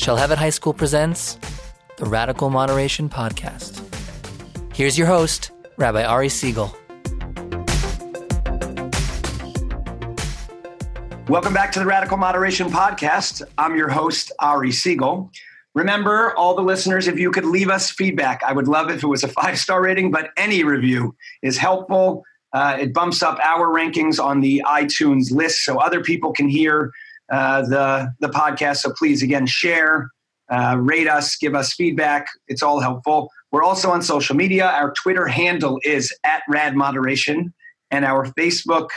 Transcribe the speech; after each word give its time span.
Shalhevet 0.00 0.38
High 0.38 0.48
School 0.48 0.72
presents 0.72 1.38
the 1.98 2.06
Radical 2.06 2.48
Moderation 2.48 3.10
Podcast. 3.10 3.84
Here's 4.74 4.96
your 4.96 5.06
host, 5.06 5.50
Rabbi 5.76 6.02
Ari 6.02 6.28
Segal. 6.28 6.74
Welcome 11.28 11.52
back 11.52 11.70
to 11.72 11.80
the 11.80 11.84
Radical 11.84 12.16
Moderation 12.16 12.70
Podcast. 12.70 13.42
I'm 13.58 13.76
your 13.76 13.90
host, 13.90 14.32
Ari 14.38 14.70
Segal. 14.70 15.28
Remember, 15.74 16.34
all 16.34 16.54
the 16.54 16.62
listeners, 16.62 17.06
if 17.06 17.18
you 17.18 17.30
could 17.30 17.44
leave 17.44 17.68
us 17.68 17.90
feedback, 17.90 18.40
I 18.42 18.54
would 18.54 18.68
love 18.68 18.88
if 18.88 19.02
it 19.02 19.06
was 19.06 19.22
a 19.22 19.28
five 19.28 19.58
star 19.58 19.82
rating, 19.82 20.10
but 20.10 20.30
any 20.38 20.64
review 20.64 21.14
is 21.42 21.58
helpful. 21.58 22.24
Uh, 22.54 22.78
it 22.80 22.94
bumps 22.94 23.22
up 23.22 23.38
our 23.44 23.66
rankings 23.66 24.18
on 24.18 24.40
the 24.40 24.62
iTunes 24.66 25.30
list 25.30 25.62
so 25.62 25.78
other 25.78 26.02
people 26.02 26.32
can 26.32 26.48
hear 26.48 26.90
uh, 27.30 27.62
the, 27.62 28.12
the 28.20 28.28
podcast. 28.28 28.78
So 28.78 28.92
please, 28.92 29.22
again, 29.22 29.46
share, 29.46 30.10
uh, 30.50 30.76
rate 30.78 31.08
us, 31.08 31.36
give 31.36 31.54
us 31.54 31.74
feedback. 31.74 32.26
It's 32.48 32.62
all 32.62 32.80
helpful. 32.80 33.30
We're 33.52 33.62
also 33.62 33.90
on 33.90 34.02
social 34.02 34.36
media. 34.36 34.66
Our 34.66 34.92
Twitter 34.92 35.26
handle 35.26 35.80
is 35.84 36.14
at 36.24 36.42
Rad 36.48 36.76
Moderation, 36.76 37.52
and 37.90 38.04
our 38.04 38.26
Facebook 38.26 38.88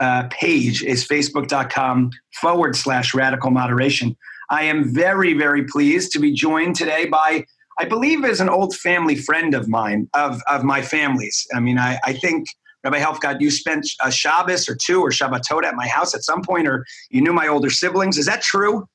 uh, 0.00 0.28
page 0.30 0.82
is 0.82 1.06
facebook.com 1.06 2.10
forward 2.40 2.76
slash 2.76 3.14
radical 3.14 3.50
moderation. 3.50 4.16
I 4.50 4.64
am 4.64 4.92
very, 4.92 5.32
very 5.34 5.64
pleased 5.64 6.12
to 6.12 6.18
be 6.18 6.32
joined 6.32 6.76
today 6.76 7.06
by, 7.06 7.44
I 7.78 7.84
believe, 7.84 8.24
is 8.24 8.40
an 8.40 8.48
old 8.48 8.76
family 8.76 9.16
friend 9.16 9.54
of 9.54 9.68
mine, 9.68 10.08
of, 10.14 10.40
of 10.48 10.64
my 10.64 10.82
family's. 10.82 11.46
I 11.54 11.60
mean, 11.60 11.78
I, 11.78 11.98
I 12.04 12.12
think 12.12 12.46
Rabbi 12.84 12.98
Helfgot, 12.98 13.40
you 13.40 13.50
spent 13.50 13.86
a 14.04 14.10
Shabbos 14.10 14.68
or 14.68 14.74
two 14.74 15.00
or 15.00 15.10
Shabbatot 15.10 15.64
at 15.64 15.74
my 15.74 15.86
house 15.86 16.14
at 16.14 16.22
some 16.22 16.42
point, 16.42 16.66
or 16.66 16.84
you 17.10 17.20
knew 17.20 17.32
my 17.32 17.46
older 17.46 17.70
siblings. 17.70 18.18
Is 18.18 18.26
that 18.26 18.42
true? 18.42 18.88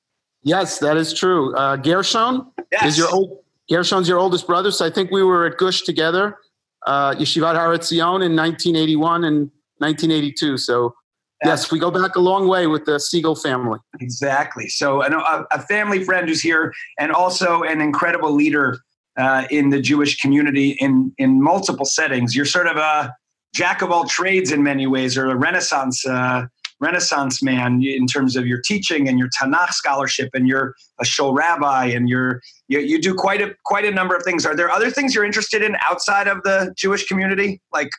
Yes, 0.44 0.80
that 0.80 0.98
is 0.98 1.14
true. 1.14 1.56
Uh, 1.56 1.78
Gershon 1.78 2.46
yes. 2.72 2.86
is 2.86 2.98
your 2.98 3.10
old 3.10 3.40
Gershon's 3.70 4.08
your 4.08 4.18
oldest 4.18 4.48
brother. 4.48 4.72
So 4.72 4.86
I 4.86 4.90
think 4.90 5.12
we 5.12 5.24
were 5.24 5.46
at 5.46 5.58
Gush 5.58 5.82
together, 5.82 6.38
uh, 6.86 7.16
Yeshivat 7.16 7.56
Har 7.56 7.74
Etzion 7.76 8.24
in 8.24 8.36
1981 8.36 9.26
and 9.26 9.52
1982. 9.80 10.58
So 10.58 10.96
yes, 11.44 11.72
we 11.72 11.80
go 11.80 11.92
back 11.92 12.16
a 12.16 12.20
long 12.20 12.48
way 12.48 12.68
with 12.68 12.86
the 12.86 12.94
Segal 12.94 13.42
family. 13.42 13.80
Exactly. 14.00 14.70
So 14.70 15.04
a, 15.04 15.46
a 15.52 15.62
family 15.62 16.04
friend 16.04 16.28
who's 16.28 16.42
here, 16.42 16.74
and 16.98 17.12
also 17.12 17.64
an 17.64 17.82
incredible 17.82 18.32
leader 18.32 18.80
uh, 19.18 19.46
in 19.50 19.70
the 19.70 19.82
Jewish 19.82 20.20
community 20.20 20.72
in 20.80 21.14
in 21.18 21.42
multiple 21.42 21.86
settings. 21.86 22.36
You're 22.36 22.46
sort 22.46 22.68
of 22.68 22.78
a 22.78 23.14
jack 23.58 23.82
of 23.82 23.90
all 23.92 24.06
trades 24.06 24.52
in 24.52 24.62
many 24.62 24.86
ways, 24.86 25.18
or 25.18 25.26
a 25.26 25.36
Renaissance 25.36 26.06
uh, 26.06 26.46
Renaissance 26.80 27.42
man 27.42 27.82
in 27.82 28.06
terms 28.06 28.36
of 28.36 28.46
your 28.46 28.62
teaching 28.62 29.10
and 29.10 29.18
your 29.18 29.30
Tanakh 29.30 29.72
scholarship, 29.72 30.30
and 30.36 30.48
you're 30.48 30.76
a 31.00 31.06
shul 31.06 31.34
rabbi, 31.34 31.86
and 31.86 32.08
you're 32.08 32.40
you, 32.68 32.80
you 32.80 33.02
do 33.02 33.16
quite 33.16 33.42
a 33.42 33.56
quite 33.66 33.84
a 33.84 33.92
number 33.92 34.16
of 34.16 34.22
things. 34.22 34.46
Are 34.46 34.56
there 34.56 34.70
other 34.70 34.92
things 34.92 35.16
you're 35.16 35.26
interested 35.26 35.64
in 35.64 35.76
outside 35.90 36.28
of 36.28 36.44
the 36.44 36.72
Jewish 36.78 37.08
community? 37.08 37.60
Like, 37.74 37.90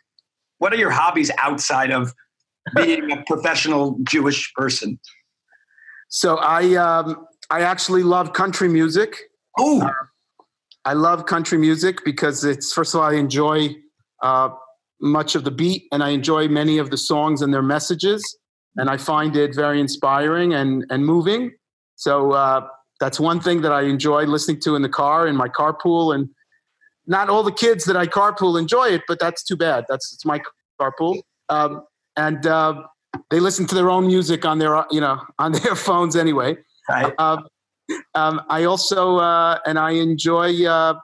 what 0.58 0.72
are 0.72 0.76
your 0.76 0.92
hobbies 0.92 1.32
outside 1.42 1.90
of 1.90 2.14
being 2.76 3.10
a 3.10 3.22
professional 3.26 3.98
Jewish 4.04 4.52
person? 4.54 5.00
So 6.08 6.36
I 6.36 6.76
um, 6.76 7.26
I 7.50 7.62
actually 7.62 8.04
love 8.04 8.32
country 8.32 8.68
music. 8.68 9.16
Oh, 9.58 9.90
I 10.84 10.92
love 10.92 11.26
country 11.26 11.58
music 11.58 12.04
because 12.04 12.44
it's 12.44 12.72
first 12.72 12.94
of 12.94 13.00
all 13.00 13.08
I 13.08 13.14
enjoy 13.14 13.74
uh, 14.22 14.50
much 15.00 15.34
of 15.34 15.44
the 15.44 15.50
beat 15.50 15.84
and 15.92 16.02
I 16.02 16.10
enjoy 16.10 16.48
many 16.48 16.78
of 16.78 16.90
the 16.90 16.96
songs 16.96 17.42
and 17.42 17.52
their 17.52 17.62
messages, 17.62 18.38
and 18.76 18.90
I 18.90 18.96
find 18.96 19.36
it 19.36 19.54
very 19.54 19.80
inspiring 19.80 20.54
and 20.54 20.84
and 20.90 21.04
moving. 21.04 21.52
So 21.96 22.32
uh, 22.32 22.66
that's 23.00 23.18
one 23.18 23.40
thing 23.40 23.62
that 23.62 23.72
I 23.72 23.82
enjoy 23.82 24.24
listening 24.24 24.60
to 24.62 24.76
in 24.76 24.82
the 24.82 24.88
car 24.88 25.26
in 25.26 25.36
my 25.36 25.48
carpool 25.48 26.14
and. 26.14 26.28
Not 27.10 27.30
all 27.30 27.42
the 27.42 27.52
kids 27.52 27.86
that 27.86 27.96
I 27.96 28.06
carpool 28.06 28.58
enjoy 28.58 28.88
it, 28.88 29.00
but 29.08 29.18
that's 29.18 29.42
too 29.42 29.56
bad. 29.56 29.86
That's 29.88 30.12
it's 30.12 30.26
my 30.26 30.42
carpool. 30.78 31.22
Um, 31.48 31.82
and 32.18 32.46
uh, 32.46 32.82
they 33.30 33.40
listen 33.40 33.66
to 33.66 33.74
their 33.74 33.90
own 33.90 34.06
music 34.06 34.44
on 34.44 34.58
their 34.58 34.84
you 34.90 35.00
know 35.00 35.22
on 35.38 35.52
their 35.52 35.74
phones 35.74 36.16
anyway. 36.16 36.56
right. 36.88 37.14
Uh, 37.18 37.42
um, 38.14 38.42
I 38.50 38.64
also 38.64 39.16
uh, 39.16 39.58
and 39.64 39.78
I 39.78 39.92
enjoy 39.92 40.66
uh, 40.66 40.94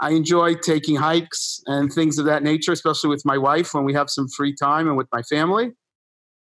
I 0.00 0.10
enjoy 0.10 0.54
taking 0.54 0.96
hikes 0.96 1.60
and 1.66 1.92
things 1.92 2.18
of 2.18 2.26
that 2.26 2.42
nature, 2.42 2.72
especially 2.72 3.10
with 3.10 3.22
my 3.24 3.38
wife 3.38 3.74
when 3.74 3.84
we 3.84 3.94
have 3.94 4.10
some 4.10 4.28
free 4.28 4.54
time 4.54 4.88
and 4.88 4.96
with 4.96 5.08
my 5.12 5.22
family. 5.22 5.72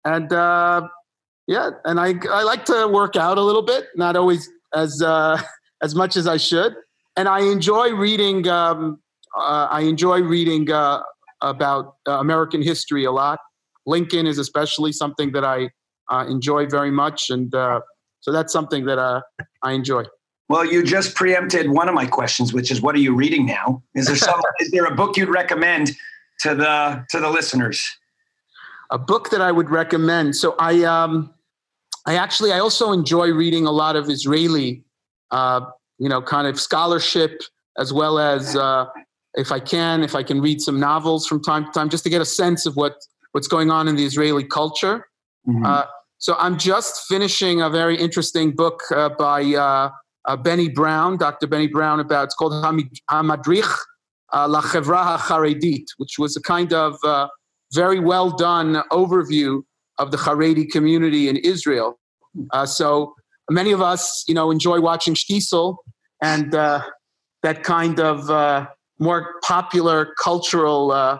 And 0.03 0.31
uh, 0.33 0.87
yeah, 1.47 1.71
and 1.85 1.99
I 1.99 2.15
I 2.29 2.43
like 2.43 2.65
to 2.65 2.87
work 2.87 3.15
out 3.15 3.37
a 3.37 3.41
little 3.41 3.61
bit, 3.61 3.87
not 3.95 4.15
always 4.15 4.49
as 4.73 5.01
uh, 5.01 5.41
as 5.83 5.95
much 5.95 6.17
as 6.17 6.27
I 6.27 6.37
should. 6.37 6.75
And 7.15 7.27
I 7.27 7.41
enjoy 7.41 7.91
reading. 7.91 8.47
Um, 8.47 8.99
uh, 9.37 9.67
I 9.69 9.81
enjoy 9.81 10.21
reading 10.21 10.69
uh, 10.71 11.01
about 11.41 11.95
uh, 12.07 12.19
American 12.19 12.61
history 12.61 13.05
a 13.05 13.11
lot. 13.11 13.39
Lincoln 13.85 14.27
is 14.27 14.37
especially 14.37 14.91
something 14.91 15.31
that 15.31 15.45
I 15.45 15.69
uh, 16.11 16.25
enjoy 16.27 16.67
very 16.67 16.91
much, 16.91 17.29
and 17.29 17.51
so 17.51 18.31
that's 18.31 18.53
something 18.53 18.85
that 18.85 18.99
I 19.63 19.71
enjoy. 19.71 20.03
Well, 20.51 20.65
you 20.65 20.83
just 20.83 21.15
preempted 21.15 21.71
one 21.71 21.87
of 21.87 21.95
my 21.95 22.05
questions, 22.05 22.51
which 22.51 22.71
is, 22.71 22.81
what 22.81 22.93
are 22.93 22.99
you 22.99 23.15
reading 23.15 23.45
now? 23.45 23.81
Is 23.95 24.07
there 24.07 24.17
some? 24.17 24.41
is 24.59 24.69
there 24.71 24.83
a 24.83 24.93
book 24.93 25.15
you'd 25.15 25.29
recommend 25.29 25.91
to 26.41 26.53
the 26.53 27.05
to 27.09 27.21
the 27.21 27.29
listeners? 27.29 27.81
A 28.89 28.97
book 28.97 29.29
that 29.29 29.39
I 29.39 29.53
would 29.53 29.69
recommend. 29.69 30.35
So 30.35 30.55
I, 30.59 30.83
um, 30.83 31.33
I 32.05 32.17
actually 32.17 32.51
I 32.51 32.59
also 32.59 32.91
enjoy 32.91 33.29
reading 33.29 33.65
a 33.65 33.71
lot 33.71 33.95
of 33.95 34.09
Israeli, 34.09 34.83
uh, 35.31 35.61
you 35.99 36.09
know, 36.09 36.21
kind 36.21 36.47
of 36.47 36.59
scholarship 36.59 37.41
as 37.77 37.93
well 37.93 38.19
as 38.19 38.53
uh, 38.57 38.87
if 39.35 39.53
I 39.53 39.59
can, 39.61 40.03
if 40.03 40.15
I 40.15 40.23
can 40.23 40.41
read 40.41 40.59
some 40.59 40.81
novels 40.81 41.27
from 41.27 41.41
time 41.41 41.63
to 41.63 41.71
time, 41.71 41.87
just 41.87 42.03
to 42.03 42.09
get 42.09 42.19
a 42.19 42.25
sense 42.25 42.65
of 42.65 42.75
what 42.75 42.95
what's 43.31 43.47
going 43.47 43.71
on 43.71 43.87
in 43.87 43.95
the 43.95 44.03
Israeli 44.03 44.43
culture. 44.43 45.07
Mhm. 45.47 45.65
Uh, 45.65 45.85
so 46.17 46.35
I'm 46.37 46.57
just 46.57 47.07
finishing 47.07 47.61
a 47.61 47.69
very 47.69 47.95
interesting 47.95 48.51
book 48.51 48.81
uh, 48.91 49.07
by 49.17 49.55
uh, 50.25 50.37
Benny 50.37 50.69
Brown, 50.69 51.17
Dr. 51.17 51.47
Benny 51.47 51.67
Brown, 51.67 51.99
about 51.99 52.25
it's 52.25 52.35
called 52.35 52.53
Hamadrich 52.53 53.77
uh, 54.33 54.47
La 54.47 54.61
Chevra 54.61 55.17
HaCharedit, 55.17 55.85
which 55.97 56.17
was 56.17 56.35
a 56.35 56.41
kind 56.41 56.73
of 56.73 56.95
uh, 57.03 57.27
very 57.73 57.99
well 57.99 58.31
done 58.31 58.81
overview 58.91 59.61
of 59.97 60.11
the 60.11 60.17
Haredi 60.17 60.69
community 60.69 61.27
in 61.27 61.37
Israel. 61.37 61.99
Uh, 62.51 62.65
so 62.65 63.13
many 63.49 63.71
of 63.71 63.81
us, 63.81 64.23
you 64.27 64.33
know, 64.33 64.51
enjoy 64.51 64.79
watching 64.79 65.13
Shtisel 65.13 65.77
and 66.21 66.55
uh, 66.55 66.81
that 67.43 67.63
kind 67.63 67.99
of 67.99 68.29
uh, 68.29 68.67
more 68.99 69.35
popular 69.43 70.13
cultural 70.21 71.19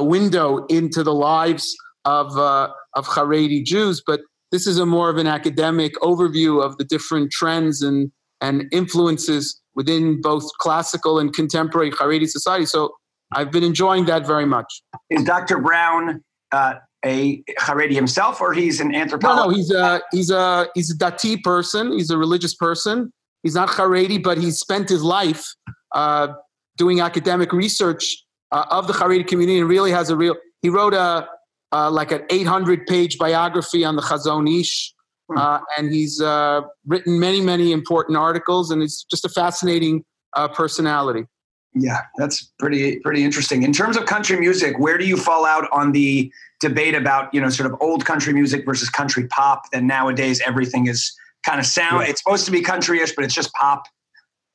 window 0.00 0.66
into 0.66 1.02
the 1.02 1.14
lives 1.14 1.76
of 2.04 2.36
of 2.36 3.06
Haredi 3.06 3.64
Jews. 3.64 4.02
But 4.04 4.20
this 4.50 4.66
is 4.66 4.78
a 4.78 4.86
more 4.86 5.10
of 5.10 5.18
an 5.18 5.26
academic 5.26 5.94
overview 5.96 6.64
of 6.64 6.78
the 6.78 6.84
different 6.84 7.30
trends 7.30 7.82
and 7.82 8.10
and 8.40 8.64
influences 8.72 9.60
within 9.74 10.20
both 10.20 10.44
classical 10.58 11.18
and 11.18 11.32
contemporary 11.32 11.90
Haredi 11.90 12.28
society. 12.28 12.66
So 12.66 12.94
I've 13.32 13.50
been 13.50 13.64
enjoying 13.64 14.06
that 14.06 14.26
very 14.26 14.46
much. 14.46 14.82
Is 15.10 15.24
Dr. 15.24 15.58
Brown 15.58 16.22
uh, 16.52 16.74
a 17.04 17.42
Haredi 17.58 17.94
himself, 17.94 18.40
or 18.40 18.52
he's 18.52 18.80
an 18.80 18.94
anthropologist? 18.94 19.38
no, 19.38 19.50
no, 19.50 19.54
he's 19.54 19.70
a 19.70 20.00
he's 20.12 20.30
a 20.30 20.68
he's 20.74 20.90
a 20.90 20.96
dati 20.96 21.42
person. 21.42 21.92
He's 21.92 22.10
a 22.10 22.18
religious 22.18 22.54
person. 22.54 23.12
He's 23.42 23.54
not 23.54 23.68
Haredi, 23.68 24.22
but 24.22 24.38
he's 24.38 24.58
spent 24.58 24.88
his 24.88 25.02
life 25.02 25.46
uh, 25.94 26.28
doing 26.76 27.00
academic 27.00 27.52
research 27.52 28.24
uh, 28.52 28.64
of 28.70 28.86
the 28.86 28.92
Haredi 28.92 29.26
community, 29.26 29.58
and 29.58 29.68
really 29.68 29.90
has 29.90 30.10
a 30.10 30.16
real. 30.16 30.36
He 30.62 30.68
wrote 30.68 30.94
a 30.94 31.28
uh, 31.72 31.90
like 31.90 32.12
an 32.12 32.22
800 32.30 32.86
page 32.86 33.18
biography 33.18 33.84
on 33.84 33.96
the 33.96 34.02
Chazon 34.02 34.60
Ish. 34.60 34.92
Uh, 35.34 35.58
and 35.76 35.92
he's 35.92 36.20
uh, 36.20 36.62
written 36.86 37.18
many 37.18 37.40
many 37.40 37.72
important 37.72 38.16
articles, 38.16 38.70
and 38.70 38.82
he's 38.82 39.04
just 39.10 39.24
a 39.24 39.28
fascinating 39.28 40.04
uh, 40.34 40.48
personality. 40.48 41.24
Yeah, 41.74 42.02
that's 42.16 42.52
pretty 42.58 43.00
pretty 43.00 43.24
interesting. 43.24 43.62
In 43.62 43.72
terms 43.72 43.96
of 43.96 44.06
country 44.06 44.38
music, 44.38 44.78
where 44.78 44.96
do 44.96 45.06
you 45.06 45.16
fall 45.16 45.44
out 45.44 45.68
on 45.72 45.92
the 45.92 46.32
debate 46.60 46.94
about 46.94 47.32
you 47.34 47.40
know 47.40 47.48
sort 47.48 47.70
of 47.70 47.76
old 47.80 48.04
country 48.04 48.32
music 48.32 48.64
versus 48.64 48.88
country 48.88 49.26
pop? 49.28 49.70
That 49.72 49.82
nowadays 49.82 50.40
everything 50.46 50.86
is 50.86 51.12
kind 51.44 51.60
of 51.60 51.66
sound. 51.66 52.04
Yeah. 52.04 52.10
It's 52.10 52.22
supposed 52.22 52.44
to 52.46 52.50
be 52.50 52.62
countryish, 52.62 53.14
but 53.14 53.24
it's 53.24 53.34
just 53.34 53.52
pop. 53.54 53.84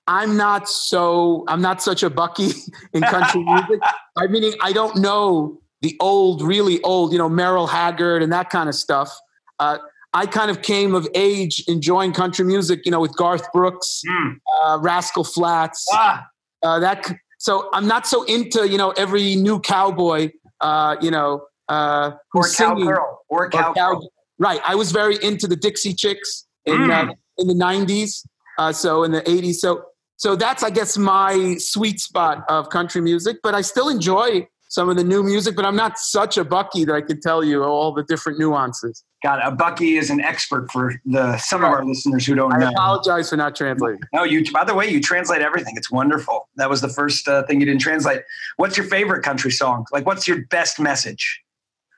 I'm 0.07 0.35
not 0.35 0.67
so 0.67 1.43
I'm 1.47 1.61
not 1.61 1.81
such 1.81 2.01
a 2.01 2.09
bucky 2.09 2.51
in 2.93 3.01
country 3.03 3.43
music. 3.45 3.79
I 4.15 4.27
mean, 4.27 4.53
I 4.61 4.73
don't 4.73 4.97
know 4.97 5.61
the 5.81 5.95
old, 5.99 6.41
really 6.41 6.81
old, 6.83 7.11
you 7.11 7.17
know, 7.17 7.29
Merle 7.29 7.67
Haggard 7.67 8.23
and 8.23 8.31
that 8.31 8.49
kind 8.49 8.69
of 8.69 8.75
stuff. 8.75 9.15
Uh, 9.59 9.77
I 10.13 10.25
kind 10.25 10.51
of 10.51 10.61
came 10.61 10.93
of 10.93 11.07
age 11.15 11.63
enjoying 11.67 12.11
country 12.13 12.43
music, 12.45 12.81
you 12.85 12.91
know, 12.91 12.99
with 12.99 13.15
Garth 13.15 13.51
Brooks, 13.53 14.01
Mm. 14.07 14.35
uh, 14.63 14.77
Rascal 14.81 15.23
Flatts, 15.23 15.87
Ah, 15.93 16.25
uh, 16.63 16.79
that. 16.79 17.11
So 17.37 17.69
I'm 17.73 17.87
not 17.87 18.05
so 18.05 18.23
into, 18.23 18.67
you 18.67 18.77
know, 18.77 18.91
every 18.91 19.35
new 19.35 19.59
cowboy, 19.59 20.31
uh, 20.59 20.95
you 21.01 21.11
know, 21.11 21.43
uh, 21.69 22.11
or 22.35 22.43
who's 22.43 22.55
singing- 22.55 22.85
cowgirl, 22.87 23.19
or 23.29 23.45
or 23.45 23.49
cowgirl. 23.49 23.73
cow- 24.01 24.07
Right. 24.37 24.59
I 24.65 24.75
was 24.75 24.91
very 24.91 25.17
into 25.23 25.47
the 25.47 25.55
Dixie 25.55 25.93
Chicks 25.93 26.45
in 26.65 26.75
Mm. 26.77 27.09
uh, 27.09 27.13
in 27.37 27.47
the 27.47 27.53
'90s. 27.55 28.25
Uh, 28.57 28.71
so 28.73 29.03
in 29.03 29.11
the 29.11 29.27
80s. 29.29 29.59
So 29.61 29.83
so 30.17 30.35
that's 30.35 30.61
I 30.61 30.69
guess 30.69 30.97
my 30.97 31.55
sweet 31.57 31.99
spot 31.99 32.43
of 32.49 32.69
country 32.69 33.01
music. 33.01 33.37
But 33.41 33.55
I 33.55 33.61
still 33.61 33.87
enjoy 33.89 34.47
some 34.69 34.87
of 34.89 34.95
the 34.97 35.03
new 35.03 35.23
music. 35.23 35.55
But 35.55 35.65
I'm 35.65 35.75
not 35.75 35.97
such 35.97 36.37
a 36.37 36.43
Bucky 36.43 36.83
that 36.85 36.93
I 36.95 37.01
can 37.01 37.19
tell 37.21 37.43
you 37.43 37.63
all 37.63 37.91
the 37.93 38.03
different 38.03 38.37
nuances. 38.39 39.03
God, 39.23 39.39
a 39.43 39.51
Bucky 39.51 39.97
is 39.97 40.09
an 40.09 40.19
expert 40.19 40.71
for 40.71 40.95
the 41.05 41.37
some 41.37 41.63
of 41.63 41.69
our 41.69 41.85
listeners 41.85 42.25
who 42.25 42.33
don't 42.33 42.53
I 42.53 42.57
know. 42.57 42.67
I 42.67 42.71
apologize 42.71 43.29
for 43.29 43.37
not 43.37 43.55
translating. 43.55 44.01
No, 44.13 44.23
you. 44.23 44.49
By 44.51 44.63
the 44.63 44.73
way, 44.73 44.89
you 44.89 44.99
translate 44.99 45.41
everything. 45.41 45.75
It's 45.77 45.91
wonderful. 45.91 46.49
That 46.55 46.69
was 46.71 46.81
the 46.81 46.89
first 46.89 47.27
uh, 47.27 47.43
thing 47.43 47.59
you 47.59 47.65
didn't 47.67 47.81
translate. 47.81 48.21
What's 48.57 48.77
your 48.77 48.87
favorite 48.87 49.21
country 49.23 49.51
song? 49.51 49.85
Like, 49.91 50.07
what's 50.07 50.27
your 50.27 50.45
best 50.47 50.79
message? 50.79 51.39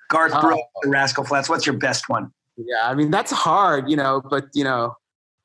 Garth 0.10 0.34
Oh. 0.36 0.42
Brooks, 0.42 0.62
the 0.82 0.90
Rascal 0.90 1.24
Flatts. 1.24 1.48
What's 1.48 1.66
your 1.66 1.78
best 1.78 2.10
one? 2.10 2.30
Yeah, 2.58 2.84
I 2.84 2.94
mean 2.94 3.10
that's 3.10 3.32
hard, 3.32 3.90
you 3.90 3.96
know. 3.96 4.22
But 4.30 4.48
you 4.54 4.66
know, 4.66 4.94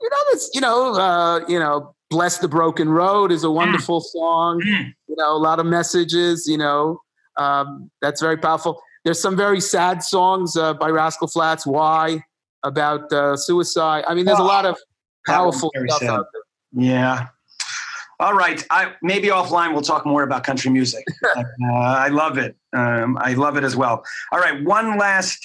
you 0.00 0.10
know 0.10 0.16
that's 0.32 0.50
you 0.54 0.60
know, 0.60 0.94
uh, 0.94 1.40
you 1.48 1.60
know, 1.60 1.94
"Bless 2.10 2.38
the 2.38 2.48
Broken 2.48 2.88
Road" 2.88 3.30
is 3.30 3.44
a 3.44 3.50
wonderful 3.50 4.00
song. 4.00 4.60
Mm. 4.62 4.92
You 5.08 5.16
know, 5.16 5.32
a 5.34 5.38
lot 5.38 5.60
of 5.60 5.66
messages. 5.66 6.48
You 6.48 6.58
know, 6.58 7.00
um, 7.36 7.88
that's 8.02 8.20
very 8.20 8.36
powerful. 8.36 8.82
There's 9.08 9.22
some 9.22 9.38
very 9.38 9.58
sad 9.58 10.02
songs 10.02 10.54
uh, 10.54 10.74
by 10.74 10.90
Rascal 10.90 11.28
Flatts. 11.28 11.66
Why 11.66 12.22
about 12.62 13.10
uh, 13.10 13.38
suicide? 13.38 14.04
I 14.06 14.12
mean, 14.12 14.26
there's 14.26 14.38
a 14.38 14.42
lot 14.42 14.66
of 14.66 14.76
powerful 15.26 15.72
stuff 15.86 16.00
sad. 16.00 16.10
out 16.10 16.26
there. 16.30 16.84
Yeah. 16.84 17.28
All 18.20 18.34
right. 18.34 18.62
I 18.68 18.92
maybe 19.00 19.28
offline 19.28 19.72
we'll 19.72 19.80
talk 19.80 20.04
more 20.04 20.24
about 20.24 20.44
country 20.44 20.70
music. 20.70 21.06
uh, 21.36 21.42
I 21.72 22.08
love 22.08 22.36
it. 22.36 22.54
Um, 22.76 23.16
I 23.22 23.32
love 23.32 23.56
it 23.56 23.64
as 23.64 23.74
well. 23.76 24.04
All 24.30 24.40
right. 24.40 24.62
One 24.62 24.98
last 24.98 25.38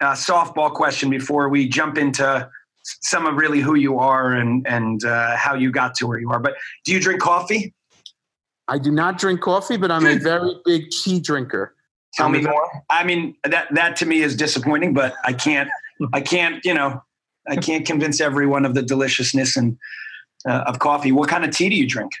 uh, 0.00 0.12
softball 0.12 0.72
question 0.72 1.10
before 1.10 1.50
we 1.50 1.68
jump 1.68 1.98
into 1.98 2.48
some 2.84 3.26
of 3.26 3.34
really 3.34 3.60
who 3.60 3.74
you 3.74 3.98
are 3.98 4.32
and 4.32 4.66
and 4.66 5.04
uh, 5.04 5.36
how 5.36 5.54
you 5.54 5.70
got 5.70 5.94
to 5.96 6.06
where 6.06 6.18
you 6.18 6.30
are. 6.30 6.40
But 6.40 6.54
do 6.86 6.92
you 6.92 7.00
drink 7.00 7.20
coffee? 7.20 7.74
I 8.66 8.78
do 8.78 8.90
not 8.90 9.18
drink 9.18 9.42
coffee, 9.42 9.76
but 9.76 9.90
I'm 9.90 10.06
a 10.06 10.16
very 10.16 10.54
big 10.64 10.88
tea 10.88 11.20
drinker. 11.20 11.74
Tell 12.16 12.28
me 12.28 12.40
more. 12.42 12.68
I 12.90 13.04
mean 13.04 13.34
that 13.44 13.68
that 13.74 13.96
to 13.96 14.06
me 14.06 14.20
is 14.22 14.36
disappointing, 14.36 14.94
but 14.94 15.14
I 15.24 15.32
can't 15.32 15.68
I 16.12 16.20
can't 16.20 16.64
you 16.64 16.74
know 16.74 17.02
I 17.48 17.56
can't 17.56 17.84
convince 17.86 18.20
everyone 18.20 18.64
of 18.64 18.74
the 18.74 18.82
deliciousness 18.82 19.56
and 19.56 19.76
uh, 20.48 20.64
of 20.66 20.78
coffee. 20.78 21.12
What 21.12 21.28
kind 21.28 21.44
of 21.44 21.50
tea 21.50 21.68
do 21.68 21.76
you 21.76 21.88
drink? 21.88 22.12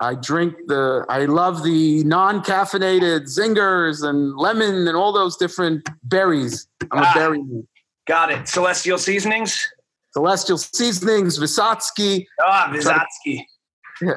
I 0.00 0.14
drink 0.14 0.54
the. 0.68 1.04
I 1.08 1.24
love 1.24 1.64
the 1.64 2.04
non-caffeinated 2.04 3.22
zingers 3.22 4.08
and 4.08 4.36
lemon 4.36 4.86
and 4.86 4.96
all 4.96 5.12
those 5.12 5.36
different 5.36 5.88
berries. 6.04 6.68
I'm 6.92 7.02
Ah. 7.02 7.10
a 7.10 7.14
berry. 7.18 7.38
man. 7.42 7.66
Got 8.06 8.30
it. 8.30 8.46
Celestial 8.46 8.96
seasonings. 8.98 9.66
Celestial 10.12 10.56
seasonings, 10.56 11.38
Wissotzky. 11.40 12.26
Ah, 12.40 12.70
Wissotzky. 12.72 13.42
Yeah. 14.00 14.12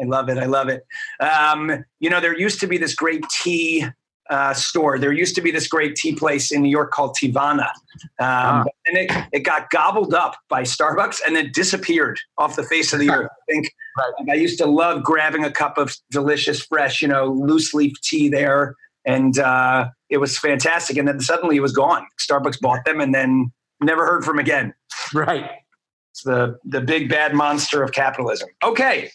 I 0.00 0.04
love 0.04 0.28
it. 0.28 0.38
I 0.38 0.46
love 0.46 0.68
it. 0.68 0.84
Um, 1.20 1.84
you 2.00 2.10
know, 2.10 2.20
there 2.20 2.36
used 2.36 2.58
to 2.60 2.66
be 2.66 2.76
this 2.78 2.94
great 2.96 3.22
tea 3.30 3.86
uh, 4.30 4.54
store. 4.54 4.98
There 4.98 5.12
used 5.12 5.34
to 5.34 5.40
be 5.42 5.50
this 5.50 5.66
great 5.68 5.96
tea 5.96 6.14
place 6.14 6.50
in 6.52 6.62
New 6.62 6.70
York 6.70 6.92
called 6.92 7.16
Teavana. 7.20 7.66
Um, 7.66 7.70
Ah. 8.20 8.64
And 8.86 8.96
it, 8.96 9.10
it 9.32 9.40
got 9.40 9.68
gobbled 9.70 10.14
up 10.14 10.36
by 10.48 10.62
Starbucks 10.62 11.20
and 11.26 11.36
then 11.36 11.50
disappeared 11.52 12.18
off 12.38 12.56
the 12.56 12.62
face 12.62 12.92
of 12.92 13.00
the 13.00 13.10
earth. 13.10 13.28
I 13.30 13.52
think 13.52 13.74
Right. 13.98 14.30
I 14.30 14.34
used 14.34 14.56
to 14.58 14.66
love 14.66 15.02
grabbing 15.02 15.44
a 15.44 15.50
cup 15.50 15.76
of 15.76 15.94
delicious, 16.10 16.62
fresh, 16.62 17.02
you 17.02 17.08
know, 17.08 17.26
loose 17.26 17.74
leaf 17.74 17.92
tea 18.02 18.28
there. 18.28 18.76
And 19.04 19.38
uh, 19.38 19.88
it 20.08 20.18
was 20.18 20.38
fantastic. 20.38 20.96
And 20.96 21.08
then 21.08 21.20
suddenly 21.20 21.56
it 21.56 21.60
was 21.60 21.72
gone. 21.72 22.06
Starbucks 22.20 22.60
bought 22.60 22.84
them 22.84 23.00
and 23.00 23.12
then 23.14 23.52
never 23.80 24.06
heard 24.06 24.24
from 24.24 24.38
again. 24.38 24.72
Right. 25.12 25.50
It's 26.12 26.22
the 26.22 26.58
the 26.64 26.80
big 26.80 27.08
bad 27.08 27.34
monster 27.34 27.82
of 27.82 27.92
capitalism. 27.92 28.48
Okay. 28.62 29.10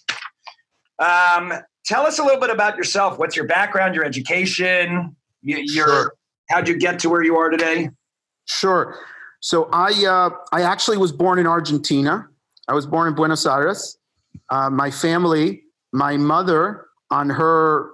Um, 0.99 1.53
tell 1.85 2.05
us 2.05 2.19
a 2.19 2.23
little 2.23 2.39
bit 2.39 2.49
about 2.49 2.77
yourself. 2.77 3.17
What's 3.17 3.35
your 3.35 3.45
background, 3.45 3.95
your 3.95 4.03
education, 4.03 5.15
your 5.41 6.13
how'd 6.49 6.67
you 6.67 6.77
get 6.77 6.99
to 6.99 7.09
where 7.09 7.23
you 7.23 7.37
are 7.37 7.49
today? 7.49 7.89
Sure. 8.45 8.97
So 9.39 9.69
I 9.71 10.05
uh, 10.05 10.29
I 10.51 10.63
actually 10.63 10.97
was 10.97 11.11
born 11.11 11.39
in 11.39 11.47
Argentina. 11.47 12.27
I 12.67 12.73
was 12.73 12.85
born 12.85 13.07
in 13.07 13.15
Buenos 13.15 13.45
Aires. 13.45 13.97
Uh, 14.49 14.69
my 14.69 14.91
family, 14.91 15.63
my 15.93 16.17
mother 16.17 16.87
on 17.11 17.29
her 17.29 17.91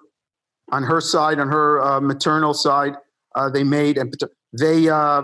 on 0.72 0.84
her 0.84 1.02
side, 1.02 1.40
on 1.40 1.50
her 1.50 1.82
uh, 1.82 2.00
maternal 2.00 2.54
side, 2.54 2.96
uh, 3.36 3.50
they 3.50 3.64
made 3.64 3.98
and 3.98 4.14
they 4.58 4.88
uh, 4.90 5.24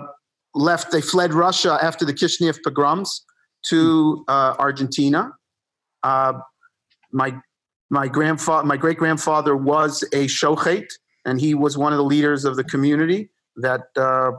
left. 0.53 0.91
They 0.91 1.01
fled 1.01 1.33
Russia 1.33 1.79
after 1.81 2.03
the 2.03 2.13
Kishinev 2.13 2.59
pogroms 2.63 3.23
to 3.67 4.25
uh, 4.27 4.55
Argentina. 4.59 5.31
Uh, 6.03 6.33
my 7.11 7.39
my 7.89 8.07
grandfather, 8.07 8.65
my 8.65 8.77
great 8.77 8.97
grandfather 8.97 9.55
was 9.55 10.03
a 10.13 10.25
shochet, 10.27 10.87
and 11.25 11.39
he 11.39 11.53
was 11.53 11.77
one 11.77 11.93
of 11.93 11.97
the 11.97 12.03
leaders 12.05 12.45
of 12.45 12.55
the 12.55 12.63
community 12.63 13.29
that. 13.57 13.85
Uh, 13.95 14.31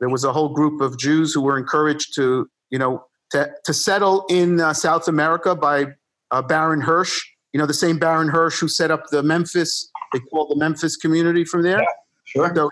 there 0.00 0.08
was 0.08 0.24
a 0.24 0.32
whole 0.32 0.48
group 0.48 0.80
of 0.80 0.98
Jews 0.98 1.32
who 1.32 1.42
were 1.42 1.56
encouraged 1.58 2.14
to, 2.16 2.48
you 2.70 2.78
know, 2.78 3.04
to, 3.32 3.50
to 3.64 3.74
settle 3.74 4.24
in 4.28 4.58
uh, 4.58 4.72
South 4.72 5.06
America 5.06 5.54
by 5.54 5.86
uh, 6.30 6.42
Baron 6.42 6.80
Hirsch. 6.80 7.20
You 7.52 7.60
know, 7.60 7.66
the 7.66 7.74
same 7.74 7.98
Baron 7.98 8.28
Hirsch 8.28 8.58
who 8.58 8.68
set 8.68 8.90
up 8.90 9.08
the 9.10 9.22
Memphis, 9.22 9.90
they 10.12 10.20
call 10.20 10.48
the 10.48 10.56
Memphis 10.56 10.96
community 10.96 11.44
from 11.44 11.62
there. 11.62 11.82
Sure. 12.24 12.50
So, 12.54 12.70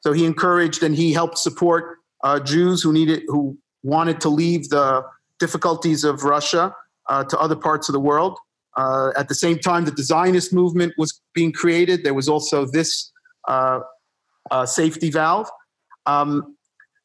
so 0.00 0.12
he 0.12 0.24
encouraged 0.24 0.82
and 0.82 0.94
he 0.94 1.12
helped 1.12 1.38
support 1.38 1.98
uh, 2.24 2.40
Jews 2.40 2.82
who 2.82 2.92
needed, 2.92 3.22
who 3.28 3.56
wanted 3.82 4.20
to 4.22 4.28
leave 4.28 4.68
the 4.70 5.04
difficulties 5.38 6.04
of 6.04 6.24
Russia 6.24 6.74
uh, 7.08 7.24
to 7.24 7.38
other 7.38 7.56
parts 7.56 7.88
of 7.88 7.92
the 7.92 8.00
world. 8.00 8.36
Uh, 8.78 9.10
at 9.16 9.28
the 9.28 9.34
same 9.34 9.58
time, 9.58 9.84
that 9.84 9.96
the 9.96 10.04
Zionist 10.04 10.52
movement 10.52 10.92
was 10.96 11.20
being 11.34 11.50
created. 11.50 12.04
There 12.04 12.14
was 12.14 12.28
also 12.28 12.64
this 12.64 13.10
uh, 13.48 13.80
uh, 14.52 14.66
safety 14.66 15.10
valve. 15.10 15.50
Um, 16.06 16.56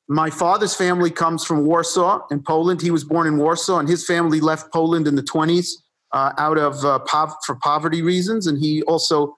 my 0.07 0.29
father's 0.29 0.75
family 0.75 1.09
comes 1.09 1.43
from 1.43 1.65
Warsaw 1.65 2.27
in 2.29 2.43
Poland. 2.43 2.79
He 2.79 2.91
was 2.91 3.03
born 3.03 3.25
in 3.25 3.37
Warsaw, 3.37 3.79
and 3.79 3.89
his 3.89 4.05
family 4.05 4.39
left 4.39 4.71
Poland 4.71 5.07
in 5.07 5.15
the 5.15 5.23
20s 5.23 5.69
uh, 6.11 6.33
out 6.37 6.59
of 6.59 6.85
uh, 6.85 6.99
pov- 7.07 7.33
for 7.43 7.55
poverty 7.55 8.03
reasons. 8.03 8.45
And 8.45 8.59
he 8.59 8.83
also 8.83 9.35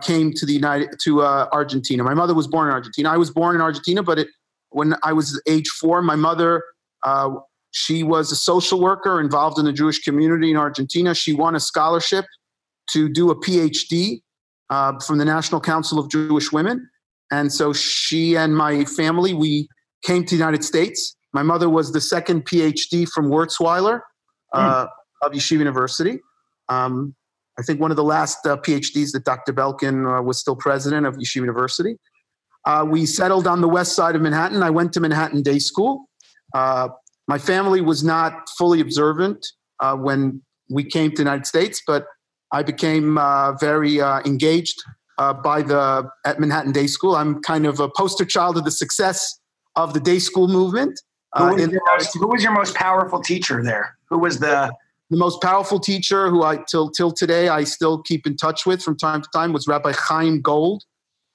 came 0.00 0.32
to 0.32 0.46
the 0.46 0.54
United 0.54 0.88
to 1.02 1.22
Argentina. 1.22 2.02
My 2.02 2.14
mother 2.14 2.32
was 2.32 2.46
born 2.46 2.68
in 2.68 2.72
Argentina. 2.72 3.10
I 3.10 3.18
was 3.18 3.30
born 3.30 3.56
in 3.56 3.60
Argentina, 3.60 4.02
but 4.02 4.20
it, 4.20 4.28
when 4.70 4.94
I 5.02 5.12
was 5.12 5.38
age 5.46 5.68
four, 5.68 6.00
my 6.00 6.16
mother 6.16 6.62
she 7.76 8.04
was 8.04 8.30
a 8.30 8.36
social 8.36 8.80
worker 8.80 9.20
involved 9.20 9.58
in 9.58 9.64
the 9.64 9.72
Jewish 9.72 9.98
community 9.98 10.48
in 10.48 10.56
Argentina. 10.56 11.12
She 11.12 11.32
won 11.32 11.56
a 11.56 11.60
scholarship 11.60 12.24
to 12.92 13.08
do 13.08 13.32
a 13.32 13.34
PhD 13.34 14.22
uh, 14.70 15.00
from 15.00 15.18
the 15.18 15.24
National 15.24 15.60
Council 15.60 15.98
of 15.98 16.08
Jewish 16.08 16.52
Women. 16.52 16.88
And 17.32 17.52
so 17.52 17.72
she 17.72 18.36
and 18.36 18.56
my 18.56 18.84
family, 18.84 19.34
we 19.34 19.66
came 20.04 20.22
to 20.22 20.30
the 20.30 20.38
United 20.38 20.62
States. 20.62 21.16
My 21.32 21.42
mother 21.42 21.68
was 21.68 21.92
the 21.92 22.00
second 22.00 22.44
PhD 22.44 23.08
from 23.08 23.28
Wurzweiler 23.28 24.02
uh, 24.52 24.86
of 25.22 25.32
Yeshiva 25.32 25.58
University. 25.58 26.20
Um, 26.68 27.16
I 27.58 27.62
think 27.62 27.80
one 27.80 27.90
of 27.90 27.96
the 27.96 28.04
last 28.04 28.46
uh, 28.46 28.56
PhDs 28.56 29.10
that 29.14 29.24
Dr. 29.24 29.52
Belkin 29.52 30.06
uh, 30.06 30.22
was 30.22 30.38
still 30.38 30.54
president 30.54 31.06
of 31.06 31.16
Yeshiva 31.16 31.40
University. 31.40 31.96
Uh, 32.66 32.86
we 32.88 33.04
settled 33.04 33.48
on 33.48 33.60
the 33.60 33.68
west 33.68 33.96
side 33.96 34.14
of 34.14 34.22
Manhattan. 34.22 34.62
I 34.62 34.70
went 34.70 34.92
to 34.92 35.00
Manhattan 35.00 35.42
Day 35.42 35.58
School. 35.58 36.08
My 37.26 37.38
family 37.38 37.80
was 37.80 38.04
not 38.04 38.32
fully 38.58 38.80
observant 38.80 39.46
uh, 39.80 39.96
when 39.96 40.42
we 40.68 40.84
came 40.84 41.10
to 41.10 41.16
the 41.16 41.22
United 41.22 41.46
States, 41.46 41.82
but 41.86 42.06
I 42.52 42.62
became 42.62 43.18
uh, 43.18 43.52
very 43.52 44.00
uh, 44.00 44.20
engaged 44.24 44.82
uh, 45.18 45.32
by 45.32 45.62
the 45.62 46.08
at 46.24 46.38
Manhattan 46.38 46.72
Day 46.72 46.86
School. 46.86 47.16
I'm 47.16 47.40
kind 47.42 47.66
of 47.66 47.80
a 47.80 47.88
poster 47.88 48.24
child 48.24 48.56
of 48.56 48.64
the 48.64 48.70
success 48.70 49.40
of 49.76 49.94
the 49.94 50.00
day 50.00 50.18
school 50.18 50.48
movement. 50.48 51.00
Who 51.36 51.44
Uh, 51.44 51.52
was, 51.52 51.62
in 51.62 51.70
your 51.70 51.82
most, 51.92 52.14
who 52.14 52.28
was 52.28 52.42
your 52.42 52.52
most 52.52 52.74
powerful 52.74 53.20
teacher 53.20 53.62
there? 53.62 53.96
Who 54.10 54.18
was 54.18 54.38
the 54.38 54.72
the 55.10 55.16
most 55.16 55.42
powerful 55.42 55.78
teacher 55.80 56.30
who 56.30 56.42
I 56.42 56.58
till 56.68 56.90
till 56.90 57.10
today 57.12 57.48
I 57.48 57.64
still 57.64 58.02
keep 58.02 58.26
in 58.26 58.36
touch 58.36 58.66
with 58.66 58.82
from 58.82 58.96
time 58.96 59.20
to 59.22 59.28
time 59.34 59.52
was 59.52 59.66
Rabbi 59.66 59.92
Chaim 59.92 60.40
Gold, 60.40 60.84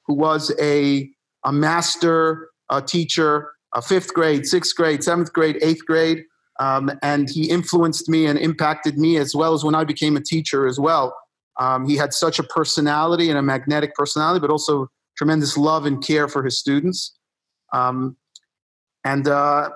who 0.06 0.14
was 0.14 0.54
a 0.60 1.10
a 1.44 1.52
master 1.52 2.50
uh, 2.70 2.82
teacher, 2.82 3.52
uh, 3.74 3.82
fifth 3.82 4.14
grade, 4.14 4.46
sixth 4.46 4.76
grade, 4.76 5.04
seventh 5.04 5.34
grade, 5.34 5.58
eighth 5.62 5.86
grade, 5.86 6.24
um, 6.60 6.92
and 7.02 7.30
he 7.30 7.50
influenced 7.50 8.10
me 8.10 8.26
and 8.26 8.38
impacted 8.38 8.98
me 8.98 9.18
as 9.18 9.36
well 9.36 9.54
as 9.54 9.64
when 9.64 9.76
I 9.76 9.84
became 9.84 10.18
a 10.18 10.22
teacher 10.22 10.68
as 10.68 10.80
well. 10.80 11.16
Um, 11.60 11.88
he 11.88 11.96
had 11.96 12.14
such 12.14 12.40
a 12.40 12.44
personality 12.44 13.30
and 13.30 13.38
a 13.38 13.42
magnetic 13.42 13.94
personality, 13.96 14.40
but 14.40 14.50
also 14.50 14.90
tremendous 15.18 15.58
love 15.58 15.86
and 15.86 16.04
care 16.04 16.28
for 16.28 16.44
his 16.44 16.58
students. 16.58 17.18
Um, 17.74 18.16
and 19.04 19.28
uh, 19.28 19.70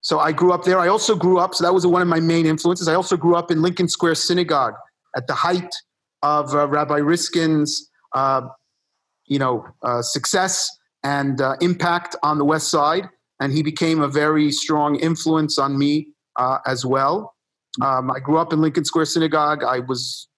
so 0.00 0.18
I 0.18 0.32
grew 0.32 0.52
up 0.52 0.64
there. 0.64 0.78
I 0.78 0.88
also 0.88 1.14
grew 1.14 1.38
up, 1.38 1.54
so 1.54 1.64
that 1.64 1.72
was 1.72 1.86
one 1.86 2.02
of 2.02 2.08
my 2.08 2.20
main 2.20 2.46
influences. 2.46 2.88
I 2.88 2.94
also 2.94 3.16
grew 3.16 3.34
up 3.34 3.50
in 3.50 3.62
Lincoln 3.62 3.88
Square 3.88 4.16
Synagogue 4.16 4.74
at 5.16 5.26
the 5.26 5.34
height 5.34 5.74
of 6.22 6.54
uh, 6.54 6.66
Rabbi 6.68 6.98
Riskin's, 6.98 7.90
uh, 8.14 8.42
you 9.26 9.38
know, 9.38 9.66
uh, 9.82 10.02
success 10.02 10.70
and 11.04 11.40
uh, 11.40 11.56
impact 11.60 12.16
on 12.22 12.38
the 12.38 12.44
West 12.44 12.70
Side, 12.70 13.08
and 13.40 13.52
he 13.52 13.62
became 13.62 14.00
a 14.00 14.08
very 14.08 14.50
strong 14.50 14.96
influence 14.96 15.58
on 15.58 15.78
me 15.78 16.08
uh, 16.36 16.58
as 16.66 16.84
well. 16.84 17.34
Um, 17.80 18.10
I 18.10 18.18
grew 18.18 18.38
up 18.38 18.52
in 18.52 18.60
Lincoln 18.60 18.84
Square 18.84 19.06
Synagogue. 19.06 19.62
I 19.62 19.80
was, 19.80 20.28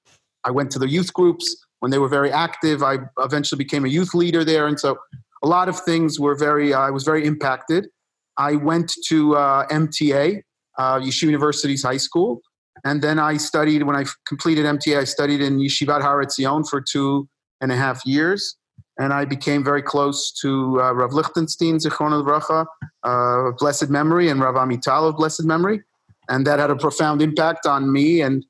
I 0.44 0.50
went 0.50 0.70
to 0.72 0.78
the 0.78 0.88
youth 0.88 1.12
groups 1.12 1.56
when 1.80 1.90
they 1.90 1.98
were 1.98 2.08
very 2.08 2.30
active. 2.30 2.82
I 2.82 2.98
eventually 3.18 3.58
became 3.58 3.84
a 3.84 3.88
youth 3.88 4.14
leader 4.14 4.44
there, 4.44 4.66
and 4.66 4.78
so 4.78 4.98
a 5.42 5.48
lot 5.48 5.68
of 5.68 5.80
things 5.80 6.20
were 6.20 6.34
very. 6.34 6.74
Uh, 6.74 6.80
I 6.80 6.90
was 6.90 7.04
very 7.04 7.24
impacted. 7.26 7.88
I 8.36 8.56
went 8.56 8.94
to 9.08 9.36
uh, 9.36 9.66
MTA, 9.68 10.42
uh, 10.78 10.98
Yeshiva 11.00 11.22
University's 11.24 11.82
high 11.82 11.96
school, 11.96 12.40
and 12.84 13.02
then 13.02 13.18
I 13.18 13.36
studied. 13.36 13.82
When 13.84 13.96
I 13.96 14.04
completed 14.26 14.66
MTA, 14.66 14.98
I 14.98 15.04
studied 15.04 15.40
in 15.40 15.58
Yeshivat 15.58 16.02
Har 16.02 16.22
Etzion 16.22 16.68
for 16.68 16.80
two 16.80 17.28
and 17.60 17.72
a 17.72 17.76
half 17.76 18.04
years, 18.04 18.56
and 19.00 19.14
I 19.14 19.24
became 19.24 19.64
very 19.64 19.80
close 19.80 20.30
to 20.42 20.78
uh, 20.78 20.92
Rav 20.92 21.14
Lichtenstein, 21.14 21.78
Zichron 21.78 22.12
Levracha, 22.12 22.66
uh, 23.02 23.52
blessed 23.58 23.88
memory, 23.88 24.28
and 24.28 24.40
Rav 24.42 24.56
Amital 24.56 25.08
of 25.08 25.16
blessed 25.16 25.44
memory, 25.44 25.80
and 26.28 26.46
that 26.46 26.58
had 26.58 26.70
a 26.70 26.76
profound 26.76 27.22
impact 27.22 27.64
on 27.64 27.90
me 27.90 28.20
and 28.20 28.44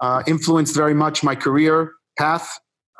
uh, 0.00 0.22
influenced 0.28 0.76
very 0.76 0.94
much 0.94 1.24
my 1.24 1.34
career 1.34 1.92
path. 2.16 2.48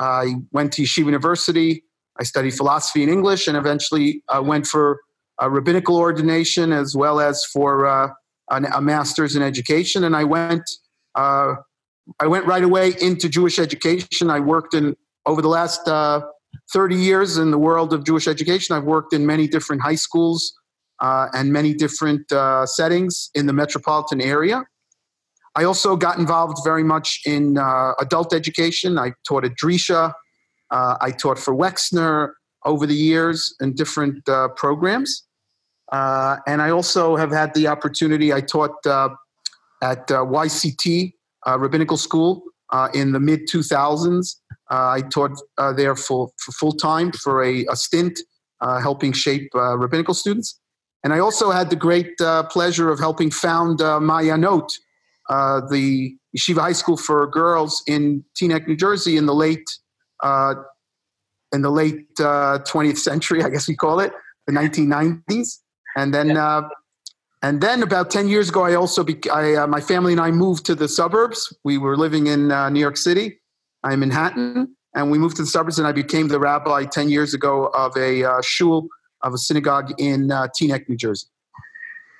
I 0.00 0.34
went 0.50 0.72
to 0.74 0.82
Yeshiva 0.82 1.06
University. 1.06 1.84
I 2.18 2.24
studied 2.24 2.54
philosophy 2.54 3.04
and 3.04 3.12
English, 3.12 3.46
and 3.46 3.56
eventually 3.56 4.24
uh, 4.28 4.42
went 4.42 4.66
for 4.66 4.98
a 5.38 5.48
rabbinical 5.48 5.96
ordination 5.96 6.72
as 6.72 6.96
well 6.96 7.20
as 7.20 7.44
for 7.44 7.86
uh, 7.86 8.08
a 8.50 8.80
master's 8.80 9.36
in 9.36 9.42
education. 9.42 10.02
And 10.02 10.16
I 10.16 10.24
went, 10.24 10.68
uh, 11.14 11.54
I 12.18 12.26
went 12.26 12.46
right 12.46 12.64
away 12.64 12.94
into 13.00 13.28
Jewish 13.28 13.60
education. 13.60 14.28
I 14.28 14.40
worked 14.40 14.74
in 14.74 14.96
over 15.24 15.40
the 15.40 15.48
last 15.48 15.86
30 16.72 16.96
years 16.96 17.38
in 17.38 17.50
the 17.50 17.58
world 17.58 17.92
of 17.92 18.04
Jewish 18.04 18.26
education. 18.26 18.76
I've 18.76 18.84
worked 18.84 19.12
in 19.12 19.24
many 19.26 19.46
different 19.46 19.82
high 19.82 19.94
schools 19.94 20.52
uh, 21.00 21.28
and 21.32 21.52
many 21.52 21.74
different 21.74 22.30
uh, 22.32 22.66
settings 22.66 23.30
in 23.34 23.46
the 23.46 23.52
metropolitan 23.52 24.20
area. 24.20 24.64
I 25.54 25.64
also 25.64 25.96
got 25.96 26.18
involved 26.18 26.58
very 26.64 26.82
much 26.82 27.20
in 27.24 27.56
uh, 27.56 27.92
adult 28.00 28.34
education. 28.34 28.98
I 28.98 29.12
taught 29.26 29.44
at 29.44 29.52
Drisha. 29.52 30.12
Uh, 30.70 30.96
I 31.00 31.12
taught 31.12 31.38
for 31.38 31.54
Wexner 31.54 32.32
over 32.64 32.86
the 32.86 32.94
years 32.94 33.54
in 33.60 33.74
different 33.74 34.28
uh, 34.28 34.48
programs. 34.48 35.24
Uh, 35.92 36.36
and 36.46 36.60
I 36.60 36.70
also 36.70 37.16
have 37.16 37.30
had 37.30 37.54
the 37.54 37.68
opportunity, 37.68 38.34
I 38.34 38.40
taught 38.40 38.74
at 39.82 40.08
YCT, 40.08 41.12
Rabbinical 41.46 41.96
School, 41.96 42.42
in 42.92 43.12
the 43.12 43.20
mid 43.20 43.48
2000s. 43.48 44.34
I 44.70 45.02
taught 45.12 45.40
there 45.76 45.94
for, 45.94 46.30
for 46.38 46.52
full 46.52 46.72
time 46.72 47.12
for 47.12 47.42
a, 47.42 47.64
a 47.66 47.76
stint 47.76 48.18
helping 48.60 49.12
shape 49.12 49.50
rabbinical 49.54 50.14
students. 50.14 50.58
And 51.04 51.12
I 51.12 51.20
also 51.20 51.50
had 51.50 51.70
the 51.70 51.76
great 51.76 52.16
pleasure 52.50 52.90
of 52.90 52.98
helping 52.98 53.30
found 53.30 53.80
uh, 53.80 54.00
Maayanot, 54.00 54.68
uh, 55.28 55.60
the 55.70 56.16
yeshiva 56.36 56.60
high 56.60 56.72
school 56.72 56.96
for 56.96 57.26
girls 57.28 57.82
in 57.86 58.24
Teaneck, 58.36 58.66
New 58.66 58.76
Jersey, 58.76 59.16
in 59.16 59.26
the 59.26 59.34
late 59.34 59.68
uh, 60.22 60.54
in 61.52 61.62
the 61.62 61.70
late 61.70 62.06
uh, 62.18 62.58
20th 62.66 62.98
century, 62.98 63.42
I 63.42 63.48
guess 63.48 63.68
we 63.68 63.76
call 63.76 64.00
it, 64.00 64.12
the 64.46 64.52
1990s. 64.52 65.60
And 65.96 66.12
then, 66.12 66.36
uh, 66.36 66.62
and 67.42 67.60
then 67.60 67.82
about 67.82 68.10
10 68.10 68.28
years 68.28 68.48
ago, 68.48 68.64
I 68.64 68.74
also, 68.74 69.04
be, 69.04 69.18
I, 69.30 69.54
uh, 69.54 69.66
my 69.66 69.80
family 69.80 70.12
and 70.12 70.20
I 70.20 70.30
moved 70.30 70.66
to 70.66 70.74
the 70.74 70.88
suburbs. 70.88 71.56
We 71.64 71.78
were 71.78 71.96
living 71.96 72.26
in 72.26 72.50
uh, 72.50 72.68
New 72.68 72.80
York 72.80 72.96
City. 72.96 73.40
I'm 73.86 74.02
in 74.02 74.08
Manhattan. 74.08 74.76
And 74.94 75.10
we 75.10 75.18
moved 75.18 75.36
to 75.36 75.42
the 75.42 75.48
suburbs, 75.48 75.78
and 75.78 75.86
I 75.86 75.92
became 75.92 76.28
the 76.28 76.40
rabbi 76.40 76.84
10 76.84 77.08
years 77.08 77.34
ago 77.34 77.66
of 77.66 77.96
a 77.96 78.24
uh, 78.24 78.40
shul, 78.42 78.88
of 79.22 79.34
a 79.34 79.38
synagogue 79.38 79.92
in 79.98 80.32
uh, 80.32 80.48
Teaneck, 80.58 80.88
New 80.88 80.96
Jersey. 80.96 81.26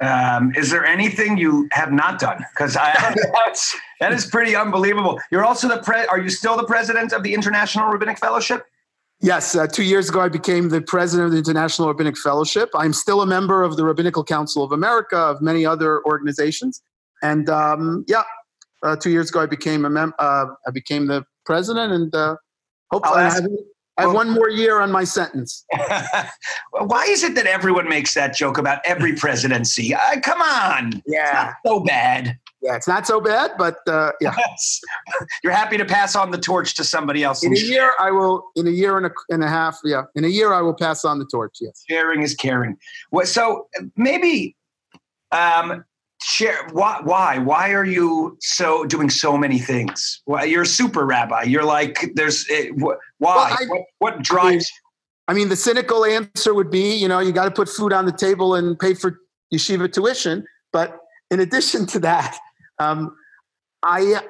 Um, 0.03 0.53
is 0.55 0.71
there 0.71 0.85
anything 0.85 1.39
you 1.39 1.69
have 1.73 1.91
not 1.91 2.21
done? 2.21 2.45
Because 2.55 2.75
that 4.01 4.13
is 4.13 4.27
pretty 4.27 4.55
unbelievable. 4.55 5.19
You're 5.33 5.45
also 5.45 5.69
the 5.69 5.79
pre- 5.79 6.05
Are 6.07 6.21
you 6.21 6.29
still 6.29 6.57
the 6.57 6.67
president 6.67 7.13
of 7.13 7.23
the 7.23 7.33
International 7.33 7.89
Rabbinic 7.89 8.19
Fellowship? 8.19 8.67
Yes, 9.23 9.57
uh, 9.57 9.67
two 9.67 9.83
years 9.83 10.11
ago, 10.11 10.21
I 10.21 10.29
became 10.29 10.69
the 10.69 10.83
president 10.83 11.27
of 11.27 11.33
the 11.33 11.39
International 11.39 11.89
Rabbinic 11.89 12.19
Fellowship. 12.19 12.69
I'm 12.75 12.93
still 12.93 13.23
a 13.23 13.27
member 13.27 13.63
of 13.63 13.79
the 13.79 13.85
Rabbinical 13.85 14.23
Council 14.23 14.63
of 14.63 14.73
America, 14.73 15.17
of 15.17 15.41
many 15.41 15.65
other 15.65 16.05
organizations, 16.05 16.83
and 17.23 17.49
um, 17.49 18.05
yeah, 18.07 18.25
uh, 18.83 18.95
two 18.95 19.09
years 19.09 19.31
ago, 19.31 19.41
I 19.41 19.47
became 19.47 19.87
a 19.87 19.91
mem- 19.91 20.13
uh, 20.19 20.45
I 20.67 20.71
became 20.71 21.07
the 21.07 21.25
president, 21.47 21.93
and 21.93 22.15
uh, 22.15 22.37
hopefully, 22.91 23.23
I 23.23 23.31
have, 23.33 23.45
I 23.97 24.03
have 24.03 24.09
well, 24.09 24.15
one 24.15 24.31
more 24.31 24.51
year 24.51 24.81
on 24.81 24.93
my 24.93 25.05
sentence. 25.05 25.65
Why 26.73 27.05
is 27.09 27.23
it 27.23 27.35
that 27.37 27.47
everyone 27.47 27.89
makes 27.89 28.13
that 28.15 28.35
joke 28.35 28.59
about 28.59 28.81
every 28.85 29.15
presidency? 29.15 29.95
Uh, 29.95 30.21
come 30.23 30.43
on, 30.43 31.03
yeah, 31.07 31.55
so 31.65 31.81
bad 31.81 32.37
yeah, 32.67 32.75
it's 32.75 32.89
not 32.89 33.07
so 33.07 33.21
bad, 33.21 33.53
but 33.57 33.77
uh, 33.87 34.11
yeah. 34.21 34.35
You're 35.45 35.53
happy 35.53 35.77
to 35.77 35.85
pass 35.85 36.17
on 36.17 36.33
the 36.33 36.39
torch 36.39 36.75
to 36.77 36.85
somebody 36.85 37.23
else. 37.23 37.45
In 37.45 37.53
a 37.53 37.59
year, 37.59 37.93
I 38.01 38.11
will. 38.11 38.45
In 38.57 38.67
a 38.67 38.71
year 38.71 38.97
and 38.97 39.07
a, 39.07 39.11
and 39.29 39.45
a 39.45 39.49
half, 39.49 39.79
yeah. 39.85 40.03
In 40.17 40.25
a 40.25 40.29
year, 40.29 40.53
I 40.53 40.63
will 40.63 40.75
pass 40.75 41.05
on 41.05 41.21
the 41.21 41.27
torch. 41.27 41.59
Yes. 41.61 41.85
Sharing 41.89 42.23
is 42.23 42.35
caring. 42.35 42.77
What? 43.11 43.29
So 43.29 43.69
maybe 43.97 44.57
um, 45.31 45.85
share 46.27 46.67
why 46.73 47.01
why 47.05 47.39
why 47.39 47.73
are 47.73 47.85
you 47.85 48.37
so 48.41 48.85
doing 48.85 49.09
so 49.09 49.37
many 49.37 49.61
things? 49.61 50.23
Why 50.25 50.43
you're 50.43 50.63
a 50.63 50.67
super 50.67 51.07
rabbi? 51.07 51.45
You're 51.45 51.65
like 51.65 52.13
there's 52.15 52.49
it, 52.51 52.77
why? 52.77 52.97
Well, 53.21 53.39
I, 53.39 53.57
what, 53.69 53.83
what, 53.99 54.23
drives? 54.23 54.69
I 55.29 55.35
mean, 55.35 55.49
the 55.49 55.57
cynical 55.57 56.05
answer 56.05 56.53
would 56.53 56.71
be, 56.71 56.95
you 56.95 57.07
know, 57.07 57.21
you 57.21 57.33
got 57.33 57.45
to 57.45 57.51
put 57.51 57.69
food 57.69 57.93
on 57.93 58.07
the 58.07 58.13
table 58.13 58.57
and 58.57 58.79
pay 58.79 58.95
for 58.95 59.21
yeshiva 59.55 59.93
tuition. 59.93 60.45
But 60.73 60.99
in 61.31 61.39
addition 61.41 61.87
to 61.87 62.01
that, 62.01 62.37
um, 62.81 63.17
I 63.85 64.21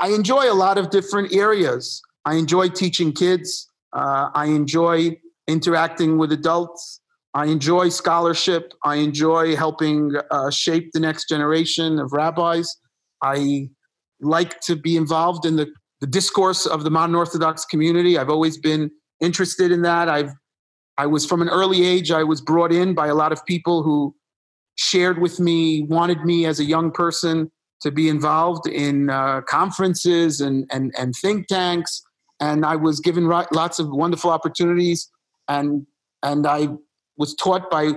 I 0.00 0.08
enjoy 0.08 0.50
a 0.50 0.54
lot 0.54 0.78
of 0.78 0.88
different 0.88 1.34
areas. 1.34 2.00
I 2.24 2.36
enjoy 2.36 2.70
teaching 2.70 3.12
kids. 3.12 3.68
Uh, 3.92 4.30
I 4.34 4.46
enjoy 4.46 5.18
interacting 5.46 6.16
with 6.16 6.32
adults. 6.32 7.00
I 7.36 7.46
enjoy 7.46 7.90
scholarship. 7.90 8.72
I 8.82 8.94
enjoy 8.96 9.56
helping 9.56 10.14
uh, 10.30 10.50
shape 10.50 10.92
the 10.92 11.00
next 11.00 11.28
generation 11.28 11.98
of 11.98 12.12
rabbis. 12.12 12.74
I 13.22 13.68
like 14.22 14.58
to 14.60 14.74
be 14.74 14.96
involved 14.96 15.44
in 15.44 15.56
the, 15.56 15.66
the 16.00 16.06
discourse 16.06 16.64
of 16.64 16.82
the 16.82 16.90
modern 16.90 17.14
Orthodox 17.14 17.66
community. 17.66 18.16
I've 18.16 18.30
always 18.30 18.56
been 18.56 18.90
interested 19.20 19.70
in 19.70 19.82
that. 19.82 20.08
I've 20.08 20.30
I 20.96 21.04
was 21.04 21.26
from 21.26 21.42
an 21.42 21.50
early 21.50 21.84
age. 21.84 22.10
I 22.10 22.24
was 22.24 22.40
brought 22.40 22.72
in 22.72 22.94
by 22.94 23.08
a 23.08 23.14
lot 23.14 23.30
of 23.30 23.44
people 23.44 23.82
who 23.82 24.14
shared 24.76 25.20
with 25.20 25.38
me, 25.38 25.82
wanted 25.82 26.24
me 26.24 26.46
as 26.46 26.58
a 26.58 26.64
young 26.64 26.90
person 26.90 27.50
to 27.82 27.90
be 27.90 28.08
involved 28.08 28.66
in 28.66 29.10
uh, 29.10 29.42
conferences 29.42 30.40
and, 30.40 30.66
and, 30.72 30.94
and 30.96 31.14
think 31.20 31.48
tanks. 31.48 32.02
And 32.40 32.64
I 32.64 32.76
was 32.76 32.98
given 33.00 33.28
lots 33.28 33.78
of 33.78 33.90
wonderful 33.90 34.30
opportunities. 34.30 35.10
And, 35.48 35.86
and 36.22 36.46
I 36.46 36.68
was 37.16 37.34
taught 37.34 37.70
by, 37.70 37.92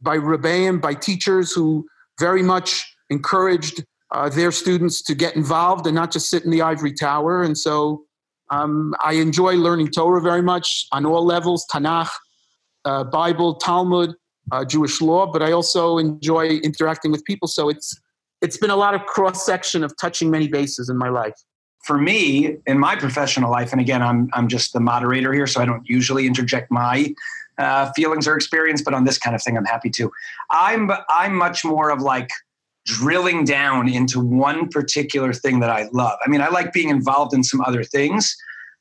by 0.00 0.16
Rebbeim, 0.16 0.80
by 0.80 0.94
teachers 0.94 1.52
who 1.52 1.86
very 2.18 2.42
much 2.42 2.96
encouraged 3.08 3.84
uh, 4.12 4.28
their 4.28 4.52
students 4.52 5.02
to 5.02 5.14
get 5.14 5.36
involved 5.36 5.86
and 5.86 5.94
not 5.94 6.10
just 6.10 6.30
sit 6.30 6.44
in 6.44 6.50
the 6.50 6.62
ivory 6.62 6.92
tower. 6.92 7.42
And 7.42 7.56
so 7.56 8.04
um, 8.50 8.94
I 9.04 9.14
enjoy 9.14 9.54
learning 9.54 9.88
Torah 9.88 10.20
very 10.20 10.42
much 10.42 10.86
on 10.92 11.06
all 11.06 11.24
levels 11.24 11.66
Tanakh, 11.72 12.10
uh, 12.84 13.04
Bible, 13.04 13.54
Talmud, 13.54 14.14
uh, 14.52 14.64
Jewish 14.64 15.00
law, 15.00 15.30
but 15.30 15.42
I 15.42 15.52
also 15.52 15.98
enjoy 15.98 16.48
interacting 16.48 17.12
with 17.12 17.24
people. 17.24 17.46
So 17.48 17.68
it's 17.68 17.98
it's 18.42 18.56
been 18.56 18.70
a 18.70 18.76
lot 18.76 18.94
of 18.94 19.04
cross 19.04 19.44
section 19.44 19.84
of 19.84 19.94
touching 20.00 20.30
many 20.30 20.48
bases 20.48 20.88
in 20.88 20.96
my 20.96 21.10
life. 21.10 21.34
For 21.84 21.98
me, 21.98 22.56
in 22.66 22.78
my 22.78 22.96
professional 22.96 23.50
life, 23.50 23.72
and 23.72 23.80
again, 23.80 24.02
I'm 24.02 24.28
I'm 24.32 24.48
just 24.48 24.72
the 24.72 24.80
moderator 24.80 25.32
here, 25.32 25.46
so 25.46 25.60
I 25.60 25.64
don't 25.64 25.88
usually 25.88 26.26
interject 26.26 26.70
my 26.70 27.14
uh, 27.60 27.92
feelings 27.94 28.26
or 28.26 28.34
experience, 28.34 28.82
but 28.82 28.94
on 28.94 29.04
this 29.04 29.18
kind 29.18 29.36
of 29.36 29.42
thing, 29.42 29.56
I'm 29.56 29.64
happy 29.64 29.90
to. 29.90 30.10
I'm 30.50 30.90
I'm 31.08 31.34
much 31.34 31.64
more 31.64 31.90
of 31.90 32.00
like 32.00 32.30
drilling 32.86 33.44
down 33.44 33.88
into 33.88 34.20
one 34.20 34.68
particular 34.68 35.32
thing 35.32 35.60
that 35.60 35.70
I 35.70 35.88
love. 35.92 36.18
I 36.24 36.28
mean, 36.28 36.40
I 36.40 36.48
like 36.48 36.72
being 36.72 36.88
involved 36.88 37.34
in 37.34 37.44
some 37.44 37.60
other 37.60 37.84
things. 37.84 38.34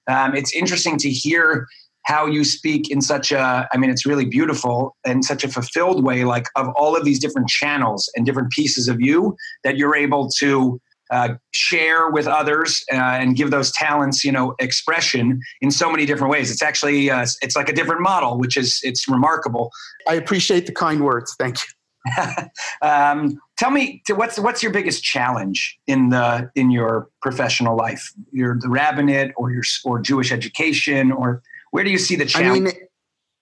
Um, 0.07 0.35
it's 0.35 0.53
interesting 0.53 0.97
to 0.99 1.09
hear 1.09 1.67
how 2.05 2.25
you 2.25 2.43
speak 2.43 2.89
in 2.89 3.01
such 3.01 3.31
a 3.31 3.67
i 3.71 3.77
mean 3.77 3.89
it's 3.89 4.05
really 4.05 4.25
beautiful 4.25 4.95
and 5.05 5.23
such 5.23 5.43
a 5.43 5.49
fulfilled 5.49 6.03
way 6.03 6.23
like 6.23 6.45
of 6.55 6.69
all 6.75 6.95
of 6.95 7.03
these 7.03 7.19
different 7.19 7.49
channels 7.49 8.09
and 8.15 8.25
different 8.25 8.49
pieces 8.51 8.87
of 8.87 9.01
you 9.01 9.35
that 9.63 9.77
you're 9.77 9.95
able 9.95 10.29
to 10.29 10.79
uh, 11.11 11.35
share 11.51 12.09
with 12.09 12.27
others 12.27 12.83
uh, 12.91 12.95
and 12.95 13.35
give 13.35 13.51
those 13.51 13.71
talents 13.71 14.23
you 14.23 14.31
know 14.31 14.55
expression 14.59 15.41
in 15.61 15.71
so 15.71 15.91
many 15.91 16.05
different 16.05 16.31
ways. 16.31 16.51
It's 16.51 16.61
actually 16.61 17.09
uh, 17.09 17.25
it's 17.41 17.55
like 17.55 17.69
a 17.69 17.73
different 17.73 18.01
model 18.01 18.37
which 18.37 18.57
is 18.57 18.79
it's 18.83 19.07
remarkable. 19.07 19.71
I 20.07 20.15
appreciate 20.15 20.65
the 20.65 20.73
kind 20.73 21.03
words. 21.03 21.35
Thank 21.37 21.57
you. 21.57 21.73
Um, 22.81 23.37
tell 23.57 23.71
me 23.71 24.01
what's 24.07 24.39
what's 24.39 24.63
your 24.63 24.71
biggest 24.71 25.03
challenge 25.03 25.77
in 25.85 26.09
the 26.09 26.49
in 26.55 26.71
your 26.71 27.09
professional 27.21 27.75
life? 27.75 28.13
Your 28.31 28.57
the 28.57 28.69
rabbinate 28.69 29.33
or 29.35 29.51
your 29.51 29.63
or 29.83 29.99
jewish 29.99 30.31
education 30.31 31.11
or 31.11 31.41
where 31.71 31.83
do 31.83 31.89
you 31.89 31.97
see 31.97 32.15
the 32.15 32.25
challenge? 32.25 32.49
I 32.49 32.59
mean, 32.59 32.73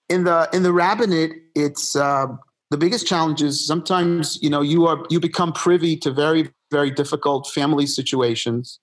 in 0.10 0.24
the 0.24 0.50
in 0.54 0.64
the 0.64 0.74
rabbinate, 0.74 1.34
it's 1.56 1.96
uh, 1.96 2.28
the 2.72 2.78
biggest 2.78 3.08
challenge 3.08 3.42
is 3.42 3.66
sometimes 3.66 4.42
you 4.42 4.50
know 4.50 4.62
you 4.62 4.88
are 4.88 5.06
you 5.10 5.20
become 5.20 5.54
privy 5.54 5.96
to 5.98 6.12
very 6.12 6.50
very 6.72 6.92
difficult 6.92 7.48
family 7.48 7.86
situations, 7.86 8.80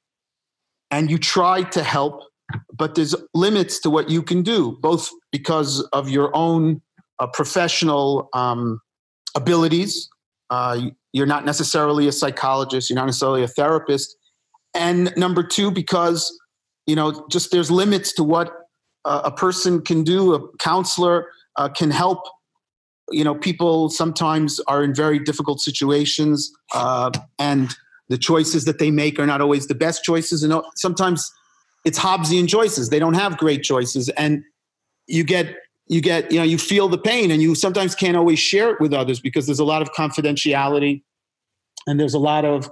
and 0.90 1.10
you 1.10 1.18
try 1.18 1.62
to 1.62 1.82
help, 1.82 2.22
but 2.72 2.94
there's 2.94 3.14
limits 3.34 3.80
to 3.80 3.90
what 3.90 4.10
you 4.10 4.22
can 4.22 4.42
do, 4.42 4.78
both 4.80 5.10
because 5.32 5.80
of 5.92 6.08
your 6.08 6.34
own 6.36 6.80
uh, 7.18 7.26
professional 7.26 8.28
um, 8.32 8.80
abilities. 9.34 10.08
Uh, 10.50 10.90
you're 11.12 11.26
not 11.26 11.44
necessarily 11.44 12.08
a 12.08 12.12
psychologist, 12.12 12.90
you're 12.90 12.96
not 12.96 13.06
necessarily 13.06 13.42
a 13.42 13.48
therapist. 13.48 14.16
And 14.74 15.12
number 15.16 15.42
two, 15.42 15.70
because 15.70 16.36
you 16.86 16.96
know, 16.96 17.26
just 17.30 17.50
there's 17.50 17.70
limits 17.70 18.12
to 18.14 18.24
what 18.24 18.52
uh, 19.04 19.22
a 19.24 19.30
person 19.30 19.80
can 19.80 20.04
do. 20.04 20.34
A 20.34 20.56
counselor 20.58 21.28
uh, 21.56 21.68
can 21.68 21.90
help. 21.90 22.24
You 23.10 23.24
know, 23.24 23.34
people 23.34 23.90
sometimes 23.90 24.60
are 24.66 24.82
in 24.82 24.94
very 24.94 25.18
difficult 25.18 25.60
situations, 25.60 26.50
uh, 26.74 27.10
and 27.38 27.74
the 28.08 28.18
choices 28.18 28.64
that 28.64 28.78
they 28.78 28.90
make 28.90 29.18
are 29.18 29.26
not 29.26 29.40
always 29.40 29.66
the 29.66 29.74
best 29.74 30.04
choices. 30.04 30.42
And 30.42 30.54
sometimes 30.76 31.30
it's 31.84 31.98
Hobbesian 31.98 32.48
choices. 32.48 32.88
They 32.88 32.98
don't 32.98 33.14
have 33.14 33.36
great 33.36 33.62
choices, 33.62 34.08
and 34.10 34.42
you 35.06 35.24
get 35.24 35.56
you 35.86 36.00
get 36.00 36.32
you 36.32 36.38
know 36.38 36.44
you 36.44 36.58
feel 36.58 36.88
the 36.88 36.98
pain, 36.98 37.30
and 37.30 37.42
you 37.42 37.54
sometimes 37.54 37.94
can't 37.94 38.16
always 38.16 38.38
share 38.38 38.70
it 38.70 38.80
with 38.80 38.92
others 38.94 39.20
because 39.20 39.46
there's 39.46 39.58
a 39.58 39.64
lot 39.64 39.82
of 39.82 39.92
confidentiality, 39.92 41.02
and 41.86 42.00
there's 42.00 42.14
a 42.14 42.18
lot 42.18 42.44
of 42.44 42.70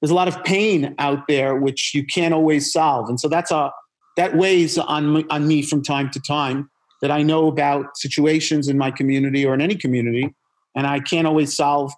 there's 0.00 0.12
a 0.12 0.14
lot 0.14 0.28
of 0.28 0.42
pain 0.44 0.94
out 0.98 1.26
there 1.26 1.56
which 1.56 1.94
you 1.94 2.04
can't 2.04 2.32
always 2.32 2.72
solve, 2.72 3.08
and 3.08 3.18
so 3.18 3.28
that's 3.28 3.50
a 3.50 3.72
that 4.16 4.36
weighs 4.36 4.78
on 4.78 5.28
on 5.30 5.48
me 5.48 5.62
from 5.62 5.82
time 5.82 6.10
to 6.10 6.20
time 6.20 6.70
that 7.04 7.10
I 7.10 7.22
know 7.22 7.48
about 7.48 7.98
situations 7.98 8.66
in 8.66 8.78
my 8.78 8.90
community 8.90 9.44
or 9.44 9.52
in 9.52 9.60
any 9.60 9.74
community, 9.74 10.34
and 10.74 10.86
I 10.86 11.00
can't 11.00 11.26
always 11.26 11.54
solve 11.54 11.92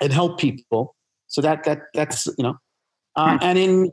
and 0.00 0.12
help 0.12 0.38
people. 0.38 0.94
So 1.26 1.40
that 1.40 1.64
that 1.64 1.80
that's 1.94 2.28
you 2.38 2.44
know, 2.44 2.56
uh, 3.16 3.36
hmm. 3.36 3.38
and 3.42 3.58
in 3.58 3.90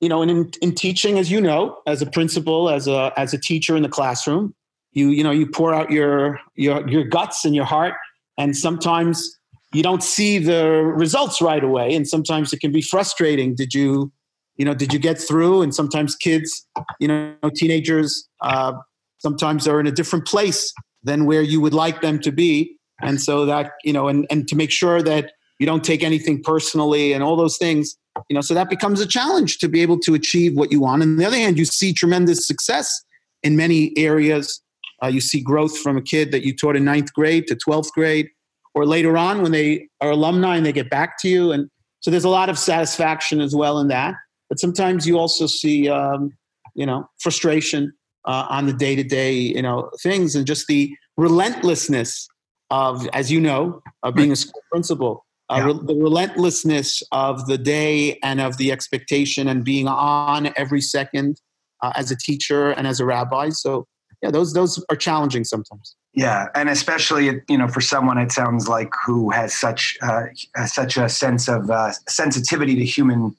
you 0.00 0.08
know, 0.08 0.22
and 0.22 0.30
in, 0.30 0.50
in 0.60 0.74
teaching, 0.74 1.20
as 1.20 1.30
you 1.30 1.40
know, 1.40 1.78
as 1.86 2.02
a 2.02 2.06
principal, 2.06 2.68
as 2.68 2.88
a 2.88 3.12
as 3.16 3.32
a 3.32 3.38
teacher 3.38 3.76
in 3.76 3.84
the 3.84 3.88
classroom, 3.88 4.56
you 4.90 5.10
you 5.10 5.22
know 5.22 5.30
you 5.30 5.46
pour 5.46 5.72
out 5.72 5.92
your 5.92 6.40
your 6.56 6.88
your 6.88 7.04
guts 7.04 7.44
and 7.44 7.54
your 7.54 7.64
heart, 7.64 7.94
and 8.36 8.56
sometimes 8.56 9.38
you 9.72 9.84
don't 9.84 10.02
see 10.02 10.38
the 10.38 10.82
results 10.96 11.40
right 11.40 11.62
away 11.62 11.94
and 11.94 12.08
sometimes 12.08 12.52
it 12.52 12.60
can 12.60 12.72
be 12.72 12.80
frustrating 12.80 13.54
did 13.54 13.74
you 13.74 14.12
you 14.56 14.64
know 14.64 14.72
did 14.72 14.92
you 14.92 14.98
get 14.98 15.18
through 15.18 15.60
and 15.60 15.74
sometimes 15.74 16.14
kids 16.14 16.66
you 17.00 17.08
know 17.08 17.34
teenagers 17.54 18.28
uh, 18.42 18.72
sometimes 19.18 19.64
they're 19.64 19.80
in 19.80 19.86
a 19.86 19.92
different 19.92 20.26
place 20.26 20.72
than 21.02 21.24
where 21.24 21.42
you 21.42 21.60
would 21.60 21.74
like 21.74 22.00
them 22.00 22.18
to 22.20 22.32
be 22.32 22.76
and 23.02 23.20
so 23.20 23.44
that 23.46 23.72
you 23.84 23.92
know 23.92 24.08
and, 24.08 24.26
and 24.30 24.48
to 24.48 24.56
make 24.56 24.70
sure 24.70 25.02
that 25.02 25.32
you 25.58 25.66
don't 25.66 25.84
take 25.84 26.02
anything 26.02 26.42
personally 26.42 27.12
and 27.12 27.22
all 27.22 27.36
those 27.36 27.56
things 27.58 27.96
you 28.28 28.34
know 28.34 28.40
so 28.40 28.54
that 28.54 28.70
becomes 28.70 29.00
a 29.00 29.06
challenge 29.06 29.58
to 29.58 29.68
be 29.68 29.82
able 29.82 29.98
to 29.98 30.14
achieve 30.14 30.56
what 30.56 30.72
you 30.72 30.80
want 30.80 31.02
and 31.02 31.12
on 31.12 31.16
the 31.16 31.24
other 31.24 31.36
hand 31.36 31.58
you 31.58 31.64
see 31.64 31.92
tremendous 31.92 32.46
success 32.46 33.02
in 33.42 33.56
many 33.56 33.96
areas 33.96 34.62
uh, 35.02 35.08
you 35.08 35.20
see 35.20 35.40
growth 35.40 35.78
from 35.78 35.96
a 35.96 36.02
kid 36.02 36.32
that 36.32 36.44
you 36.44 36.54
taught 36.54 36.76
in 36.76 36.84
ninth 36.84 37.12
grade 37.12 37.46
to 37.46 37.56
12th 37.56 37.90
grade 37.92 38.28
or 38.74 38.86
later 38.86 39.16
on 39.16 39.42
when 39.42 39.52
they 39.52 39.88
are 40.00 40.10
alumni 40.10 40.56
and 40.56 40.64
they 40.64 40.72
get 40.72 40.90
back 40.90 41.18
to 41.20 41.28
you. 41.28 41.52
And 41.52 41.70
so 42.00 42.10
there's 42.10 42.24
a 42.24 42.28
lot 42.28 42.48
of 42.48 42.58
satisfaction 42.58 43.40
as 43.40 43.54
well 43.54 43.78
in 43.80 43.88
that. 43.88 44.14
But 44.48 44.60
sometimes 44.60 45.06
you 45.06 45.18
also 45.18 45.46
see, 45.46 45.88
um, 45.88 46.30
you 46.74 46.86
know, 46.86 47.08
frustration 47.18 47.92
uh, 48.26 48.46
on 48.48 48.66
the 48.66 48.72
day 48.72 48.96
to 48.96 49.02
day, 49.02 49.32
you 49.32 49.62
know, 49.62 49.90
things 50.02 50.34
and 50.34 50.46
just 50.46 50.66
the 50.66 50.94
relentlessness 51.16 52.28
of, 52.70 53.06
as 53.12 53.30
you 53.30 53.40
know, 53.40 53.82
of 54.02 54.14
being 54.14 54.32
a 54.32 54.36
school 54.36 54.62
principal. 54.70 55.24
Uh, 55.48 55.58
yeah. 55.58 55.66
re- 55.66 55.80
the 55.84 55.94
relentlessness 55.94 57.04
of 57.12 57.46
the 57.46 57.56
day 57.56 58.18
and 58.24 58.40
of 58.40 58.56
the 58.56 58.72
expectation 58.72 59.46
and 59.46 59.64
being 59.64 59.86
on 59.86 60.52
every 60.56 60.80
second 60.80 61.40
uh, 61.82 61.92
as 61.94 62.10
a 62.10 62.16
teacher 62.16 62.70
and 62.70 62.86
as 62.86 62.98
a 62.98 63.04
rabbi. 63.04 63.50
So 63.50 63.86
yeah, 64.22 64.30
those 64.30 64.54
those 64.54 64.84
are 64.90 64.96
challenging 64.96 65.44
sometimes. 65.44 65.94
Yeah, 66.14 66.46
and 66.54 66.68
especially 66.68 67.42
you 67.48 67.58
know 67.58 67.68
for 67.68 67.80
someone 67.80 68.18
it 68.18 68.32
sounds 68.32 68.68
like 68.68 68.90
who 69.04 69.30
has 69.30 69.54
such 69.54 69.96
uh, 70.02 70.24
such 70.66 70.96
a 70.96 71.08
sense 71.08 71.48
of 71.48 71.70
uh, 71.70 71.92
sensitivity 72.08 72.74
to 72.74 72.84
human 72.84 73.36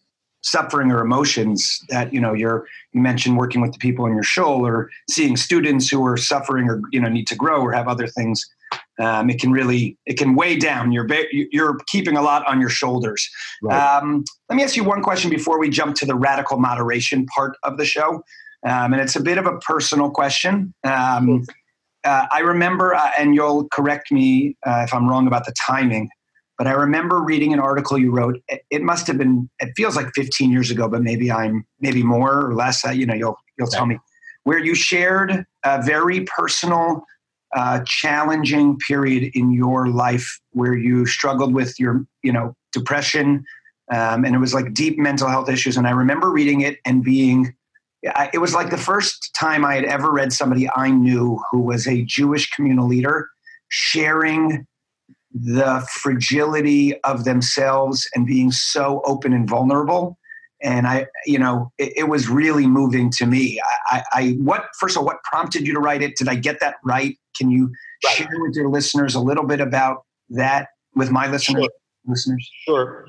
suffering 0.47 0.91
or 0.91 1.01
emotions 1.01 1.83
that 1.89 2.13
you 2.13 2.21
know 2.21 2.33
you're 2.33 2.65
you 2.93 3.01
mentioned 3.01 3.37
working 3.37 3.61
with 3.61 3.73
the 3.73 3.77
people 3.79 4.05
in 4.05 4.13
your 4.13 4.23
show 4.23 4.65
or 4.65 4.89
seeing 5.09 5.35
students 5.35 5.89
who 5.89 6.05
are 6.05 6.17
suffering 6.17 6.69
or 6.69 6.81
you 6.91 6.99
know 6.99 7.09
need 7.09 7.27
to 7.27 7.35
grow 7.35 7.61
or 7.61 7.71
have 7.71 7.87
other 7.87 8.07
things 8.07 8.45
um, 8.99 9.29
it 9.29 9.39
can 9.39 9.51
really 9.51 9.97
it 10.05 10.17
can 10.17 10.35
weigh 10.35 10.57
down 10.57 10.91
you're 10.91 11.07
you're 11.51 11.77
keeping 11.87 12.17
a 12.17 12.21
lot 12.21 12.47
on 12.47 12.59
your 12.59 12.69
shoulders. 12.69 13.29
Right. 13.61 13.97
um, 13.97 14.23
let 14.49 14.55
me 14.55 14.63
ask 14.63 14.75
you 14.75 14.83
one 14.83 15.03
question 15.03 15.29
before 15.29 15.59
we 15.59 15.69
jump 15.69 15.95
to 15.97 16.05
the 16.05 16.15
radical 16.15 16.59
moderation 16.59 17.25
part 17.27 17.57
of 17.63 17.77
the 17.77 17.85
show. 17.85 18.23
Um, 18.65 18.93
and 18.93 19.01
it's 19.01 19.15
a 19.15 19.21
bit 19.21 19.37
of 19.37 19.45
a 19.45 19.57
personal 19.59 20.09
question. 20.09 20.73
Um, 20.83 21.45
uh, 22.03 22.25
I 22.31 22.39
remember, 22.39 22.95
uh, 22.95 23.11
and 23.17 23.35
you'll 23.35 23.67
correct 23.69 24.11
me 24.11 24.57
uh, 24.65 24.83
if 24.85 24.93
I'm 24.93 25.07
wrong 25.07 25.27
about 25.27 25.45
the 25.45 25.53
timing, 25.53 26.09
but 26.57 26.67
I 26.67 26.71
remember 26.71 27.21
reading 27.21 27.53
an 27.53 27.59
article 27.59 27.97
you 27.97 28.11
wrote. 28.11 28.41
It, 28.69 28.81
must 28.81 29.05
have 29.07 29.17
been. 29.17 29.49
It 29.59 29.73
feels 29.75 29.95
like 29.95 30.11
15 30.15 30.51
years 30.51 30.71
ago, 30.71 30.87
but 30.87 31.03
maybe 31.03 31.31
I'm 31.31 31.65
maybe 31.79 32.03
more 32.03 32.45
or 32.45 32.55
less. 32.55 32.85
Uh, 32.85 32.89
you 32.89 33.05
know, 33.05 33.13
you'll 33.13 33.37
you'll 33.57 33.67
tell 33.67 33.85
me 33.85 33.99
where 34.43 34.59
you 34.59 34.73
shared 34.73 35.45
a 35.63 35.81
very 35.83 36.21
personal, 36.21 37.03
uh, 37.55 37.81
challenging 37.85 38.77
period 38.87 39.31
in 39.35 39.51
your 39.51 39.87
life 39.89 40.39
where 40.51 40.73
you 40.73 41.05
struggled 41.05 41.53
with 41.53 41.79
your 41.79 42.05
you 42.23 42.33
know 42.33 42.55
depression, 42.73 43.45
um, 43.93 44.25
and 44.25 44.33
it 44.33 44.39
was 44.39 44.53
like 44.53 44.73
deep 44.73 44.97
mental 44.97 45.27
health 45.27 45.49
issues. 45.49 45.77
And 45.77 45.87
I 45.87 45.91
remember 45.91 46.31
reading 46.31 46.61
it 46.61 46.79
and 46.85 47.03
being 47.03 47.53
I, 48.15 48.29
it 48.33 48.39
was 48.39 48.55
like 48.55 48.71
the 48.71 48.77
first 48.77 49.31
time 49.35 49.63
I 49.63 49.75
had 49.75 49.85
ever 49.85 50.11
read 50.11 50.33
somebody 50.33 50.67
I 50.75 50.89
knew 50.89 51.39
who 51.51 51.59
was 51.59 51.87
a 51.87 52.03
Jewish 52.03 52.49
communal 52.49 52.87
leader 52.87 53.29
sharing 53.69 54.65
the 55.33 55.85
fragility 55.91 56.99
of 57.01 57.23
themselves 57.25 58.09
and 58.15 58.25
being 58.25 58.51
so 58.51 59.01
open 59.05 59.33
and 59.33 59.47
vulnerable. 59.47 60.17
And 60.61 60.87
I, 60.87 61.05
you 61.25 61.37
know, 61.37 61.71
it, 61.77 61.93
it 61.95 62.03
was 62.05 62.27
really 62.27 62.65
moving 62.65 63.11
to 63.11 63.25
me. 63.25 63.61
I, 63.87 64.03
I, 64.11 64.29
what 64.39 64.65
first 64.79 64.95
of 64.95 65.01
all, 65.01 65.05
what 65.05 65.23
prompted 65.23 65.67
you 65.67 65.73
to 65.73 65.79
write 65.79 66.01
it? 66.01 66.15
Did 66.15 66.27
I 66.27 66.35
get 66.35 66.59
that 66.61 66.75
right? 66.83 67.15
Can 67.35 67.51
you 67.51 67.71
right. 68.05 68.15
share 68.15 68.27
with 68.39 68.55
your 68.55 68.69
listeners 68.69 69.13
a 69.13 69.19
little 69.19 69.45
bit 69.45 69.61
about 69.61 70.05
that 70.29 70.69
with 70.95 71.11
my 71.11 71.27
listeners? 71.27 71.63
Sure. 71.63 71.71
Listeners, 72.07 72.49
sure. 72.65 73.07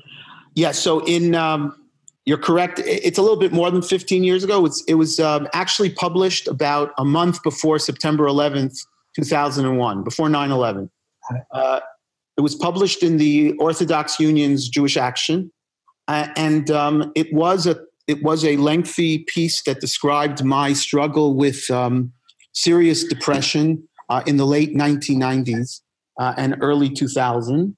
Yeah. 0.55 0.73
So 0.73 0.99
in 1.05 1.33
um, 1.33 1.89
you're 2.25 2.37
correct. 2.37 2.79
It's 2.85 3.17
a 3.17 3.23
little 3.23 3.39
bit 3.39 3.51
more 3.51 3.71
than 3.71 3.81
15 3.81 4.23
years 4.23 4.43
ago. 4.43 4.63
It's, 4.63 4.83
it 4.83 4.93
was 4.93 5.19
um, 5.19 5.47
actually 5.53 5.89
published 5.89 6.47
about 6.47 6.91
a 6.99 7.03
month 7.03 7.41
before 7.41 7.79
September 7.79 8.25
11th, 8.25 8.85
2001, 9.15 10.03
before 10.03 10.29
9 10.29 10.51
11. 10.51 10.91
Uh, 11.51 11.79
it 12.39 12.41
was 12.41 12.55
published 12.55 13.03
in 13.03 13.17
the 13.17 13.51
Orthodox 13.59 14.17
Union's 14.17 14.69
Jewish 14.69 14.95
Action. 14.95 15.51
Uh, 16.07 16.29
and 16.37 16.71
um, 16.71 17.11
it, 17.13 17.33
was 17.33 17.67
a, 17.67 17.75
it 18.07 18.23
was 18.23 18.45
a 18.45 18.55
lengthy 18.55 19.25
piece 19.27 19.61
that 19.63 19.81
described 19.81 20.41
my 20.45 20.71
struggle 20.71 21.35
with 21.35 21.69
um, 21.69 22.13
serious 22.53 23.03
depression 23.03 23.85
uh, 24.07 24.23
in 24.25 24.37
the 24.37 24.45
late 24.45 24.73
1990s 24.73 25.81
uh, 26.17 26.33
and 26.37 26.55
early 26.61 26.89
2000. 26.89 27.75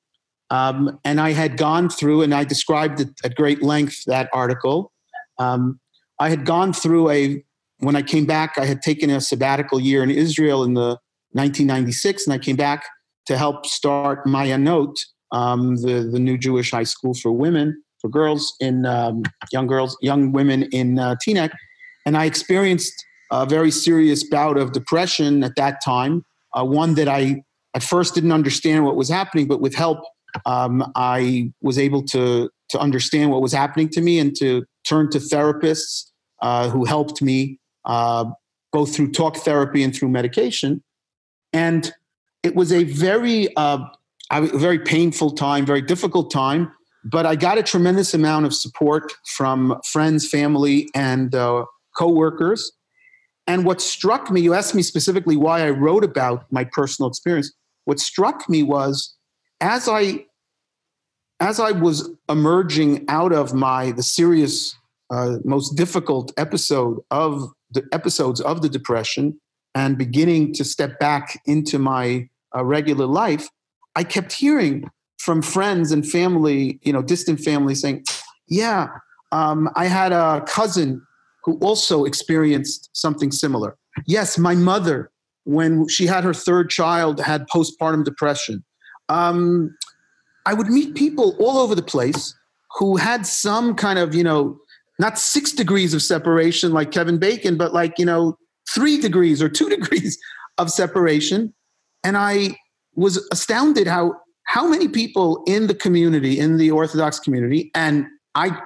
Um, 0.51 0.99
and 1.03 1.19
I 1.19 1.31
had 1.31 1.57
gone 1.57 1.89
through, 1.89 2.21
and 2.21 2.31
I 2.31 2.43
described 2.43 3.03
at 3.23 3.35
great 3.35 3.63
length 3.63 4.03
that 4.05 4.29
article. 4.31 4.91
Um, 5.39 5.79
I 6.19 6.29
had 6.29 6.45
gone 6.45 6.71
through 6.71 7.09
a, 7.09 7.43
when 7.79 7.95
I 7.95 8.03
came 8.03 8.27
back, 8.27 8.59
I 8.59 8.65
had 8.65 8.83
taken 8.83 9.09
a 9.09 9.21
sabbatical 9.21 9.79
year 9.79 10.03
in 10.03 10.11
Israel 10.11 10.63
in 10.63 10.75
the 10.75 10.99
1996, 11.31 12.27
and 12.27 12.33
I 12.35 12.37
came 12.37 12.57
back 12.57 12.83
to 13.31 13.37
help 13.37 13.65
start 13.65 14.25
Maayanot, 14.25 14.93
um, 15.31 15.77
the, 15.77 16.09
the 16.11 16.19
new 16.19 16.37
Jewish 16.37 16.71
high 16.71 16.83
school 16.83 17.13
for 17.13 17.31
women, 17.31 17.81
for 18.01 18.09
girls 18.09 18.53
in 18.59 18.85
um, 18.85 19.23
young 19.53 19.67
girls, 19.67 19.97
young 20.01 20.33
women 20.33 20.63
in 20.73 20.99
uh, 20.99 21.15
Teaneck. 21.25 21.51
And 22.05 22.17
I 22.17 22.25
experienced 22.25 22.93
a 23.31 23.45
very 23.45 23.71
serious 23.71 24.27
bout 24.27 24.57
of 24.57 24.73
depression 24.73 25.45
at 25.45 25.55
that 25.55 25.81
time, 25.83 26.25
uh, 26.53 26.65
one 26.65 26.95
that 26.95 27.07
I 27.07 27.41
at 27.73 27.83
first 27.83 28.15
didn't 28.15 28.33
understand 28.33 28.83
what 28.83 28.97
was 28.97 29.07
happening, 29.07 29.47
but 29.47 29.61
with 29.61 29.75
help 29.75 29.99
um, 30.45 30.91
I 30.95 31.53
was 31.61 31.79
able 31.79 32.03
to 32.07 32.49
to 32.69 32.79
understand 32.79 33.31
what 33.31 33.41
was 33.41 33.53
happening 33.53 33.89
to 33.89 34.01
me 34.01 34.17
and 34.19 34.33
to 34.37 34.63
turn 34.85 35.09
to 35.11 35.19
therapists 35.19 36.09
uh, 36.41 36.69
who 36.69 36.85
helped 36.85 37.21
me 37.21 37.59
uh, 37.85 38.25
both 38.71 38.95
through 38.95 39.11
talk 39.11 39.35
therapy 39.37 39.83
and 39.83 39.93
through 39.93 40.07
medication. 40.07 40.81
And 41.51 41.93
it 42.43 42.55
was 42.55 42.71
a 42.71 42.83
very 42.83 43.55
uh, 43.55 43.79
a 44.31 44.41
very 44.57 44.79
painful 44.79 45.31
time, 45.31 45.65
very 45.65 45.81
difficult 45.81 46.31
time. 46.31 46.71
But 47.03 47.25
I 47.25 47.35
got 47.35 47.57
a 47.57 47.63
tremendous 47.63 48.13
amount 48.13 48.45
of 48.45 48.53
support 48.53 49.11
from 49.25 49.79
friends, 49.85 50.27
family, 50.27 50.87
and 50.93 51.33
uh, 51.33 51.65
coworkers. 51.97 52.71
And 53.47 53.65
what 53.65 53.81
struck 53.81 54.29
me, 54.29 54.41
you 54.41 54.53
asked 54.53 54.75
me 54.75 54.83
specifically 54.83 55.35
why 55.35 55.65
I 55.65 55.71
wrote 55.71 56.03
about 56.03 56.45
my 56.51 56.63
personal 56.63 57.09
experience. 57.09 57.51
What 57.85 57.99
struck 57.99 58.47
me 58.47 58.63
was 58.63 59.15
as 59.59 59.89
I 59.89 60.25
as 61.39 61.59
I 61.59 61.71
was 61.71 62.09
emerging 62.29 63.05
out 63.09 63.33
of 63.33 63.53
my 63.53 63.91
the 63.91 64.03
serious, 64.03 64.75
uh, 65.09 65.37
most 65.43 65.75
difficult 65.75 66.31
episode 66.37 66.99
of 67.09 67.51
the 67.71 67.83
episodes 67.91 68.39
of 68.41 68.61
the 68.61 68.69
depression 68.69 69.39
and 69.73 69.97
beginning 69.97 70.53
to 70.53 70.63
step 70.63 70.99
back 70.99 71.41
into 71.45 71.79
my 71.79 72.29
uh, 72.55 72.63
regular 72.63 73.05
life, 73.05 73.49
I 73.95 74.03
kept 74.03 74.33
hearing 74.33 74.89
from 75.19 75.41
friends 75.41 75.91
and 75.91 76.07
family, 76.07 76.79
you 76.81 76.93
know, 76.93 77.01
distant 77.01 77.39
family 77.39 77.75
saying, 77.75 78.03
"Yeah, 78.47 78.87
um, 79.31 79.69
I 79.75 79.85
had 79.85 80.11
a 80.11 80.41
cousin 80.47 81.01
who 81.43 81.57
also 81.57 82.05
experienced 82.05 82.89
something 82.93 83.31
similar. 83.31 83.77
Yes, 84.05 84.37
my 84.37 84.55
mother, 84.55 85.11
when 85.43 85.87
she 85.87 86.05
had 86.05 86.23
her 86.23 86.33
third 86.33 86.69
child, 86.69 87.19
had 87.19 87.47
postpartum 87.47 88.03
depression. 88.03 88.63
Um, 89.09 89.75
I 90.45 90.53
would 90.53 90.67
meet 90.67 90.95
people 90.95 91.35
all 91.39 91.57
over 91.57 91.75
the 91.75 91.81
place 91.81 92.35
who 92.77 92.97
had 92.97 93.25
some 93.25 93.75
kind 93.75 93.99
of, 93.99 94.15
you 94.15 94.23
know, 94.23 94.57
not 94.99 95.17
six 95.17 95.51
degrees 95.51 95.93
of 95.93 96.01
separation 96.01 96.73
like 96.73 96.91
Kevin 96.91 97.17
Bacon, 97.17 97.57
but 97.57 97.73
like, 97.73 97.97
you 97.97 98.05
know, 98.05 98.37
three 98.69 98.99
degrees 98.99 99.41
or 99.41 99.49
two 99.49 99.69
degrees 99.75 100.17
of 100.57 100.69
separation. 100.69 101.53
And 102.03 102.17
I 102.17 102.57
was 102.95 103.17
astounded 103.31 103.87
how 103.87 104.15
how 104.45 104.67
many 104.67 104.87
people 104.87 105.43
in 105.47 105.67
the 105.67 105.75
community, 105.75 106.39
in 106.39 106.57
the 106.57 106.71
Orthodox 106.71 107.19
community, 107.19 107.71
and 107.73 108.07
I 108.35 108.59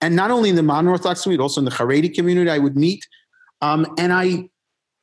and 0.00 0.14
not 0.14 0.30
only 0.30 0.50
in 0.50 0.56
the 0.56 0.62
modern 0.62 0.88
Orthodox 0.88 1.22
community, 1.22 1.42
also 1.42 1.60
in 1.60 1.64
the 1.64 1.70
Haredi 1.70 2.14
community, 2.14 2.50
I 2.50 2.58
would 2.58 2.76
meet, 2.76 3.06
um, 3.62 3.86
and 3.96 4.12
I, 4.12 4.50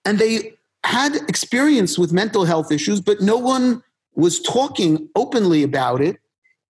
and 0.05 0.19
they 0.19 0.53
had 0.83 1.15
experience 1.27 1.97
with 1.97 2.13
mental 2.13 2.45
health 2.45 2.71
issues, 2.71 3.01
but 3.01 3.19
no 3.19 3.35
one 3.35 3.81
was 4.13 4.39
talking 4.39 5.09
openly 5.15 5.63
about 5.63 6.01
it. 6.01 6.17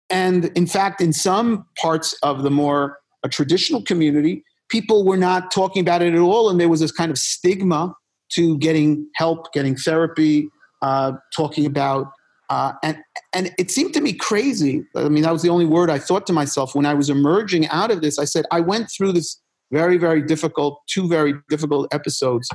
And 0.09 0.45
in 0.55 0.65
fact, 0.65 1.01
in 1.01 1.11
some 1.11 1.65
parts 1.77 2.13
of 2.23 2.43
the 2.43 2.51
more 2.51 2.99
a 3.23 3.27
traditional 3.27 3.83
community, 3.83 4.43
people 4.69 5.03
were 5.05 5.17
not 5.17 5.51
talking 5.51 5.81
about 5.81 6.01
it 6.01 6.13
at 6.13 6.19
all, 6.19 6.49
and 6.49 6.57
there 6.57 6.69
was 6.69 6.79
this 6.79 6.93
kind 6.93 7.11
of 7.11 7.17
stigma 7.17 7.93
to 8.29 8.57
getting 8.59 9.07
help, 9.15 9.51
getting 9.51 9.75
therapy, 9.75 10.47
uh, 10.81 11.13
talking 11.35 11.65
about 11.65 12.07
uh, 12.51 12.73
and 12.83 12.97
and 13.31 13.53
it 13.57 13.71
seemed 13.71 13.93
to 13.93 14.01
me 14.01 14.11
crazy. 14.11 14.83
I 14.97 15.07
mean, 15.07 15.23
that 15.23 15.31
was 15.31 15.41
the 15.41 15.49
only 15.49 15.65
word 15.65 15.89
I 15.89 15.97
thought 15.97 16.27
to 16.27 16.33
myself 16.33 16.75
when 16.75 16.85
I 16.85 16.93
was 16.93 17.09
emerging 17.09 17.65
out 17.69 17.91
of 17.91 18.01
this. 18.01 18.19
I 18.19 18.25
said, 18.25 18.43
I 18.51 18.59
went 18.59 18.91
through 18.91 19.13
this 19.13 19.41
very, 19.71 19.97
very 19.97 20.21
difficult, 20.21 20.81
two 20.87 21.07
very 21.07 21.33
difficult 21.49 21.87
episodes 21.93 22.49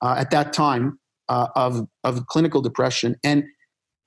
uh, 0.00 0.14
at 0.16 0.30
that 0.30 0.54
time 0.54 0.98
uh, 1.28 1.48
of 1.54 1.86
of 2.02 2.26
clinical 2.28 2.62
depression, 2.62 3.14
and 3.22 3.44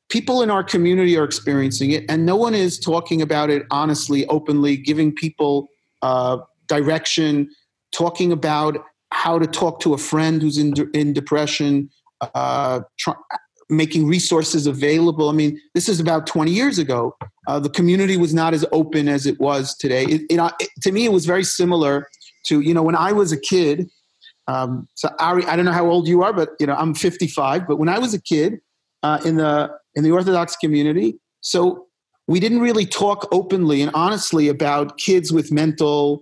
people 0.10 0.42
in 0.42 0.50
our 0.50 0.64
community 0.64 1.16
are 1.16 1.24
experiencing 1.24 1.92
it, 1.92 2.06
and 2.10 2.26
no 2.26 2.36
one 2.36 2.56
is 2.56 2.80
talking 2.80 3.22
about 3.22 3.52
it 3.52 3.68
honestly, 3.70 4.26
openly, 4.26 4.76
giving 4.76 5.14
people 5.14 5.68
uh, 6.02 6.38
direction, 6.68 7.52
talking 7.92 8.32
about 8.32 8.84
how 9.12 9.38
to 9.38 9.46
talk 9.46 9.80
to 9.82 9.94
a 9.94 9.98
friend 10.00 10.42
who's 10.42 10.58
in 10.58 10.74
in 10.96 11.14
depression. 11.14 11.88
Uh, 12.34 12.80
try, 12.98 13.14
making 13.70 14.08
resources 14.08 14.68
available. 14.68 15.30
I 15.30 15.34
mean, 15.34 15.60
this 15.74 15.90
is 15.90 16.00
about 16.00 16.28
20 16.28 16.52
years 16.52 16.78
ago. 16.78 17.16
Uh, 17.48 17.60
the 17.60 17.70
community 17.70 18.18
was 18.18 18.34
not 18.34 18.54
as 18.54 18.66
open 18.72 19.08
as 19.08 19.26
it 19.26 19.40
was 19.40 19.76
today. 19.76 20.04
It, 20.04 20.22
it, 20.30 20.54
it, 20.60 20.70
to 20.82 20.92
me, 20.92 21.06
it 21.06 21.12
was 21.12 21.26
very 21.26 21.44
similar 21.44 22.08
to, 22.48 22.60
you 22.60 22.74
know, 22.74 22.84
when 22.84 22.96
I 22.96 23.12
was 23.12 23.32
a 23.32 23.40
kid. 23.40 23.90
Um, 24.48 24.88
so 24.94 25.10
Ari, 25.20 25.46
I 25.46 25.56
don't 25.56 25.66
know 25.66 25.72
how 25.72 25.88
old 25.90 26.08
you 26.08 26.22
are, 26.24 26.32
but 26.32 26.50
you 26.60 26.68
know, 26.68 26.76
I'm 26.76 26.94
55. 26.94 27.68
But 27.68 27.78
when 27.78 27.90
I 27.90 27.98
was 27.98 28.14
a 28.14 28.22
kid 28.22 28.60
uh, 29.02 29.20
in 29.26 29.38
the 29.38 29.72
in 29.96 30.04
the 30.04 30.12
Orthodox 30.12 30.56
community, 30.56 31.18
so 31.42 31.88
we 32.28 32.40
didn't 32.40 32.60
really 32.60 32.86
talk 32.86 33.28
openly 33.32 33.82
and 33.82 33.90
honestly 33.96 34.48
about 34.48 34.98
kids 35.00 35.32
with 35.32 35.52
mental 35.52 36.22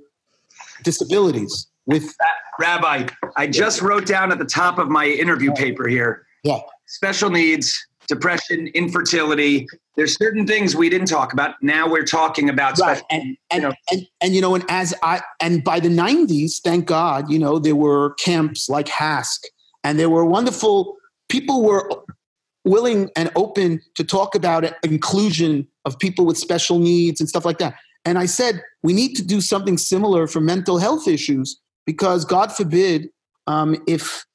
disabilities. 0.84 1.68
With 1.86 2.16
Rabbi, 2.62 3.08
I 3.36 3.48
just 3.48 3.82
wrote 3.82 4.06
down 4.06 4.32
at 4.32 4.40
the 4.40 4.46
top 4.46 4.78
of 4.78 4.88
my 4.88 5.06
interview 5.06 5.52
paper 5.52 5.90
here. 5.90 6.26
Yeah 6.46 6.60
special 6.88 7.30
needs, 7.30 7.76
depression, 8.08 8.68
infertility. 8.74 9.68
There's 9.96 10.18
certain 10.18 10.48
things 10.48 10.76
we 10.76 10.90
didn't 10.90 11.08
talk 11.08 11.34
about. 11.34 11.56
Now 11.62 11.88
we're 11.88 12.06
talking 12.06 12.50
about 12.50 12.78
right. 12.80 12.98
Special, 12.98 13.06
and, 13.12 13.38
and, 13.52 13.64
you 13.64 13.70
know. 13.70 13.76
and 13.92 14.08
and 14.22 14.36
you 14.36 14.42
know, 14.42 14.56
and 14.56 14.66
as 14.70 14.94
I 15.04 15.22
and 15.40 15.64
by 15.64 15.80
the 15.80 15.90
90s, 15.90 16.62
thank 16.62 16.86
God, 16.86 17.30
you 17.30 17.40
know, 17.40 17.60
there 17.60 17.76
were 17.76 18.14
camps 18.16 18.70
like 18.70 18.88
HASC, 18.88 19.40
and 19.84 20.00
there 20.00 20.10
were 20.10 20.26
wonderful 20.26 20.96
people 21.30 21.64
were 21.64 21.90
willing 22.66 23.10
and 23.16 23.32
open 23.36 23.82
to 23.96 24.04
talk 24.04 24.36
about 24.36 24.66
inclusion 24.84 25.68
of 25.86 26.00
people 26.00 26.26
with 26.26 26.38
special 26.38 26.80
needs 26.80 27.20
and 27.20 27.28
stuff 27.28 27.46
like 27.46 27.58
that. 27.58 27.76
And 28.06 28.18
I 28.18 28.26
said, 28.26 28.62
we 28.84 28.94
need 28.94 29.16
to 29.16 29.24
do 29.24 29.42
something 29.42 29.78
similar 29.78 30.28
for 30.28 30.42
mental 30.42 30.78
health 30.78 31.08
issues 31.08 31.60
because 31.86 32.26
God 32.26 32.52
forbid 32.52 33.10
um, 33.48 33.76
if 33.88 34.26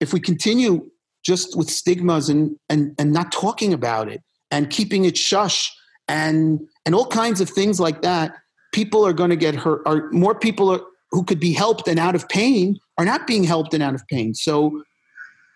if 0.00 0.12
we 0.12 0.20
continue 0.20 0.90
just 1.26 1.56
with 1.56 1.68
stigmas 1.68 2.28
and 2.28 2.56
and 2.68 2.94
and 2.98 3.12
not 3.12 3.32
talking 3.32 3.72
about 3.72 4.08
it 4.08 4.22
and 4.52 4.70
keeping 4.70 5.04
it 5.04 5.16
shush 5.16 5.74
and 6.06 6.60
and 6.86 6.94
all 6.94 7.06
kinds 7.06 7.40
of 7.40 7.50
things 7.50 7.80
like 7.80 8.00
that 8.02 8.32
people 8.72 9.04
are 9.04 9.12
going 9.12 9.30
to 9.30 9.36
get 9.36 9.54
hurt 9.54 9.82
or 9.86 10.10
more 10.12 10.34
people 10.34 10.70
are, 10.70 10.80
who 11.10 11.24
could 11.24 11.40
be 11.40 11.52
helped 11.52 11.88
and 11.88 11.98
out 11.98 12.14
of 12.14 12.28
pain 12.28 12.78
are 12.98 13.04
not 13.04 13.26
being 13.26 13.42
helped 13.42 13.74
and 13.74 13.82
out 13.82 13.94
of 13.94 14.06
pain. 14.06 14.34
So 14.34 14.82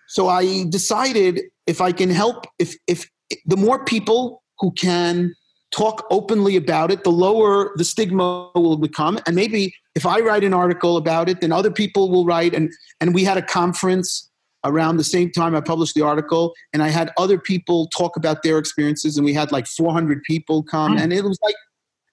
so 0.08 0.28
i 0.28 0.64
decided 0.68 1.40
if 1.68 1.80
i 1.80 1.92
can 1.92 2.10
help 2.10 2.46
if 2.58 2.74
if 2.88 3.08
the 3.46 3.56
more 3.56 3.84
people 3.84 4.42
who 4.58 4.72
can 4.72 5.32
talk 5.70 6.04
openly 6.10 6.56
about 6.56 6.90
it 6.90 7.04
the 7.04 7.12
lower 7.12 7.70
the 7.76 7.84
stigma 7.84 8.50
will 8.56 8.76
become. 8.76 9.20
And 9.26 9.36
maybe 9.36 9.72
if 9.94 10.04
i 10.04 10.18
write 10.18 10.42
an 10.42 10.54
article 10.54 10.96
about 10.96 11.28
it 11.28 11.40
then 11.40 11.52
other 11.52 11.70
people 11.70 12.10
will 12.10 12.24
write. 12.24 12.54
And 12.54 12.72
and 13.00 13.14
we 13.14 13.22
had 13.22 13.38
a 13.38 13.42
conference 13.42 14.29
around 14.64 14.96
the 14.96 15.04
same 15.04 15.30
time 15.30 15.54
I 15.54 15.60
published 15.60 15.94
the 15.94 16.02
article, 16.02 16.52
and 16.72 16.82
I 16.82 16.88
had 16.88 17.12
other 17.16 17.38
people 17.38 17.88
talk 17.88 18.16
about 18.16 18.42
their 18.42 18.58
experiences, 18.58 19.16
and 19.16 19.24
we 19.24 19.32
had 19.32 19.52
like 19.52 19.66
400 19.66 20.22
people 20.24 20.62
come, 20.62 20.96
mm. 20.96 21.00
and 21.00 21.12
it 21.12 21.24
was 21.24 21.38
like, 21.42 21.54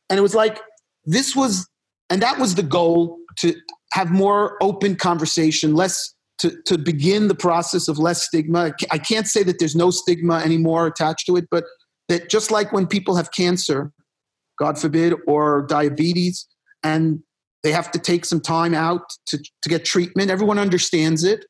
and 0.10 0.18
it 0.18 0.22
was 0.22 0.36
like 0.36 0.62
this 1.06 1.36
was, 1.36 1.68
and 2.10 2.22
that 2.22 2.40
was 2.40 2.56
the 2.56 2.64
goal 2.64 3.18
to 3.40 3.56
have 3.94 4.12
more 4.12 4.58
open 4.62 4.96
conversation, 4.96 5.76
less 5.76 6.14
to 6.40 6.56
to 6.66 6.78
begin 6.78 7.28
the 7.28 7.36
process 7.36 7.88
of 7.88 7.98
less 7.98 8.24
stigma. 8.24 8.74
I 8.92 8.98
can't 8.98 9.28
say 9.28 9.44
that 9.44 9.60
there's 9.60 9.76
no 9.76 9.90
stigma 9.92 10.36
anymore 10.38 10.88
attached 10.88 11.26
to 11.28 11.36
it, 11.36 11.46
but 11.52 11.66
that 12.10 12.30
just 12.30 12.52
like 12.52 12.72
when 12.72 12.88
people 12.88 13.16
have 13.16 13.32
cancer, 13.32 13.92
God 14.58 14.80
forbid, 14.80 15.14
or 15.28 15.66
diabetes, 15.68 16.48
and 16.84 17.20
they 17.64 17.72
have 17.72 17.92
to 17.92 18.00
take 18.00 18.24
some 18.24 18.40
time 18.40 18.74
out 18.74 19.02
to, 19.28 19.38
to 19.38 19.70
get 19.70 19.84
treatment. 19.84 20.32
Everyone 20.32 20.60
understands 20.60 21.24
it 21.24 21.44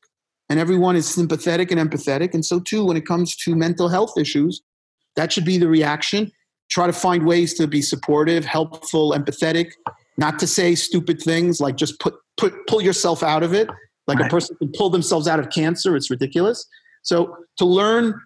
and 0.48 0.58
everyone 0.58 0.96
is 0.96 1.06
sympathetic 1.06 1.70
and 1.70 1.80
empathetic. 1.80 2.34
And 2.34 2.44
so, 2.44 2.60
too, 2.60 2.84
when 2.84 2.96
it 2.96 3.06
comes 3.06 3.36
to 3.36 3.54
mental 3.54 3.88
health 3.88 4.14
issues, 4.18 4.62
that 5.16 5.32
should 5.32 5.44
be 5.44 5.58
the 5.58 5.68
reaction. 5.68 6.32
Try 6.70 6.86
to 6.86 6.92
find 6.92 7.26
ways 7.26 7.54
to 7.54 7.66
be 7.66 7.82
supportive, 7.82 8.44
helpful, 8.44 9.12
empathetic, 9.12 9.72
not 10.16 10.38
to 10.38 10.46
say 10.46 10.74
stupid 10.74 11.20
things 11.20 11.60
like 11.60 11.76
just 11.76 11.98
put, 12.00 12.14
put 12.36 12.54
pull 12.66 12.82
yourself 12.82 13.22
out 13.22 13.42
of 13.42 13.52
it. 13.52 13.68
Like 14.06 14.18
right. 14.18 14.26
a 14.26 14.30
person 14.30 14.56
can 14.56 14.72
pull 14.72 14.90
themselves 14.90 15.28
out 15.28 15.38
of 15.38 15.50
cancer, 15.50 15.96
it's 15.96 16.10
ridiculous. 16.10 16.66
So, 17.02 17.36
to 17.58 17.64
learn 17.64 18.18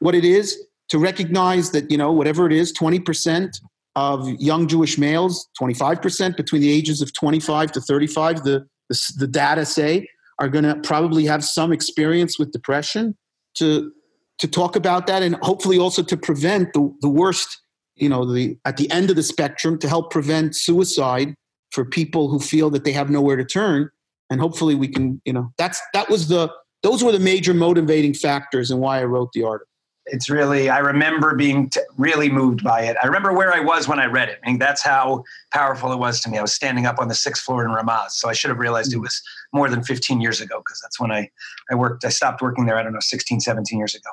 what 0.00 0.14
it 0.14 0.24
is, 0.24 0.66
to 0.88 0.98
recognize 0.98 1.70
that, 1.70 1.90
you 1.90 1.96
know, 1.96 2.12
whatever 2.12 2.46
it 2.46 2.52
is, 2.52 2.72
20% 2.72 3.50
of 3.94 4.28
young 4.40 4.66
Jewish 4.66 4.98
males, 4.98 5.48
25% 5.60 6.36
between 6.36 6.60
the 6.60 6.70
ages 6.70 7.00
of 7.00 7.12
25 7.14 7.72
to 7.72 7.80
35, 7.80 8.42
the, 8.42 8.66
the, 8.88 9.12
the 9.18 9.26
data 9.26 9.64
say, 9.64 10.08
are 10.42 10.48
going 10.48 10.64
to 10.64 10.74
probably 10.82 11.24
have 11.24 11.44
some 11.44 11.72
experience 11.72 12.36
with 12.36 12.50
depression 12.50 13.16
to 13.54 13.92
to 14.38 14.48
talk 14.48 14.74
about 14.74 15.06
that 15.06 15.22
and 15.22 15.36
hopefully 15.36 15.78
also 15.78 16.02
to 16.02 16.16
prevent 16.16 16.72
the, 16.72 16.92
the 17.00 17.08
worst 17.08 17.60
you 17.94 18.08
know 18.08 18.24
the 18.30 18.58
at 18.64 18.76
the 18.76 18.90
end 18.90 19.08
of 19.08 19.14
the 19.14 19.22
spectrum 19.22 19.78
to 19.78 19.88
help 19.88 20.10
prevent 20.10 20.56
suicide 20.56 21.36
for 21.70 21.84
people 21.84 22.28
who 22.28 22.40
feel 22.40 22.70
that 22.70 22.82
they 22.82 22.92
have 22.92 23.08
nowhere 23.08 23.36
to 23.36 23.44
turn. 23.44 23.88
And 24.30 24.40
hopefully 24.40 24.74
we 24.74 24.88
can 24.88 25.22
you 25.24 25.32
know 25.32 25.52
that's 25.58 25.80
that 25.94 26.10
was 26.10 26.26
the 26.26 26.50
those 26.82 27.04
were 27.04 27.12
the 27.12 27.20
major 27.20 27.54
motivating 27.54 28.12
factors 28.12 28.72
and 28.72 28.80
why 28.80 28.98
i 28.98 29.04
wrote 29.04 29.30
the 29.32 29.44
article 29.44 29.71
it's 30.06 30.28
really 30.28 30.68
i 30.68 30.78
remember 30.78 31.34
being 31.34 31.70
t- 31.70 31.80
really 31.96 32.28
moved 32.28 32.64
by 32.64 32.82
it. 32.82 32.96
I 33.02 33.06
remember 33.06 33.32
where 33.32 33.52
i 33.52 33.60
was 33.60 33.86
when 33.86 33.98
i 34.00 34.06
read 34.06 34.28
it. 34.28 34.38
I 34.44 34.50
mean, 34.50 34.58
that's 34.58 34.82
how 34.82 35.24
powerful 35.52 35.92
it 35.92 35.98
was 35.98 36.20
to 36.20 36.30
me. 36.30 36.38
I 36.38 36.42
was 36.42 36.52
standing 36.52 36.86
up 36.86 36.98
on 36.98 37.08
the 37.08 37.14
sixth 37.14 37.44
floor 37.44 37.64
in 37.64 37.70
ramaz 37.70 38.10
so 38.10 38.28
i 38.28 38.32
should 38.32 38.50
have 38.50 38.58
realized 38.58 38.92
it 38.92 38.96
mm. 38.96 39.02
was 39.02 39.22
more 39.52 39.68
than 39.68 39.82
15 39.82 40.20
years 40.20 40.40
ago 40.40 40.58
because 40.58 40.80
that's 40.80 40.98
when 40.98 41.12
I, 41.12 41.30
I 41.70 41.74
worked 41.74 42.04
i 42.04 42.08
stopped 42.08 42.42
working 42.42 42.66
there 42.66 42.78
i 42.78 42.82
don't 42.82 42.92
know 42.92 43.00
16 43.00 43.40
17 43.40 43.78
years 43.78 43.94
ago. 43.94 44.10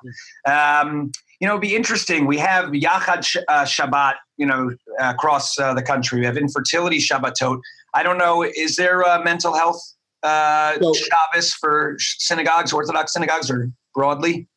Um, 0.51 1.11
you 1.39 1.47
know 1.47 1.53
it'd 1.53 1.61
be 1.61 1.75
interesting. 1.75 2.25
We 2.25 2.37
have 2.37 2.71
yachad 2.71 3.23
Sh- 3.23 3.37
uh, 3.47 3.63
shabbat 3.63 4.15
you 4.37 4.45
know 4.45 4.71
across 4.99 5.57
uh, 5.57 5.73
the 5.73 5.83
country. 5.83 6.19
We 6.19 6.25
have 6.25 6.37
infertility 6.37 6.99
shabbatot. 6.99 7.59
I 7.93 8.03
don't 8.03 8.17
know 8.17 8.43
is 8.43 8.75
there 8.75 9.01
a 9.01 9.23
mental 9.23 9.53
health 9.53 9.81
uh, 10.21 10.77
so, 10.81 10.93
Shabbos 10.93 11.53
for 11.53 11.95
synagogues 11.99 12.73
orthodox 12.73 13.13
synagogues 13.13 13.49
or 13.49 13.71
broadly? 13.93 14.47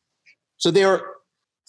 So 0.57 0.71
there 0.71 1.01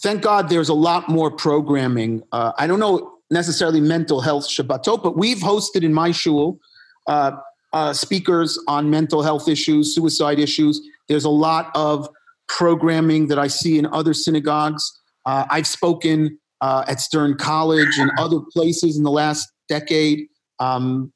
thank 0.05 0.21
God 0.21 0.51
there's 0.51 0.69
a 0.69 0.75
lot 0.75 1.09
more 1.09 1.31
programming. 1.31 2.23
Uh, 2.31 2.53
I 2.59 2.67
don't 2.67 2.79
know 2.79 3.15
necessarily 3.31 3.81
mental 3.81 4.21
health 4.21 4.47
Shabbatot, 4.47 5.03
but 5.03 5.17
we've 5.17 5.39
hosted 5.39 5.83
in 5.83 5.95
my 5.95 6.13
shul 6.13 6.61
uh, 7.07 7.33
uh, 7.73 7.93
speakers 7.95 8.63
on 8.69 8.91
mental 8.91 9.23
health 9.23 9.49
issues, 9.49 9.95
suicide 9.95 10.39
issues. 10.39 10.81
There's 11.09 11.25
a 11.25 11.31
lot 11.31 11.71
of 11.75 12.07
programming 12.49 13.29
that 13.29 13.39
I 13.39 13.49
see 13.49 13.79
in 13.79 13.87
other 13.87 14.13
synagogues. 14.13 15.01
Uh, 15.25 15.47
I've 15.49 15.67
spoken 15.67 16.39
uh, 16.61 16.85
at 16.87 17.01
Stern 17.01 17.39
College 17.39 17.99
and 17.99 18.11
other 18.19 18.41
places 18.53 18.99
in 18.99 19.05
the 19.05 19.11
last 19.11 19.51
decade. 19.71 20.27
Um, 20.61 21.13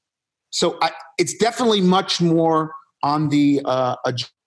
so 0.50 0.78
I, 0.80 0.92
it's 1.18 1.34
definitely 1.36 1.82
much 1.82 2.22
more 2.22 2.72
on 3.02 3.28
the 3.28 3.60
uh, 3.66 3.96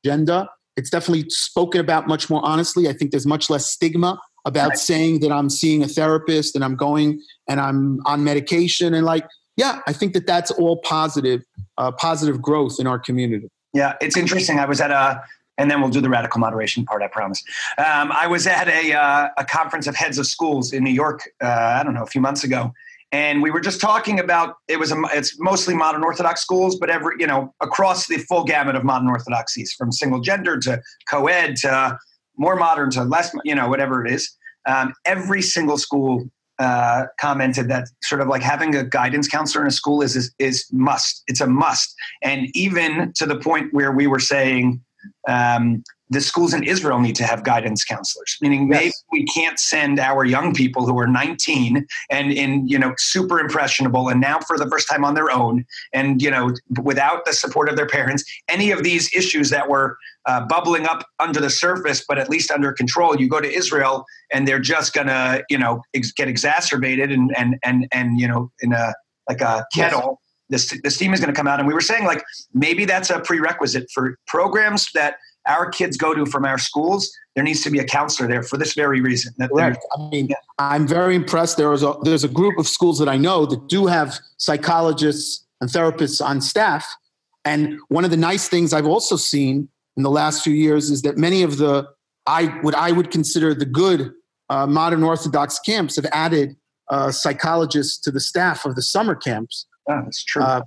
agenda. 0.04 0.50
It's 0.78 0.90
definitely 0.90 1.30
spoken 1.30 1.80
about 1.80 2.08
much 2.08 2.28
more 2.28 2.44
honestly. 2.44 2.90
I 2.90 2.94
think 2.94 3.12
there's 3.12 3.28
much 3.28 3.48
less 3.48 3.68
stigma 3.68 4.20
about 4.46 4.70
right. 4.70 4.78
saying 4.78 5.20
that 5.22 5.32
I'm 5.32 5.50
seeing 5.50 5.84
a 5.84 5.88
therapist 5.88 6.56
and 6.56 6.64
I'm 6.64 6.76
going 6.76 7.22
and 7.48 7.60
I'm 7.60 8.00
on 8.06 8.24
medication 8.24 8.94
and 8.94 9.06
like, 9.06 9.28
yeah, 9.58 9.82
I 9.88 9.94
think 9.94 10.14
that 10.14 10.26
that's 10.26 10.52
all 10.52 10.78
positive, 10.78 11.44
uh, 11.78 11.92
positive 11.92 12.42
growth 12.42 12.80
in 12.80 12.88
our 12.88 12.98
community. 12.98 13.50
Yeah, 13.74 13.96
it's 14.02 14.18
interesting. 14.18 14.60
I 14.60 14.66
was 14.66 14.82
at 14.82 14.92
a, 14.92 15.24
and 15.58 15.70
then 15.70 15.82
we'll 15.82 15.90
do 15.90 16.02
the 16.02 16.10
radical 16.10 16.40
moderation 16.40 16.86
part. 16.86 17.04
I 17.04 17.08
promise. 17.08 17.44
Um, 17.78 18.12
I 18.12 18.28
was 18.28 18.48
at 18.48 18.68
a 18.68 18.94
uh, 18.94 19.30
a 19.38 19.46
conference 19.46 19.88
of 19.88 19.96
heads 19.96 20.18
of 20.18 20.26
schools 20.26 20.74
in 20.74 20.84
New 20.84 20.92
York. 20.92 21.22
Uh, 21.42 21.48
I 21.48 21.84
don't 21.84 21.94
know 21.94 22.04
a 22.04 22.08
few 22.08 22.22
months 22.22 22.44
ago, 22.44 22.74
and 23.12 23.42
we 23.42 23.52
were 23.52 23.60
just 23.60 23.80
talking 23.80 24.20
about 24.20 24.56
it 24.68 24.80
was 24.80 24.92
a, 24.92 25.02
it's 25.14 25.40
mostly 25.40 25.76
modern 25.76 26.04
Orthodox 26.04 26.42
schools, 26.42 26.78
but 26.78 26.90
every 26.90 27.16
you 27.20 27.28
know 27.28 27.54
across 27.62 28.08
the 28.08 28.18
full 28.18 28.44
gamut 28.44 28.76
of 28.76 28.84
modern 28.84 29.08
Orthodoxies, 29.08 29.74
from 29.74 29.92
single 29.92 30.20
gender 30.20 30.58
to 30.60 30.82
co-ed 31.10 31.56
to 31.58 31.98
more 32.42 32.56
modern 32.56 32.90
to 32.90 33.04
less, 33.04 33.34
you 33.44 33.54
know, 33.54 33.70
whatever 33.70 34.04
it 34.04 34.12
is. 34.12 34.36
Um, 34.68 34.94
every 35.06 35.44
single 35.44 35.78
school 35.78 36.28
uh, 36.58 37.06
commented 37.20 37.70
that 37.70 37.88
sort 38.04 38.20
of 38.20 38.28
like 38.28 38.42
having 38.42 38.76
a 38.76 38.84
guidance 38.84 39.28
counselor 39.28 39.64
in 39.64 39.68
a 39.68 39.72
school 39.72 40.02
is, 40.02 40.16
is, 40.16 40.34
is 40.40 40.66
must. 40.72 41.24
It's 41.28 41.40
a 41.40 41.48
must, 41.48 41.94
and 42.24 42.48
even 42.54 43.14
to 43.16 43.26
the 43.26 43.38
point 43.38 43.74
where 43.74 43.92
we 43.92 44.08
were 44.08 44.20
saying 44.20 44.82
um, 45.28 45.84
the 46.12 46.20
schools 46.20 46.54
in 46.54 46.64
Israel 46.64 47.00
need 47.00 47.16
to 47.16 47.24
have 47.24 47.44
guidance 47.44 47.86
counselors, 47.86 48.38
meaning 48.42 48.68
yes. 48.68 48.80
maybe 48.80 48.94
we 49.14 49.26
can't 49.26 49.58
send 49.58 49.98
our 49.98 50.26
young 50.26 50.54
people 50.54 50.86
who 50.86 51.00
are 51.00 51.08
19 51.08 51.88
and 52.10 52.32
in, 52.34 52.68
you 52.68 52.78
know, 52.78 52.94
super 52.98 53.40
impressionable 53.40 54.10
and 54.10 54.20
now 54.20 54.38
for 54.42 54.58
the 54.58 54.70
first 54.70 54.90
time 54.90 55.06
on 55.06 55.14
their 55.14 55.32
own 55.32 55.66
and, 55.94 56.22
you 56.22 56.30
know, 56.30 56.54
without 56.84 57.24
the 57.24 57.32
support 57.32 57.70
of 57.70 57.78
their 57.78 57.88
parents, 57.88 58.26
any 58.50 58.72
of 58.72 58.84
these 58.84 59.10
issues 59.16 59.50
that 59.50 59.70
were 59.70 59.98
uh, 60.26 60.46
bubbling 60.48 60.86
up 60.86 61.08
under 61.20 61.40
the 61.40 61.50
surface, 61.50 62.04
but 62.06 62.18
at 62.18 62.30
least 62.30 62.52
under 62.52 62.74
control. 62.74 63.16
You 63.20 63.30
go 63.30 63.40
to 63.40 63.50
Israel 63.50 64.06
and 64.34 64.46
they're 64.46 64.60
just 64.60 64.94
gonna, 64.94 65.42
you 65.50 65.58
know, 65.58 65.82
ex- 65.94 66.12
get 66.12 66.28
exacerbated 66.28 67.10
and, 67.10 67.34
and, 67.38 67.58
and, 67.64 67.88
and, 67.94 68.20
you 68.20 68.28
know, 68.28 68.52
in 68.62 68.74
a, 68.74 68.94
like 69.30 69.40
a 69.40 69.66
kettle. 69.74 70.20
Yes. 70.50 70.76
Steam 70.90 71.14
is 71.14 71.22
going 71.22 71.34
to 71.34 71.38
come 71.38 71.48
out. 71.48 71.60
And 71.60 71.68
we 71.68 71.74
were 71.74 71.80
saying, 71.80 72.04
like, 72.04 72.22
maybe 72.54 72.84
that's 72.84 73.10
a 73.10 73.22
prerequisite 73.22 73.90
for 73.94 74.18
programs 74.28 74.90
that 74.94 75.16
our 75.48 75.70
kids 75.70 75.98
go 75.98 76.14
to 76.14 76.26
from 76.26 76.46
our 76.46 76.58
schools, 76.58 77.12
there 77.36 77.44
needs 77.44 77.62
to 77.64 77.70
be 77.70 77.80
a 77.80 77.84
counselor 77.84 78.28
there 78.28 78.44
for 78.44 78.58
this 78.58 78.74
very 78.74 79.02
reason. 79.02 79.34
I 79.96 80.10
mean, 80.10 80.28
yeah. 80.28 80.36
I'm 80.60 80.88
very 80.88 81.16
impressed. 81.16 81.58
There 81.58 81.72
is 81.74 81.84
a 81.84 81.96
there's 82.04 82.24
a 82.24 82.30
group 82.30 82.58
of 82.58 82.68
schools 82.68 83.00
that 83.00 83.10
I 83.10 83.18
know 83.18 83.46
that 83.46 83.68
do 83.68 83.88
have 83.88 84.20
psychologists 84.38 85.46
and 85.62 85.70
therapists 85.70 86.24
on 86.24 86.42
staff. 86.42 86.86
And 87.46 87.80
one 87.88 88.06
of 88.06 88.12
the 88.12 88.18
nice 88.18 88.48
things 88.48 88.74
I've 88.74 88.86
also 88.86 89.16
seen 89.16 89.70
in 89.98 90.04
the 90.04 90.12
last 90.12 90.44
few 90.44 90.54
years 90.54 90.90
is 90.90 91.02
that 91.04 91.18
many 91.18 91.42
of 91.44 91.58
the 91.58 91.88
I 92.28 92.48
what 92.62 92.76
I 92.76 92.92
would 92.92 93.12
consider 93.12 93.54
the 93.54 93.66
good 93.66 94.12
uh, 94.50 94.68
modern 94.68 95.04
Orthodox 95.04 95.60
camps 95.60 95.96
have 95.96 96.06
added 96.12 96.56
uh, 96.90 97.12
psychologists 97.12 97.98
to 98.02 98.12
the 98.12 98.20
staff 98.20 98.66
of 98.66 98.76
the 98.76 98.82
summer 98.82 99.16
camps. 99.16 99.66
Oh, 99.90 100.02
that's 100.04 100.24
true. 100.24 100.44
Uh, 100.44 100.62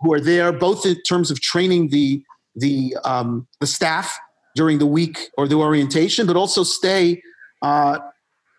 who 0.00 0.12
are 0.12 0.20
there 0.20 0.52
both 0.52 0.84
in 0.84 1.00
terms 1.02 1.30
of 1.30 1.40
training 1.40 1.90
the 1.90 2.22
the 2.54 2.96
um, 3.04 3.46
the 3.60 3.66
staff 3.66 4.18
during 4.54 4.78
the 4.78 4.86
week 4.86 5.30
or 5.38 5.46
the 5.46 5.54
orientation, 5.54 6.26
but 6.26 6.36
also 6.36 6.62
stay, 6.62 7.22
uh, 7.62 7.98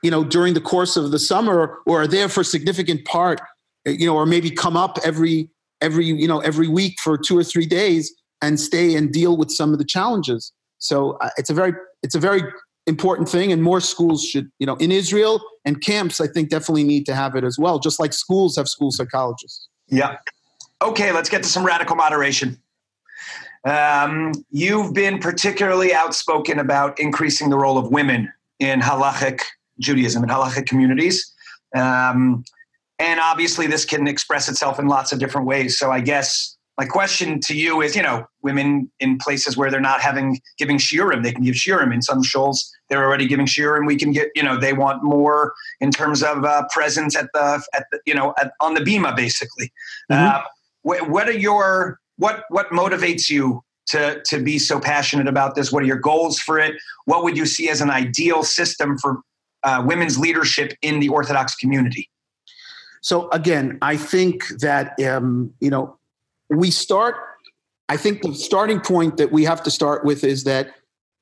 you 0.01 0.09
know, 0.09 0.23
during 0.23 0.53
the 0.53 0.61
course 0.61 0.95
of 0.95 1.11
the 1.11 1.19
summer 1.19 1.79
or 1.85 2.01
are 2.01 2.07
there 2.07 2.29
for 2.29 2.41
a 2.41 2.45
significant 2.45 3.05
part, 3.05 3.41
you 3.85 4.05
know, 4.05 4.15
or 4.15 4.25
maybe 4.25 4.49
come 4.49 4.77
up 4.77 4.97
every 5.03 5.49
every 5.81 6.05
you 6.05 6.27
know 6.27 6.39
every 6.39 6.67
week 6.67 6.95
for 7.03 7.17
two 7.17 7.37
or 7.37 7.43
three 7.43 7.65
days 7.65 8.13
and 8.41 8.59
stay 8.59 8.95
and 8.95 9.11
deal 9.11 9.37
with 9.37 9.51
some 9.51 9.73
of 9.73 9.79
the 9.79 9.85
challenges. 9.85 10.53
So 10.79 11.17
uh, 11.21 11.29
it's 11.37 11.49
a 11.49 11.53
very 11.53 11.73
it's 12.03 12.15
a 12.15 12.19
very 12.19 12.43
important 12.87 13.29
thing, 13.29 13.51
and 13.51 13.61
more 13.61 13.81
schools 13.81 14.23
should 14.23 14.49
you 14.59 14.65
know 14.65 14.75
in 14.75 14.91
Israel 14.91 15.41
and 15.65 15.81
camps. 15.81 16.21
I 16.21 16.27
think 16.27 16.49
definitely 16.49 16.83
need 16.83 17.05
to 17.07 17.15
have 17.15 17.35
it 17.35 17.43
as 17.43 17.57
well, 17.59 17.79
just 17.79 17.99
like 17.99 18.13
schools 18.13 18.55
have 18.55 18.67
school 18.67 18.91
psychologists. 18.91 19.67
Yeah. 19.87 20.17
Okay, 20.81 21.11
let's 21.11 21.29
get 21.29 21.43
to 21.43 21.49
some 21.49 21.63
radical 21.63 21.95
moderation. 21.95 22.59
Um, 23.63 24.31
you've 24.49 24.93
been 24.93 25.19
particularly 25.19 25.93
outspoken 25.93 26.59
about 26.59 26.99
increasing 26.99 27.49
the 27.49 27.57
role 27.57 27.77
of 27.77 27.91
women 27.91 28.31
in 28.59 28.79
halachic 28.79 29.41
Judaism 29.79 30.23
and 30.23 30.31
halachic 30.31 30.65
communities. 30.65 31.31
Um, 31.75 32.43
and 32.99 33.19
obviously, 33.19 33.67
this 33.67 33.85
can 33.85 34.07
express 34.07 34.49
itself 34.49 34.79
in 34.79 34.87
lots 34.87 35.11
of 35.11 35.19
different 35.19 35.47
ways. 35.47 35.77
So, 35.77 35.91
I 35.91 36.01
guess 36.01 36.57
my 36.77 36.85
question 36.85 37.39
to 37.41 37.55
you 37.55 37.81
is 37.81 37.95
you 37.95 38.01
know, 38.01 38.25
women 38.41 38.91
in 38.99 39.17
places 39.17 39.57
where 39.57 39.69
they're 39.69 39.79
not 39.79 40.01
having 40.01 40.39
giving 40.57 40.77
shiurim, 40.77 41.23
they 41.23 41.31
can 41.31 41.43
give 41.43 41.55
shiurim. 41.55 41.93
In 41.93 42.01
some 42.01 42.23
shuls, 42.23 42.57
they're 42.89 43.03
already 43.03 43.27
giving 43.27 43.45
shiurim. 43.45 43.85
We 43.85 43.95
can 43.95 44.11
get, 44.11 44.29
you 44.35 44.43
know, 44.43 44.57
they 44.57 44.73
want 44.73 45.03
more 45.03 45.53
in 45.79 45.91
terms 45.91 46.23
of 46.23 46.43
uh, 46.43 46.63
presence 46.71 47.15
at 47.15 47.29
the, 47.33 47.63
at 47.75 47.85
the, 47.91 47.99
you 48.05 48.15
know, 48.15 48.33
at, 48.39 48.53
on 48.59 48.73
the 48.73 48.81
bima, 48.81 49.15
basically. 49.15 49.71
Mm-hmm. 50.11 50.37
Uh, 50.37 50.41
what, 50.81 51.09
what 51.09 51.29
are 51.29 51.37
your 51.37 52.00
what 52.21 52.43
what 52.49 52.69
motivates 52.69 53.29
you 53.29 53.63
to 53.87 54.21
to 54.25 54.39
be 54.39 54.59
so 54.59 54.79
passionate 54.79 55.27
about 55.27 55.55
this? 55.55 55.71
What 55.71 55.81
are 55.81 55.87
your 55.87 55.99
goals 55.99 56.39
for 56.39 56.59
it? 56.59 56.75
What 57.05 57.23
would 57.23 57.35
you 57.35 57.47
see 57.47 57.67
as 57.67 57.81
an 57.81 57.89
ideal 57.89 58.43
system 58.43 58.97
for 58.99 59.21
uh, 59.63 59.83
women's 59.85 60.19
leadership 60.19 60.73
in 60.83 60.99
the 60.99 61.09
Orthodox 61.09 61.55
community? 61.55 62.09
So 63.01 63.27
again, 63.31 63.79
I 63.81 63.97
think 63.97 64.47
that 64.59 65.01
um, 65.01 65.51
you 65.59 65.71
know 65.71 65.97
we 66.49 66.69
start. 66.69 67.15
I 67.89 67.97
think 67.97 68.21
the 68.21 68.35
starting 68.35 68.79
point 68.79 69.17
that 69.17 69.31
we 69.31 69.43
have 69.45 69.63
to 69.63 69.71
start 69.71 70.05
with 70.05 70.23
is 70.23 70.43
that 70.43 70.75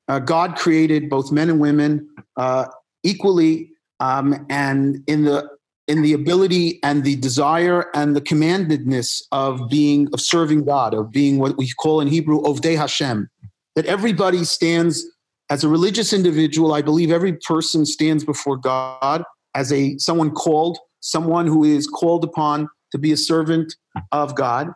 uh, 0.06 0.18
God 0.18 0.54
created 0.54 1.08
both 1.08 1.32
men 1.32 1.48
and 1.48 1.60
women 1.60 2.08
uh, 2.36 2.66
equally, 3.02 3.72
um, 4.00 4.46
and 4.50 5.02
in 5.06 5.24
the 5.24 5.48
in 5.90 6.02
the 6.02 6.12
ability 6.12 6.78
and 6.84 7.02
the 7.02 7.16
desire 7.16 7.86
and 7.94 8.14
the 8.14 8.20
commandedness 8.20 9.22
of 9.32 9.68
being 9.68 10.08
of 10.12 10.20
serving 10.20 10.64
God, 10.64 10.94
of 10.94 11.10
being 11.10 11.38
what 11.38 11.58
we 11.58 11.68
call 11.72 12.00
in 12.00 12.06
Hebrew 12.06 12.40
Ovdei 12.42 12.76
Hashem. 12.76 13.28
That 13.74 13.86
everybody 13.86 14.44
stands 14.44 15.04
as 15.50 15.64
a 15.64 15.68
religious 15.68 16.12
individual. 16.12 16.72
I 16.72 16.82
believe 16.82 17.10
every 17.10 17.32
person 17.32 17.84
stands 17.84 18.24
before 18.24 18.56
God 18.56 19.24
as 19.56 19.72
a 19.72 19.98
someone 19.98 20.30
called, 20.30 20.78
someone 21.00 21.48
who 21.48 21.64
is 21.64 21.88
called 21.88 22.22
upon 22.22 22.68
to 22.92 22.98
be 22.98 23.10
a 23.10 23.16
servant 23.16 23.74
of 24.12 24.36
God 24.36 24.68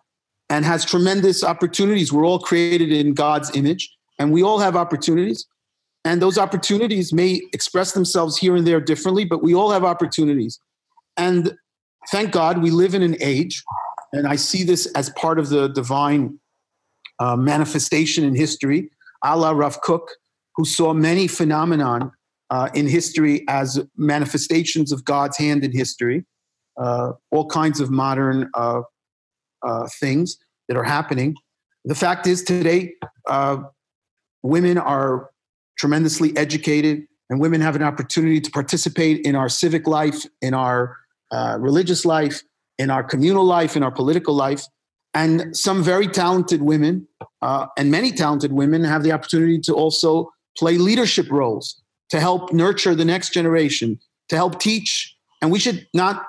and 0.51 0.65
has 0.65 0.85
tremendous 0.85 1.45
opportunities. 1.45 2.13
We're 2.13 2.27
all 2.27 2.41
created 2.41 2.91
in 2.91 3.15
God's 3.15 3.55
image, 3.57 3.89
and 4.19 4.33
we 4.33 4.43
all 4.43 4.59
have 4.59 4.75
opportunities. 4.77 5.47
And 6.05 6.21
those 6.21 6.39
opportunities 6.39 7.13
may 7.13 7.41
express 7.53 7.93
themselves 7.93 8.37
here 8.37 8.57
and 8.57 8.67
there 8.67 8.81
differently, 8.81 9.25
but 9.25 9.43
we 9.43 9.55
all 9.55 9.71
have 9.71 9.85
opportunities. 9.85 10.59
And 11.17 11.55
thank 12.11 12.33
God 12.33 12.63
we 12.63 12.71
live 12.71 12.95
in 12.95 13.03
an 13.03 13.17
age, 13.21 13.63
and 14.13 14.27
I 14.27 14.37
see 14.37 14.65
this 14.65 14.87
as 14.95 15.11
part 15.11 15.39
of 15.39 15.49
the 15.49 15.69
divine 15.69 16.39
uh, 17.19 17.37
manifestation 17.37 18.25
in 18.25 18.35
history, 18.35 18.91
a 19.23 19.37
la 19.37 19.51
Rav 19.51 19.81
Kook, 19.81 20.09
who 20.57 20.65
saw 20.65 20.93
many 20.93 21.27
phenomenon 21.27 22.13
uh, 22.51 22.69
in 22.75 22.87
history 22.87 23.45
as 23.49 23.81
manifestations 23.97 24.93
of 24.93 25.05
God's 25.05 25.37
hand 25.37 25.65
in 25.65 25.73
history, 25.73 26.25
uh, 26.81 27.13
all 27.31 27.47
kinds 27.47 27.81
of 27.81 27.91
modern 27.91 28.51
uh, 28.55 28.83
uh, 29.63 29.89
things 30.01 30.37
that 30.69 30.77
are 30.77 30.85
happening. 30.85 31.35
The 31.85 31.95
fact 31.95 32.27
is, 32.27 32.43
today, 32.43 32.95
uh, 33.29 33.59
women 34.43 34.79
are 34.79 35.31
tremendously 35.79 36.37
educated, 36.37 37.07
and 37.31 37.41
women 37.41 37.61
have 37.61 37.77
an 37.77 37.83
opportunity 37.83 38.41
to 38.41 38.51
participate 38.51 39.25
in 39.27 39.35
our 39.35 39.49
civic 39.49 39.87
life, 39.87 40.25
in 40.41 40.55
our 40.55 40.97
uh, 41.35 41.59
religious 41.59 42.05
life, 42.05 42.43
in 42.79 42.91
our 42.91 43.05
communal 43.05 43.45
life, 43.45 43.77
in 43.77 43.83
our 43.83 43.91
political 43.91 44.35
life. 44.35 44.65
And 45.13 45.57
some 45.57 45.83
very 45.83 46.09
talented 46.09 46.63
women, 46.63 47.07
uh, 47.41 47.67
and 47.77 47.91
many 47.91 48.11
talented 48.11 48.53
women, 48.53 48.83
have 48.85 49.03
the 49.03 49.13
opportunity 49.13 49.61
to 49.61 49.75
also 49.75 50.33
play 50.59 50.77
leadership 50.77 51.31
roles 51.31 51.81
to 52.11 52.21
help 52.21 52.53
nurture 52.53 52.95
the 52.95 53.05
next 53.05 53.33
generation, 53.33 53.99
to 54.29 54.37
help 54.37 54.59
teach. 54.59 55.15
And 55.41 55.53
we 55.53 55.59
should 55.59 55.87
not 55.95 56.25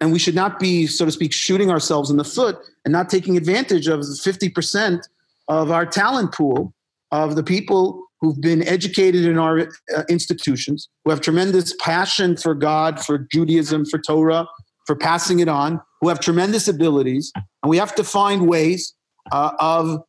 and 0.00 0.12
we 0.12 0.18
should 0.18 0.34
not 0.34 0.58
be, 0.58 0.86
so 0.86 1.04
to 1.04 1.12
speak, 1.12 1.32
shooting 1.32 1.70
ourselves 1.70 2.10
in 2.10 2.16
the 2.16 2.24
foot 2.24 2.58
and 2.84 2.92
not 2.92 3.08
taking 3.08 3.36
advantage 3.36 3.86
of 3.86 4.00
50% 4.00 5.00
of 5.48 5.70
our 5.70 5.86
talent 5.86 6.34
pool 6.34 6.74
of 7.10 7.36
the 7.36 7.42
people 7.42 8.04
who've 8.24 8.40
been 8.40 8.66
educated 8.66 9.26
in 9.26 9.38
our 9.38 9.60
uh, 9.60 10.02
institutions, 10.08 10.88
who 11.04 11.10
have 11.10 11.20
tremendous 11.20 11.74
passion 11.78 12.38
for 12.38 12.54
God, 12.54 13.04
for 13.04 13.18
Judaism, 13.30 13.84
for 13.84 13.98
Torah, 13.98 14.48
for 14.86 14.96
passing 14.96 15.40
it 15.40 15.48
on, 15.48 15.78
who 16.00 16.08
have 16.08 16.20
tremendous 16.20 16.66
abilities, 16.66 17.30
and 17.34 17.68
we 17.68 17.76
have 17.76 17.94
to 17.96 18.02
find 18.02 18.48
ways 18.48 18.94
uh, 19.30 19.52
of, 19.58 20.00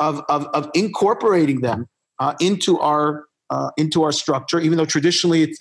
of, 0.00 0.24
of, 0.28 0.46
of, 0.46 0.68
incorporating 0.74 1.60
them 1.60 1.86
uh, 2.18 2.34
into 2.40 2.78
our 2.80 3.26
uh, 3.50 3.70
into 3.76 4.02
our 4.02 4.12
structure. 4.12 4.60
Even 4.60 4.76
though 4.76 4.84
traditionally 4.84 5.42
it's 5.42 5.58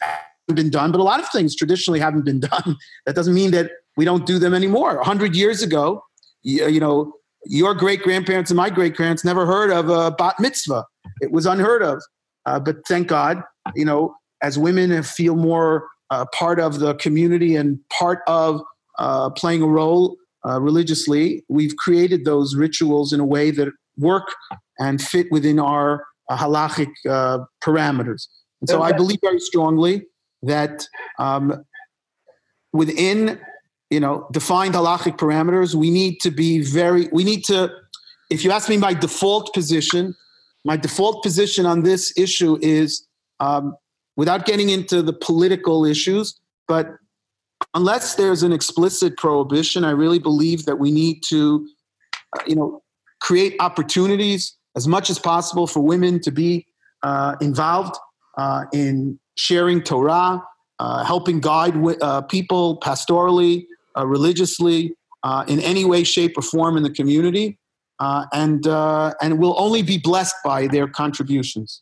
been 0.54 0.72
done, 0.72 0.92
but 0.92 1.00
a 1.00 1.04
lot 1.04 1.20
of 1.20 1.30
things 1.30 1.56
traditionally 1.56 2.00
haven't 2.00 2.26
been 2.26 2.40
done. 2.54 2.76
That 3.06 3.16
doesn't 3.16 3.36
mean 3.36 3.52
that 3.52 3.70
we 3.98 4.06
don't 4.06 4.26
do 4.26 4.40
them 4.40 4.56
anymore. 4.56 4.98
A 4.98 5.04
hundred 5.04 5.36
years 5.36 5.62
ago, 5.62 6.04
you, 6.42 6.68
you 6.68 6.80
know, 6.80 7.14
your 7.46 7.76
great 7.76 8.02
grandparents 8.02 8.50
and 8.50 8.58
my 8.58 8.70
great 8.70 8.96
grandparents 8.96 9.24
never 9.24 9.46
heard 9.46 9.72
of 9.72 9.90
a 9.90 10.12
bat 10.12 10.36
mitzvah. 10.40 10.86
It 11.22 11.32
was 11.32 11.46
unheard 11.46 11.82
of. 11.82 12.02
Uh, 12.46 12.60
but 12.60 12.78
thank 12.88 13.08
God, 13.08 13.44
you 13.76 13.86
know, 13.86 14.16
as 14.42 14.58
women 14.58 15.04
feel 15.04 15.36
more 15.36 15.88
uh, 16.10 16.26
part 16.34 16.60
of 16.60 16.80
the 16.80 16.96
community 16.96 17.56
and 17.56 17.80
part 17.90 18.20
of 18.28 18.62
uh, 18.98 19.30
playing 19.32 19.62
a 19.62 19.68
role 19.68 20.18
uh, 20.48 20.60
religiously, 20.62 21.44
we've 21.50 21.76
created 21.76 22.26
those 22.26 22.56
rituals 22.56 23.12
in 23.14 23.20
a 23.20 23.26
way 23.26 23.52
that 23.52 23.70
work 23.98 24.34
and 24.80 25.02
fit 25.02 25.28
within 25.32 25.60
our 25.60 26.06
uh, 26.30 26.38
halachic 26.38 26.92
uh, 27.08 27.40
parameters. 27.62 28.28
And 28.62 28.70
so 28.70 28.82
I 28.82 28.92
believe 28.92 29.20
very 29.22 29.40
strongly 29.40 30.06
that 30.44 30.86
um, 31.18 31.66
within 32.74 33.40
you 33.90 34.00
know 34.00 34.28
defined 34.32 34.76
halachic 34.76 35.18
parameters, 35.18 35.76
we 35.76 35.90
need 35.90 36.20
to 36.22 36.32
be 36.32 36.62
very. 36.62 37.08
We 37.12 37.24
need 37.24 37.44
to. 37.46 37.72
If 38.30 38.44
you 38.44 38.52
ask 38.52 38.70
me 38.70 38.78
my 38.78 38.94
default 38.94 39.54
position, 39.54 40.16
my 40.70 40.78
default 40.78 41.24
position 41.24 41.66
on 41.66 41.82
this 41.82 42.14
issue 42.16 42.56
is 42.62 43.08
um, 43.40 43.76
without 44.16 44.46
getting 44.46 44.70
into 44.70 45.02
the 45.02 45.14
political 45.14 45.84
issues, 45.84 46.40
but 46.68 46.86
unless 47.74 48.14
there's 48.14 48.44
an 48.44 48.54
explicit 48.54 49.18
prohibition, 49.18 49.84
I 49.84 49.90
really 49.90 50.20
believe 50.20 50.66
that 50.66 50.76
we 50.76 50.92
need 50.92 51.24
to, 51.30 51.68
uh, 52.38 52.44
you 52.46 52.56
know, 52.56 52.84
create 53.20 53.56
opportunities 53.60 54.56
as 54.76 54.88
much 54.88 55.10
as 55.10 55.18
possible 55.18 55.66
for 55.66 55.80
women 55.80 56.20
to 56.22 56.30
be 56.30 56.68
uh, 57.02 57.36
involved 57.42 57.96
uh, 58.38 58.66
in 58.72 59.20
sharing 59.40 59.82
Torah, 59.82 60.40
uh, 60.78 61.04
helping 61.04 61.40
guide 61.40 61.74
uh, 62.04 62.22
people 62.22 62.80
pastorally, 62.82 63.66
religiously, 63.98 64.94
in 65.48 65.60
any 65.62 65.84
way, 65.84 66.04
shape, 66.04 66.38
or 66.38 66.44
form 66.44 66.78
in 66.78 66.84
the 66.84 66.92
community 66.92 67.58
uh, 68.00 68.26
and 68.34 68.68
uh, 68.68 69.14
and 69.22 69.40
will 69.40 69.56
only 69.58 69.82
be 69.82 69.98
blessed 69.98 70.36
by 70.44 70.68
their 70.68 70.88
contributions. 70.88 71.82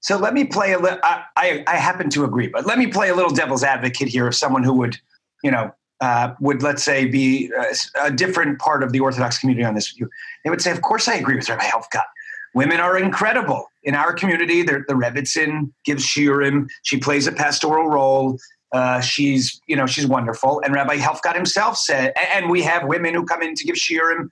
So 0.00 0.16
let 0.16 0.34
me 0.34 0.44
play 0.44 0.72
a 0.72 0.78
little. 0.78 1.00
I, 1.02 1.64
I 1.66 1.76
happen 1.76 2.10
to 2.10 2.24
agree, 2.24 2.48
but 2.48 2.66
let 2.66 2.78
me 2.78 2.86
play 2.86 3.08
a 3.08 3.14
little 3.14 3.32
devil's 3.32 3.64
advocate 3.64 4.08
here 4.08 4.26
of 4.26 4.34
someone 4.34 4.62
who 4.62 4.74
would, 4.74 4.96
you 5.42 5.50
know, 5.50 5.72
uh, 6.00 6.34
would 6.40 6.62
let's 6.62 6.84
say 6.84 7.06
be 7.06 7.50
a, 7.56 7.60
uh, 7.60 8.06
a, 8.06 8.10
different 8.10 8.58
part 8.58 8.82
of 8.82 8.92
the 8.92 9.00
Orthodox 9.00 9.38
community 9.38 9.64
on 9.64 9.74
this 9.74 9.90
view. 9.90 10.08
They 10.44 10.50
would 10.50 10.60
say, 10.60 10.70
"Of 10.70 10.82
course, 10.82 11.08
I 11.08 11.14
agree 11.14 11.36
with 11.36 11.48
Rabbi 11.48 11.64
Helfgot. 11.64 12.04
Women 12.54 12.80
are 12.80 12.98
incredible 12.98 13.66
in 13.82 13.94
our 13.94 14.12
community. 14.12 14.62
The 14.62 14.84
Rebbitzin 14.88 15.72
gives 15.84 16.04
shiurim. 16.06 16.68
She 16.82 16.98
plays 16.98 17.26
a 17.26 17.32
pastoral 17.32 17.88
role. 17.88 18.38
Uh, 18.72 19.00
she's, 19.00 19.60
you 19.66 19.76
know, 19.76 19.86
she's 19.86 20.06
wonderful. 20.06 20.60
And 20.64 20.74
Rabbi 20.74 20.96
Helfgot 20.96 21.34
himself 21.34 21.76
said, 21.76 22.12
and 22.34 22.50
we 22.50 22.62
have 22.62 22.84
women 22.86 23.14
who 23.14 23.24
come 23.24 23.42
in 23.42 23.54
to 23.54 23.64
give 23.64 23.76
shiurim 23.76 24.28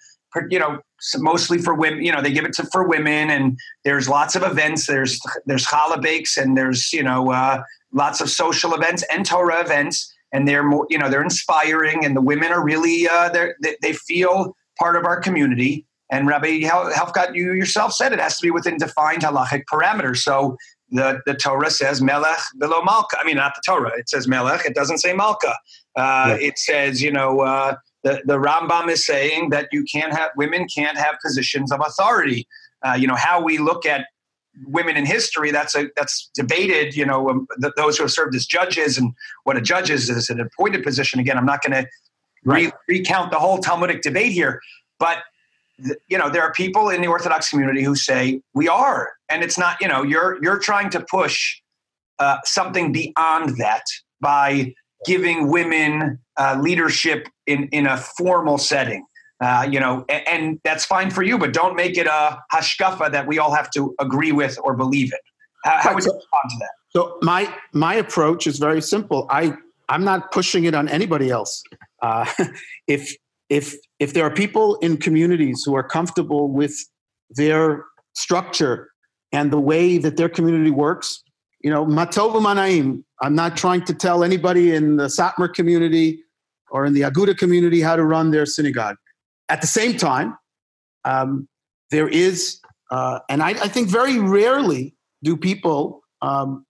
you 0.51 0.59
know, 0.59 0.81
mostly 1.19 1.59
for 1.59 1.75
women. 1.75 2.03
You 2.03 2.13
know, 2.13 2.23
they 2.23 2.33
give 2.33 2.45
it 2.45 2.53
to 2.55 2.65
for 2.73 2.87
women, 2.87 3.31
and 3.31 3.59
there's 3.85 4.09
lots 4.09 4.37
of 4.37 4.43
events. 4.43 4.87
There's 4.87 5.21
there's 5.47 5.67
challah 5.67 6.01
bakes, 6.01 6.37
and 6.37 6.57
there's 6.57 6.93
you 6.93 7.03
know 7.03 7.33
uh, 7.33 7.63
lots 7.93 8.21
of 8.21 8.31
social 8.31 8.75
events 8.75 9.05
and 9.13 9.25
Torah 9.25 9.61
events, 9.61 10.13
and 10.33 10.47
they're 10.47 10.65
more 10.65 10.87
you 10.91 10.99
know 10.99 11.09
they're 11.09 11.23
inspiring, 11.23 12.05
and 12.05 12.17
the 12.17 12.23
women 12.23 12.53
are 12.53 12.65
really 12.65 13.09
uh, 13.09 13.29
they 13.29 13.77
they 13.83 13.93
feel 13.93 14.57
part 14.79 14.97
of 14.97 15.05
our 15.05 15.21
community. 15.21 15.87
And 16.11 16.27
Rabbi 16.27 16.61
Helfgot, 16.61 17.35
you 17.35 17.55
yourself 17.55 17.93
said 17.93 18.13
it 18.13 18.21
has 18.21 18.37
to 18.37 18.43
be 18.43 18.51
within 18.51 18.77
defined 18.77 19.23
halachic 19.23 19.65
parameters. 19.73 20.19
So 20.19 20.57
the, 20.91 21.21
the 21.27 21.35
Torah 21.35 21.71
says 21.71 22.03
melech 22.03 22.39
velo 22.57 22.83
malka. 22.83 23.17
I 23.21 23.25
mean, 23.25 23.37
not 23.37 23.55
the 23.55 23.63
Torah. 23.67 23.91
It 23.99 24.09
says 24.09 24.29
melech. 24.29 24.65
It 24.65 24.75
doesn't 24.75 24.99
say 24.99 25.13
malka. 25.13 25.57
Uh, 25.97 26.37
yeah. 26.39 26.49
It 26.49 26.59
says, 26.59 27.03
you 27.03 27.11
know, 27.11 27.41
uh, 27.41 27.77
the, 28.05 28.21
the 28.27 28.39
Rambam 28.39 28.89
is 28.89 29.05
saying 29.05 29.51
that 29.51 29.69
you 29.73 29.83
can't 29.85 30.13
have 30.13 30.31
women 30.37 30.69
can't 30.69 30.97
have 30.97 31.17
positions 31.25 31.73
of 31.73 31.81
authority. 31.85 32.47
Uh, 32.87 32.93
you 32.93 33.07
know 33.07 33.17
how 33.17 33.43
we 33.43 33.59
look 33.59 33.87
at 33.87 34.07
women 34.67 34.97
in 34.97 35.07
history. 35.07 35.51
That's 35.51 35.75
a 35.75 35.89
that's 35.97 36.31
debated. 36.35 36.95
You 36.95 37.07
know 37.07 37.31
um, 37.31 37.49
those 37.77 37.97
who 37.97 38.05
have 38.05 38.13
served 38.13 38.35
as 38.37 38.47
judges 38.47 38.99
and 38.99 39.13
what 39.45 39.57
a 39.57 39.61
judge 39.61 39.91
is 39.91 40.11
is 40.11 40.29
an 40.29 40.39
appointed 40.39 40.85
position. 40.85 41.19
Again, 41.19 41.39
I'm 41.39 41.47
not 41.47 41.63
going 41.63 41.85
to 41.85 41.91
re- 42.45 42.73
recount 42.89 43.33
the 43.33 43.39
whole 43.39 43.59
Talmudic 43.59 44.03
debate 44.03 44.33
here, 44.33 44.61
but 44.99 45.19
you 46.09 46.19
know 46.19 46.29
there 46.29 46.43
are 46.43 46.53
people 46.53 46.91
in 46.91 47.01
the 47.01 47.09
Orthodox 47.09 47.49
community 47.49 47.83
who 47.83 47.97
say 47.97 48.43
we 48.53 48.69
are, 48.69 49.15
and 49.31 49.43
it's 49.43 49.59
not. 49.59 49.81
You 49.81 49.89
know 49.89 50.03
you're 50.03 50.39
you're 50.43 50.59
trying 50.59 50.91
to 50.91 51.01
push 51.01 51.59
uh, 52.19 52.37
something 52.45 52.93
beyond 52.93 53.57
that 53.57 53.85
by 54.21 54.75
giving 55.05 55.49
women 55.49 56.19
uh, 56.37 56.59
leadership 56.61 57.29
in, 57.47 57.69
in 57.69 57.87
a 57.87 57.97
formal 57.97 58.59
setting. 58.59 59.05
Uh, 59.41 59.67
you 59.69 59.81
know, 59.81 60.05
and, 60.09 60.29
and, 60.29 60.61
that's 60.65 60.85
fine 60.85 61.11
for 61.11 61.23
you, 61.23 61.37
but 61.37 61.53
don't 61.53 61.75
make 61.75 61.99
it 61.99 62.07
a 62.07 62.39
hashkafa 62.53 63.11
that 63.11 63.27
we 63.27 63.39
all 63.39 63.53
have 63.53 63.69
to 63.69 63.95
agree 63.99 64.31
with 64.31 64.57
or 64.63 64.75
believe 64.75 65.13
in. 65.13 65.19
How, 65.65 65.81
how 65.81 65.95
would 65.95 66.05
you 66.05 66.13
respond 66.13 66.51
to 66.51 66.57
that? 66.61 66.71
So 66.91 67.19
my 67.23 67.53
my 67.73 67.95
approach 67.95 68.47
is 68.47 68.59
very 68.59 68.81
simple. 68.81 69.27
I 69.31 69.55
I'm 69.89 70.05
not 70.05 70.31
pushing 70.31 70.65
it 70.65 70.75
on 70.75 70.89
anybody 70.89 71.31
else. 71.31 71.63
Uh, 72.01 72.27
if 72.87 73.17
if 73.51 73.75
if 73.99 74.15
there 74.15 74.25
are 74.25 74.31
people 74.31 74.77
in 74.77 74.97
communities 74.97 75.63
who 75.65 75.75
are 75.75 75.83
comfortable 75.83 76.51
with 76.51 76.75
their 77.31 77.85
structure 78.15 78.91
and 79.33 79.51
the 79.51 79.61
way 79.61 79.99
that 79.99 80.17
their 80.17 80.29
community 80.29 80.71
works, 80.71 81.23
you 81.61 81.71
know, 81.71 81.85
matova 81.85 82.41
manaim. 82.41 83.05
I'm 83.21 83.35
not 83.35 83.57
trying 83.57 83.85
to 83.85 83.95
tell 83.95 84.25
anybody 84.25 84.75
in 84.75 84.97
the 84.97 85.05
Satmar 85.05 85.53
community 85.53 86.23
or 86.71 86.85
in 86.85 86.93
the 86.93 87.03
Aguda 87.03 87.37
community 87.37 87.81
how 87.81 87.97
to 87.97 88.05
run 88.05 88.31
their 88.31 88.47
synagogue. 88.47 88.97
At 89.49 89.61
the 89.61 89.67
same 89.67 89.97
time, 89.97 90.37
um, 91.05 91.49
there 91.91 92.09
is, 92.09 92.61
uh, 92.91 93.21
and 93.29 93.43
I, 93.43 93.51
I, 93.51 93.69
think 93.69 93.89
very 93.89 94.19
rarely 94.19 94.95
do 95.23 95.37
people 95.37 96.03
um, 96.23 96.65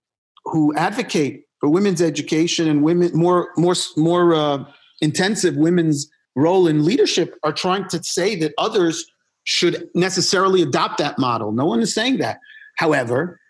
who 0.44 0.74
advocate 0.76 1.44
for 1.61 1.68
women's 1.68 2.02
education 2.02 2.68
and 2.68 2.83
women 2.83 3.11
more 3.14 3.48
more 3.57 3.74
more 3.96 4.35
uh, 4.35 4.64
intensive 5.00 5.57
women's 5.57 6.11
role 6.37 6.66
in 6.66 6.85
leadership 6.85 7.37
are 7.42 7.52
trying 7.52 7.88
to 7.88 8.02
say 8.02 8.35
that 8.37 8.52
others 8.59 9.04
should 9.44 9.88
necessarily 9.94 10.62
adopt 10.62 10.98
that 10.98 11.18
model. 11.18 11.52
No 11.52 11.64
one 11.64 11.80
is 11.80 11.94
saying 11.94 12.18
that. 12.18 12.38
However, 12.76 13.40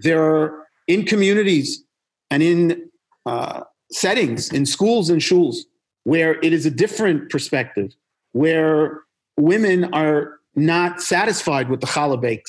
there 0.00 0.24
are 0.24 0.66
in 0.88 1.04
communities 1.04 1.84
and 2.32 2.42
in 2.42 2.88
uh, 3.26 3.60
settings, 3.90 4.50
in 4.52 4.64
schools 4.64 5.10
and 5.10 5.20
shuls, 5.20 5.56
where 6.04 6.40
it 6.40 6.54
is 6.54 6.64
a 6.64 6.70
different 6.70 7.30
perspective, 7.30 7.94
where 8.32 9.02
women 9.36 9.92
are 9.92 10.38
not 10.56 11.02
satisfied 11.02 11.68
with 11.68 11.82
the 11.82 11.86
challah 11.86 12.40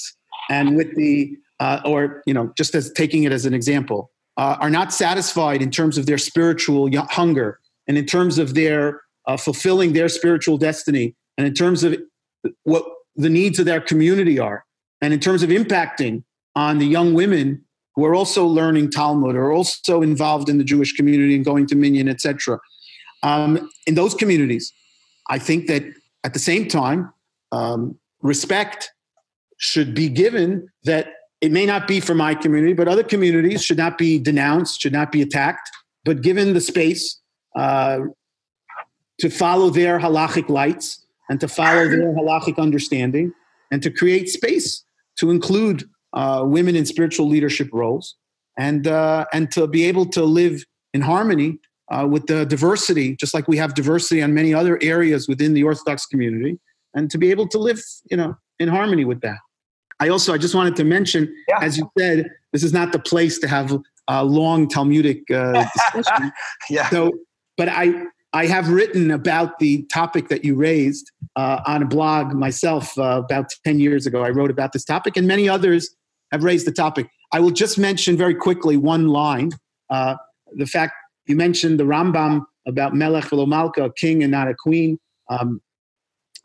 and 0.49 0.77
with 0.77 0.95
the, 0.95 1.37
uh, 1.59 1.81
or, 1.83 2.23
you 2.25 2.33
know, 2.33 2.53
just 2.57 2.73
as 2.75 2.93
taking 2.93 3.23
it 3.23 3.33
as 3.33 3.45
an 3.45 3.53
example, 3.53 4.09
uh, 4.37 4.55
are 4.61 4.69
not 4.69 4.93
satisfied 4.93 5.61
in 5.61 5.69
terms 5.69 5.97
of 5.97 6.05
their 6.05 6.17
spiritual 6.17 6.89
hunger 7.09 7.59
and 7.85 7.97
in 7.97 8.05
terms 8.05 8.37
of 8.37 8.53
their 8.53 9.01
uh, 9.27 9.35
fulfilling 9.35 9.91
their 9.91 10.07
spiritual 10.07 10.57
destiny 10.57 11.13
and 11.37 11.45
in 11.45 11.53
terms 11.53 11.83
of 11.83 11.97
what 12.63 12.85
the 13.17 13.29
needs 13.29 13.59
of 13.59 13.65
their 13.65 13.81
community 13.81 14.39
are 14.39 14.63
and 15.01 15.13
in 15.13 15.19
terms 15.19 15.43
of 15.43 15.49
impacting 15.49 16.23
on 16.55 16.77
the 16.77 16.85
young 16.85 17.13
women 17.13 17.63
who 17.95 18.05
are 18.05 18.15
also 18.15 18.45
learning 18.45 18.89
Talmud, 18.89 19.35
are 19.35 19.51
also 19.51 20.01
involved 20.01 20.49
in 20.49 20.57
the 20.57 20.63
Jewish 20.63 20.93
community 20.93 21.35
and 21.35 21.45
going 21.45 21.67
to 21.67 21.75
Minyan, 21.75 22.07
etc. 22.07 22.59
Um, 23.21 23.69
in 23.85 23.95
those 23.95 24.13
communities, 24.13 24.73
I 25.29 25.39
think 25.39 25.67
that 25.67 25.83
at 26.23 26.33
the 26.33 26.39
same 26.39 26.67
time, 26.67 27.13
um, 27.51 27.97
respect 28.21 28.91
should 29.57 29.93
be 29.93 30.09
given 30.09 30.67
that 30.83 31.07
it 31.41 31.51
may 31.51 31.65
not 31.65 31.87
be 31.87 31.99
for 31.99 32.15
my 32.15 32.33
community, 32.33 32.73
but 32.73 32.87
other 32.87 33.03
communities 33.03 33.63
should 33.63 33.77
not 33.77 33.97
be 33.97 34.17
denounced, 34.17 34.81
should 34.81 34.93
not 34.93 35.11
be 35.11 35.21
attacked, 35.21 35.69
but 36.05 36.21
given 36.21 36.53
the 36.53 36.61
space 36.61 37.19
uh, 37.55 37.99
to 39.19 39.29
follow 39.29 39.69
their 39.69 39.99
halachic 39.99 40.49
lights 40.49 41.05
and 41.29 41.39
to 41.39 41.47
follow 41.47 41.87
their 41.87 42.13
halachic 42.13 42.57
understanding 42.57 43.33
and 43.71 43.81
to 43.83 43.91
create 43.91 44.29
space 44.29 44.83
to 45.17 45.31
include 45.31 45.83
uh, 46.13 46.43
women 46.45 46.75
in 46.75 46.85
spiritual 46.85 47.27
leadership 47.27 47.69
roles, 47.71 48.15
and 48.57 48.87
uh, 48.87 49.25
and 49.33 49.51
to 49.51 49.67
be 49.67 49.85
able 49.85 50.05
to 50.07 50.23
live 50.23 50.63
in 50.93 51.01
harmony 51.01 51.59
uh, 51.91 52.07
with 52.09 52.27
the 52.27 52.45
diversity, 52.45 53.15
just 53.15 53.33
like 53.33 53.47
we 53.47 53.57
have 53.57 53.73
diversity 53.73 54.21
on 54.21 54.33
many 54.33 54.53
other 54.53 54.79
areas 54.81 55.27
within 55.27 55.53
the 55.53 55.63
Orthodox 55.63 56.05
community, 56.05 56.59
and 56.93 57.09
to 57.11 57.17
be 57.17 57.31
able 57.31 57.47
to 57.47 57.57
live, 57.57 57.81
you 58.09 58.17
know, 58.17 58.35
in 58.59 58.69
harmony 58.69 59.05
with 59.05 59.21
that. 59.21 59.37
I 59.99 60.09
also 60.09 60.33
I 60.33 60.37
just 60.37 60.55
wanted 60.55 60.75
to 60.77 60.83
mention, 60.83 61.33
yeah. 61.47 61.59
as 61.61 61.77
you 61.77 61.89
said, 61.97 62.29
this 62.51 62.63
is 62.63 62.73
not 62.73 62.91
the 62.91 62.99
place 62.99 63.39
to 63.39 63.47
have 63.47 63.77
a 64.07 64.23
long 64.23 64.67
Talmudic 64.67 65.29
uh, 65.31 65.65
discussion. 65.73 66.31
yeah. 66.69 66.89
So, 66.89 67.11
but 67.57 67.69
I 67.69 68.05
I 68.33 68.47
have 68.47 68.69
written 68.69 69.11
about 69.11 69.59
the 69.59 69.83
topic 69.93 70.27
that 70.29 70.43
you 70.43 70.55
raised 70.55 71.11
uh, 71.35 71.61
on 71.67 71.83
a 71.83 71.85
blog 71.85 72.33
myself 72.33 72.97
uh, 72.97 73.21
about 73.23 73.51
10 73.63 73.79
years 73.79 74.07
ago. 74.07 74.23
I 74.23 74.29
wrote 74.29 74.49
about 74.49 74.73
this 74.73 74.83
topic, 74.83 75.15
and 75.17 75.27
many 75.27 75.47
others 75.47 75.95
have 76.33 76.43
raised 76.43 76.67
the 76.67 76.71
topic. 76.71 77.07
I 77.31 77.39
will 77.39 77.51
just 77.51 77.77
mention 77.77 78.17
very 78.17 78.35
quickly 78.35 78.75
one 78.75 79.07
line. 79.07 79.51
Uh, 79.89 80.15
the 80.55 80.65
fact 80.65 80.93
you 81.27 81.35
mentioned 81.35 81.79
the 81.79 81.85
Rambam 81.85 82.43
about 82.67 82.93
Melech 82.93 83.29
velo 83.29 83.45
Malka, 83.45 83.85
a 83.85 83.93
king 83.93 84.23
and 84.23 84.31
not 84.31 84.47
a 84.47 84.55
queen. 84.55 84.99
Um, 85.29 85.61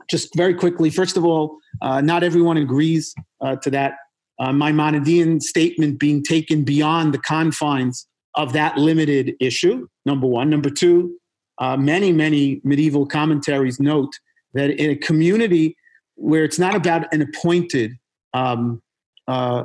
just 0.09 0.34
very 0.36 0.55
quickly, 0.55 0.91
first 0.91 1.16
of 1.16 1.24
all, 1.24 1.59
uh, 1.82 2.01
not 2.01 2.22
everyone 2.22 2.57
agrees 2.57 3.14
uh, 3.41 3.57
to 3.57 3.70
that. 3.70 3.95
Uh, 4.39 4.51
Maimonidean 4.51 5.43
statement 5.43 5.99
being 5.99 6.22
taken 6.22 6.62
beyond 6.62 7.12
the 7.12 7.18
confines 7.18 8.07
of 8.36 8.53
that 8.53 8.78
limited 8.78 9.34
issue, 9.41 9.89
number 10.07 10.28
one. 10.28 10.49
Number 10.49 10.70
two, 10.70 11.18
uh, 11.59 11.76
many, 11.76 12.12
many 12.12 12.61
medieval 12.62 13.05
commentaries 13.05 13.80
note 13.80 14.12
that 14.55 14.70
in 14.70 14.91
a 14.91 14.97
community 14.97 15.76
where 16.14 16.45
it's 16.45 16.59
not 16.59 16.76
about 16.76 17.12
an 17.12 17.22
appointed 17.22 17.93
um, 18.32 18.80
uh, 19.26 19.64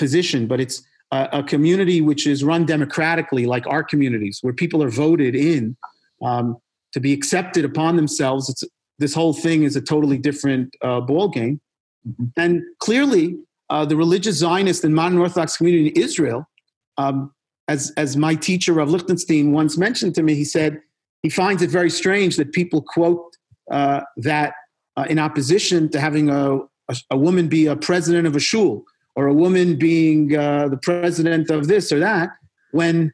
position, 0.00 0.48
but 0.48 0.58
it's 0.60 0.82
a, 1.12 1.28
a, 1.34 1.42
community 1.44 2.00
which 2.00 2.26
is 2.26 2.42
run 2.42 2.66
democratically, 2.66 3.46
like 3.46 3.66
our 3.68 3.84
communities, 3.84 4.38
where 4.42 4.52
people 4.52 4.82
are 4.82 4.90
voted 4.90 5.36
in 5.36 5.76
um, 6.22 6.56
to 6.92 6.98
be 6.98 7.12
accepted 7.12 7.64
upon 7.64 7.94
themselves. 7.94 8.48
It's, 8.48 8.64
this 8.98 9.14
whole 9.14 9.32
thing 9.32 9.62
is 9.62 9.76
a 9.76 9.80
totally 9.80 10.18
different 10.18 10.74
uh, 10.82 11.00
ball 11.00 11.28
game. 11.28 11.60
Mm-hmm. 12.08 12.24
And 12.36 12.62
clearly, 12.78 13.36
uh, 13.68 13.84
the 13.84 13.96
religious 13.96 14.36
Zionist 14.36 14.82
and 14.84 14.94
modern 14.94 15.18
Orthodox 15.18 15.56
community 15.56 15.88
in 15.88 16.02
Israel, 16.02 16.48
um, 16.98 17.32
as, 17.68 17.92
as 17.96 18.16
my 18.16 18.34
teacher 18.34 18.72
Rav 18.72 18.90
Lichtenstein 18.90 19.52
once 19.52 19.78
mentioned 19.78 20.14
to 20.16 20.22
me, 20.22 20.34
he 20.34 20.44
said, 20.44 20.80
he 21.22 21.28
finds 21.28 21.62
it 21.62 21.70
very 21.70 21.90
strange 21.90 22.36
that 22.36 22.52
people 22.52 22.82
quote 22.82 23.36
uh, 23.70 24.00
that 24.16 24.54
uh, 24.96 25.06
in 25.08 25.18
opposition 25.18 25.88
to 25.90 26.00
having 26.00 26.28
a, 26.28 26.56
a, 26.88 26.96
a, 27.10 27.16
woman 27.16 27.46
be 27.46 27.66
a 27.66 27.76
president 27.76 28.26
of 28.26 28.34
a 28.34 28.40
shul 28.40 28.84
or 29.20 29.26
a 29.26 29.34
woman 29.34 29.76
being 29.76 30.34
uh, 30.36 30.66
the 30.68 30.78
president 30.78 31.50
of 31.50 31.68
this 31.68 31.92
or 31.92 31.98
that, 31.98 32.30
when 32.72 33.12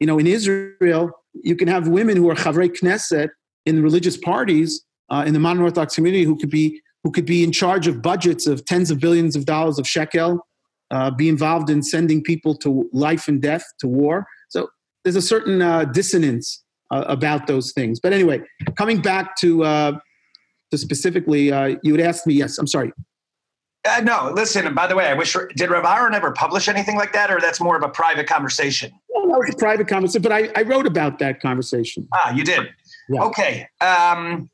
you 0.00 0.06
know 0.06 0.18
in 0.18 0.26
Israel 0.26 1.10
you 1.50 1.56
can 1.56 1.68
have 1.68 1.88
women 1.88 2.16
who 2.16 2.28
are 2.30 2.34
chavrei 2.34 2.68
knesset 2.78 3.28
in 3.66 3.82
religious 3.82 4.16
parties 4.16 4.70
uh, 5.10 5.24
in 5.26 5.32
the 5.32 5.40
modern 5.40 5.62
Orthodox 5.62 5.94
community 5.96 6.24
who 6.24 6.36
could 6.36 6.50
be 6.50 6.80
who 7.02 7.10
could 7.10 7.26
be 7.26 7.42
in 7.42 7.50
charge 7.50 7.86
of 7.86 8.02
budgets 8.02 8.46
of 8.46 8.64
tens 8.64 8.90
of 8.90 9.00
billions 9.00 9.34
of 9.34 9.46
dollars 9.46 9.78
of 9.78 9.86
shekel, 9.88 10.46
uh, 10.90 11.10
be 11.10 11.28
involved 11.28 11.70
in 11.70 11.82
sending 11.82 12.22
people 12.22 12.54
to 12.54 12.88
life 12.92 13.26
and 13.26 13.40
death 13.40 13.64
to 13.80 13.88
war. 13.88 14.26
So 14.50 14.68
there's 15.02 15.16
a 15.16 15.22
certain 15.22 15.62
uh, 15.62 15.84
dissonance 15.86 16.62
uh, 16.90 17.04
about 17.06 17.46
those 17.46 17.72
things. 17.72 18.00
But 18.00 18.12
anyway, 18.12 18.42
coming 18.76 19.00
back 19.00 19.36
to 19.36 19.64
uh, 19.64 19.92
to 20.70 20.78
specifically, 20.78 21.52
uh, 21.52 21.76
you 21.82 21.92
would 21.92 22.00
ask 22.00 22.26
me. 22.26 22.34
Yes, 22.34 22.58
I'm 22.58 22.66
sorry. 22.66 22.92
Uh, 23.88 24.00
no, 24.04 24.30
listen. 24.34 24.72
By 24.74 24.86
the 24.86 24.94
way, 24.94 25.06
I 25.06 25.14
wish 25.14 25.34
did 25.56 25.70
Rav 25.70 25.84
Aaron 25.84 26.14
ever 26.14 26.32
publish 26.32 26.68
anything 26.68 26.96
like 26.96 27.12
that, 27.14 27.30
or 27.30 27.40
that's 27.40 27.60
more 27.60 27.76
of 27.76 27.82
a 27.82 27.88
private 27.88 28.26
conversation? 28.26 28.92
Well, 29.08 29.26
no, 29.26 29.40
it's 29.40 29.54
a 29.54 29.56
private 29.58 29.88
conversation, 29.88 30.22
but 30.22 30.32
I, 30.32 30.50
I 30.54 30.62
wrote 30.62 30.86
about 30.86 31.18
that 31.20 31.40
conversation. 31.40 32.06
Ah, 32.12 32.30
you 32.34 32.44
did. 32.44 32.68
Yeah. 33.08 33.22
Okay. 33.22 33.66
Um, 33.80 34.50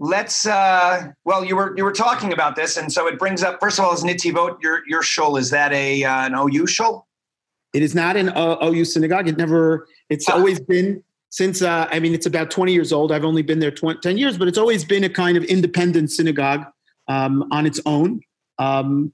let's. 0.00 0.46
Uh, 0.46 1.12
well, 1.24 1.44
you 1.44 1.54
were 1.54 1.76
you 1.76 1.84
were 1.84 1.92
talking 1.92 2.32
about 2.32 2.56
this, 2.56 2.76
and 2.76 2.92
so 2.92 3.06
it 3.06 3.20
brings 3.20 3.44
up. 3.44 3.58
First 3.60 3.78
of 3.78 3.84
all, 3.84 3.94
is 3.94 4.02
Netivot 4.02 4.60
your 4.60 4.82
your 4.88 5.02
shul? 5.02 5.36
Is 5.36 5.50
that 5.50 5.72
a 5.72 6.02
uh, 6.02 6.26
an 6.26 6.34
OU 6.34 6.66
shul? 6.66 7.06
It 7.72 7.82
is 7.82 7.94
not 7.94 8.16
an 8.16 8.32
OU 8.36 8.84
synagogue. 8.86 9.28
It 9.28 9.36
never. 9.36 9.86
It's 10.10 10.28
ah. 10.28 10.32
always 10.32 10.58
been 10.58 11.04
since 11.30 11.62
uh, 11.62 11.86
I 11.90 12.00
mean 12.00 12.14
it's 12.14 12.26
about 12.26 12.50
20 12.50 12.72
years 12.72 12.92
old. 12.92 13.12
I've 13.12 13.24
only 13.24 13.42
been 13.42 13.60
there 13.60 13.70
20, 13.70 14.00
10 14.00 14.18
years, 14.18 14.38
but 14.38 14.48
it's 14.48 14.58
always 14.58 14.84
been 14.84 15.04
a 15.04 15.08
kind 15.08 15.36
of 15.36 15.44
independent 15.44 16.10
synagogue 16.10 16.64
um, 17.08 17.46
on 17.52 17.66
its 17.66 17.80
own. 17.86 18.20
Um, 18.58 19.12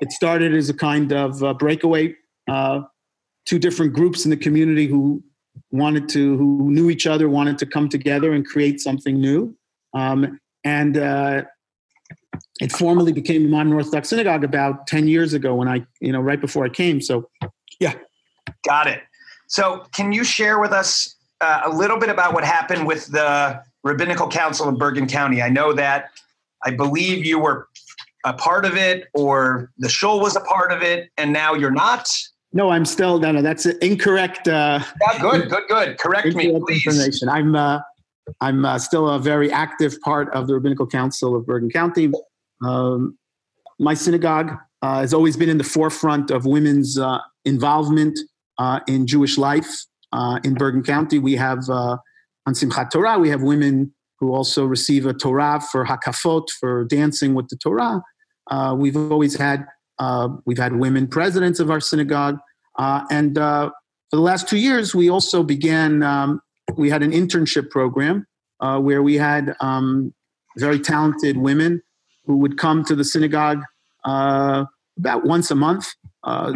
it 0.00 0.12
started 0.12 0.54
as 0.54 0.68
a 0.68 0.74
kind 0.74 1.12
of 1.12 1.42
uh, 1.42 1.54
breakaway. 1.54 2.14
Uh, 2.48 2.82
two 3.46 3.58
different 3.58 3.92
groups 3.92 4.24
in 4.24 4.30
the 4.30 4.36
community 4.36 4.86
who 4.86 5.22
wanted 5.70 6.08
to, 6.10 6.36
who 6.36 6.70
knew 6.70 6.90
each 6.90 7.06
other, 7.06 7.28
wanted 7.28 7.58
to 7.58 7.66
come 7.66 7.88
together 7.88 8.32
and 8.32 8.46
create 8.46 8.80
something 8.80 9.20
new. 9.20 9.56
Um, 9.92 10.38
and 10.64 10.96
uh, 10.96 11.42
it 12.60 12.72
formally 12.72 13.12
became 13.12 13.48
modern 13.50 13.72
Orthodox 13.72 14.08
synagogue 14.08 14.44
about 14.44 14.86
10 14.86 15.06
years 15.06 15.34
ago 15.34 15.54
when 15.54 15.68
I, 15.68 15.84
you 16.00 16.12
know, 16.12 16.20
right 16.20 16.40
before 16.40 16.64
I 16.64 16.68
came. 16.68 17.00
So, 17.00 17.28
yeah. 17.80 17.94
Got 18.66 18.88
it. 18.88 19.02
So, 19.46 19.84
can 19.94 20.12
you 20.12 20.24
share 20.24 20.58
with 20.58 20.72
us 20.72 21.16
uh, 21.40 21.62
a 21.66 21.70
little 21.70 21.98
bit 21.98 22.08
about 22.08 22.32
what 22.32 22.44
happened 22.44 22.86
with 22.86 23.06
the 23.08 23.62
Rabbinical 23.84 24.28
Council 24.28 24.68
of 24.68 24.78
Bergen 24.78 25.06
County. 25.06 25.42
I 25.42 25.50
know 25.50 25.72
that 25.74 26.10
I 26.64 26.70
believe 26.70 27.24
you 27.24 27.38
were 27.38 27.68
a 28.24 28.32
part 28.32 28.64
of 28.64 28.76
it, 28.76 29.08
or 29.14 29.70
the 29.78 29.88
show 29.88 30.16
was 30.16 30.36
a 30.36 30.40
part 30.40 30.72
of 30.72 30.82
it, 30.82 31.10
and 31.16 31.32
now 31.32 31.54
you're 31.54 31.70
not. 31.70 32.08
No, 32.52 32.70
I'm 32.70 32.84
still 32.84 33.18
no, 33.18 33.32
no. 33.32 33.42
That's 33.42 33.66
incorrect. 33.66 34.48
Uh, 34.48 34.80
yeah, 35.00 35.20
good, 35.20 35.50
good, 35.50 35.64
good. 35.68 35.98
Correct 35.98 36.34
me, 36.34 36.58
please. 36.66 36.86
Information. 36.86 37.28
I'm 37.28 37.54
uh, 37.56 37.80
I'm 38.40 38.64
uh, 38.64 38.78
still 38.78 39.08
a 39.08 39.18
very 39.18 39.50
active 39.50 40.00
part 40.00 40.32
of 40.34 40.46
the 40.46 40.54
Rabbinical 40.54 40.86
Council 40.86 41.36
of 41.36 41.46
Bergen 41.46 41.70
County. 41.70 42.12
Um, 42.62 43.18
my 43.78 43.94
synagogue 43.94 44.56
uh, 44.82 45.00
has 45.00 45.12
always 45.12 45.36
been 45.36 45.48
in 45.48 45.58
the 45.58 45.64
forefront 45.64 46.30
of 46.30 46.46
women's 46.46 46.98
uh, 46.98 47.18
involvement 47.44 48.18
uh, 48.58 48.80
in 48.86 49.06
Jewish 49.06 49.36
life 49.36 49.68
uh, 50.12 50.38
in 50.44 50.54
Bergen 50.54 50.82
County. 50.82 51.18
We 51.18 51.34
have 51.34 51.68
uh, 51.68 51.96
on 52.46 52.54
Simchat 52.54 52.90
Torah, 52.90 53.18
we 53.18 53.30
have 53.30 53.42
women 53.42 53.92
who 54.20 54.32
also 54.32 54.64
receive 54.64 55.06
a 55.06 55.12
Torah 55.12 55.60
for 55.72 55.84
hakafot, 55.84 56.48
for 56.60 56.84
dancing 56.84 57.34
with 57.34 57.48
the 57.48 57.56
Torah. 57.56 58.02
Uh, 58.50 58.74
we've 58.76 58.96
always 58.96 59.36
had 59.36 59.66
uh, 59.98 60.28
we've 60.44 60.58
had 60.58 60.76
women 60.76 61.06
presidents 61.06 61.60
of 61.60 61.70
our 61.70 61.80
synagogue, 61.80 62.38
uh, 62.78 63.04
and 63.10 63.38
uh, 63.38 63.70
for 64.10 64.16
the 64.16 64.22
last 64.22 64.48
two 64.48 64.58
years, 64.58 64.94
we 64.94 65.08
also 65.08 65.42
began. 65.42 66.02
Um, 66.02 66.40
we 66.76 66.88
had 66.90 67.02
an 67.02 67.12
internship 67.12 67.70
program 67.70 68.26
where 68.58 69.02
we 69.02 69.16
had 69.16 69.54
um, 69.60 70.14
very 70.56 70.80
talented 70.80 71.36
women 71.36 71.82
who 72.24 72.38
would 72.38 72.56
come 72.56 72.82
to 72.84 72.96
the 72.96 73.04
synagogue 73.04 73.60
about 74.06 75.24
once 75.24 75.50
a 75.50 75.54
month. 75.54 75.92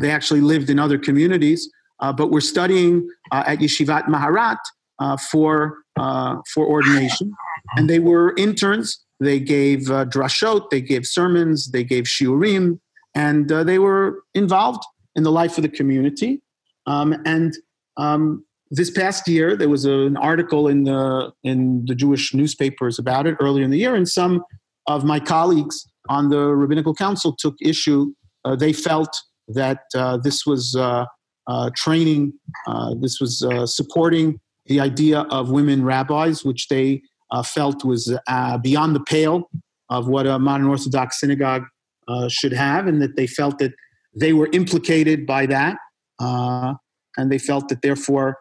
they 0.00 0.10
actually 0.10 0.40
lived 0.40 0.70
in 0.70 0.78
other 0.78 0.98
communities, 0.98 1.70
uh, 2.00 2.12
but 2.12 2.30
we're 2.30 2.40
studying 2.40 3.08
uh, 3.32 3.44
at 3.46 3.58
Yeshivat 3.58 4.04
Maharat 4.04 4.58
uh, 4.98 5.16
for, 5.16 5.78
for 5.96 6.66
ordination. 6.66 7.32
And 7.76 7.88
they 7.90 7.98
were 7.98 8.34
interns. 8.36 9.04
They 9.20 9.40
gave 9.40 9.80
drashot, 9.80 10.70
they 10.70 10.80
gave 10.80 11.06
sermons, 11.06 11.70
they 11.70 11.84
gave 11.84 12.04
shiurim, 12.04 12.78
and 13.14 13.48
they 13.48 13.78
were 13.78 14.22
involved 14.34 14.84
in 15.16 15.24
the 15.24 15.32
life 15.32 15.58
of 15.58 15.62
the 15.62 15.68
community. 15.68 16.40
Um, 16.86 17.14
and 17.26 17.52
um, 17.96 18.44
this 18.70 18.90
past 18.90 19.26
year, 19.28 19.56
there 19.56 19.68
was 19.68 19.84
a, 19.84 19.92
an 19.92 20.16
article 20.16 20.68
in 20.68 20.84
the 20.84 21.32
in 21.42 21.84
the 21.86 21.94
Jewish 21.94 22.34
newspapers 22.34 22.98
about 22.98 23.26
it 23.26 23.36
earlier 23.40 23.64
in 23.64 23.70
the 23.70 23.78
year, 23.78 23.94
and 23.94 24.08
some 24.08 24.44
of 24.86 25.04
my 25.04 25.20
colleagues 25.20 25.86
on 26.08 26.28
the 26.30 26.38
rabbinical 26.54 26.94
council 26.94 27.34
took 27.36 27.54
issue. 27.60 28.12
Uh, 28.44 28.56
they 28.56 28.72
felt 28.72 29.14
that 29.48 29.80
uh, 29.94 30.16
this 30.16 30.46
was 30.46 30.76
uh, 30.76 31.04
uh, 31.46 31.70
training. 31.74 32.32
Uh, 32.66 32.94
this 33.00 33.20
was 33.20 33.42
uh, 33.42 33.66
supporting 33.66 34.38
the 34.66 34.80
idea 34.80 35.20
of 35.30 35.50
women 35.50 35.82
rabbis, 35.82 36.44
which 36.44 36.68
they 36.68 36.88
uh, 36.96 37.17
Uh, 37.30 37.42
felt 37.42 37.84
was 37.84 38.16
uh, 38.26 38.58
beyond 38.58 38.96
the 38.96 39.00
pale 39.00 39.50
of 39.90 40.08
what 40.08 40.26
a 40.26 40.38
modern 40.38 40.66
Orthodox 40.66 41.20
synagogue 41.20 41.64
uh, 42.08 42.28
should 42.28 42.52
have, 42.52 42.86
and 42.86 43.02
that 43.02 43.16
they 43.16 43.26
felt 43.26 43.58
that 43.58 43.72
they 44.14 44.32
were 44.32 44.48
implicated 44.52 45.26
by 45.26 45.46
that, 45.46 45.76
uh, 46.20 46.74
and 47.16 47.30
they 47.30 47.38
felt 47.38 47.68
that 47.68 47.82
therefore 47.82 48.38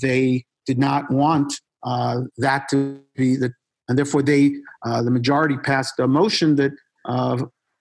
they 0.00 0.44
did 0.66 0.78
not 0.78 1.10
want 1.10 1.52
that 2.38 2.66
to 2.70 3.00
be 3.14 3.36
the, 3.36 3.52
and 3.88 3.98
therefore 3.98 4.22
they, 4.22 4.54
the 4.84 5.10
majority 5.10 5.56
passed 5.58 5.98
a 5.98 6.08
motion 6.08 6.56
that 6.56 6.72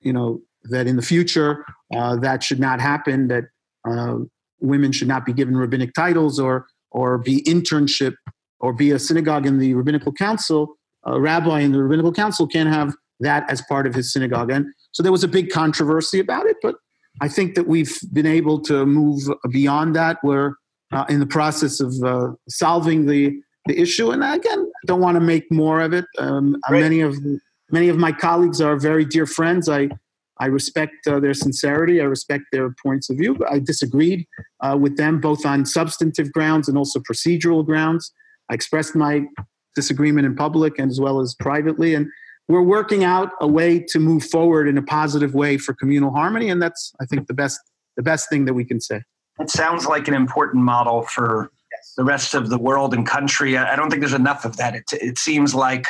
you 0.02 0.14
know 0.14 0.42
that 0.66 0.88
in 0.88 0.96
the 0.96 1.02
future 1.02 1.66
uh, 1.96 2.16
that 2.18 2.44
should 2.44 2.60
not 2.60 2.80
happen. 2.80 3.28
That 3.28 3.46
uh, 3.88 4.18
women 4.60 4.92
should 4.92 5.08
not 5.08 5.26
be 5.26 5.34
given 5.34 5.58
rabbinic 5.58 5.94
titles 5.94 6.40
or 6.40 6.68
or 6.92 7.18
be 7.18 7.42
internship 7.44 8.16
or 8.64 8.72
be 8.72 8.92
a 8.92 8.98
synagogue 8.98 9.46
in 9.46 9.60
the 9.60 9.74
rabbinical 9.74 10.14
council. 10.14 10.78
A 11.06 11.20
rabbi 11.20 11.60
in 11.60 11.74
the 11.74 11.84
rabbinical 11.84 12.14
council 12.14 12.48
can't 12.48 12.70
have 12.70 12.96
that 13.20 13.48
as 13.52 13.62
part 13.64 13.86
of 13.86 13.94
his 13.94 14.12
synagogue. 14.12 14.50
And 14.50 14.66
so 14.94 15.04
there 15.04 15.12
was 15.12 15.24
a 15.24 15.28
big 15.28 15.50
controversy 15.50 16.20
about 16.20 16.46
it, 16.46 16.56
but 16.62 16.76
I 17.22 17.28
think 17.28 17.56
that 17.56 17.68
we've 17.68 18.00
been 18.14 18.26
able 18.26 18.62
to 18.62 18.86
move 18.86 19.22
beyond 19.52 19.98
that. 19.98 20.18
We're 20.24 20.54
uh, 20.94 21.04
in 21.10 21.20
the 21.20 21.26
process 21.26 21.82
of 21.82 21.94
uh, 22.04 22.32
solving 22.48 23.06
the, 23.06 23.38
the 23.66 23.78
issue. 23.78 24.12
And 24.12 24.24
again, 24.24 24.60
I 24.60 24.86
don't 24.86 25.02
want 25.02 25.16
to 25.16 25.22
make 25.22 25.52
more 25.52 25.82
of 25.82 25.92
it. 25.92 26.06
Um, 26.18 26.56
many 26.70 27.02
of 27.02 27.18
many 27.70 27.90
of 27.90 27.98
my 27.98 28.14
colleagues 28.14 28.62
are 28.62 28.78
very 28.78 29.04
dear 29.04 29.26
friends. 29.26 29.68
I 29.68 29.90
I 30.40 30.48
respect 30.48 31.08
uh, 31.08 31.20
their 31.20 31.34
sincerity. 31.34 32.02
I 32.02 32.06
respect 32.06 32.46
their 32.52 32.74
points 32.82 33.10
of 33.10 33.18
view. 33.18 33.38
I 33.50 33.60
disagreed 33.60 34.26
uh, 34.62 34.78
with 34.80 34.98
them 34.98 35.20
both 35.20 35.46
on 35.46 35.66
substantive 35.66 36.32
grounds 36.32 36.68
and 36.68 36.78
also 36.78 37.00
procedural 37.00 37.66
grounds. 37.66 38.12
I 38.50 38.54
expressed 38.54 38.96
my 38.96 39.26
disagreement 39.76 40.26
in 40.26 40.36
public 40.36 40.78
and 40.80 40.92
as 40.92 41.00
well 41.00 41.20
as 41.20 41.36
privately. 41.36 41.96
And 41.96 42.08
we're 42.48 42.62
working 42.62 43.04
out 43.04 43.32
a 43.42 43.48
way 43.48 43.80
to 43.90 44.00
move 44.00 44.24
forward 44.24 44.68
in 44.68 44.78
a 44.78 44.82
positive 44.82 45.34
way 45.34 45.58
for 45.58 45.74
communal 45.74 46.12
harmony. 46.12 46.50
And 46.50 46.62
that's, 46.62 46.94
I 47.02 47.06
think, 47.06 47.28
the 47.28 47.34
best 47.34 47.60
the 47.96 48.04
best 48.04 48.28
thing 48.30 48.46
that 48.46 48.54
we 48.54 48.66
can 48.66 48.82
say. 48.82 49.04
It 49.40 49.50
sounds 49.52 49.86
like 49.86 50.08
an 50.08 50.14
important 50.14 50.64
model 50.64 51.04
for 51.04 51.52
the 51.96 52.04
rest 52.04 52.34
of 52.34 52.50
the 52.50 52.58
world 52.58 52.94
and 52.94 53.06
country. 53.06 53.58
I 53.58 53.76
don't 53.76 53.90
think 53.90 54.02
there's 54.02 54.14
enough 54.14 54.46
of 54.46 54.58
that. 54.58 54.76
It, 54.76 54.86
it 54.94 55.18
seems 55.18 55.54
like 55.54 55.88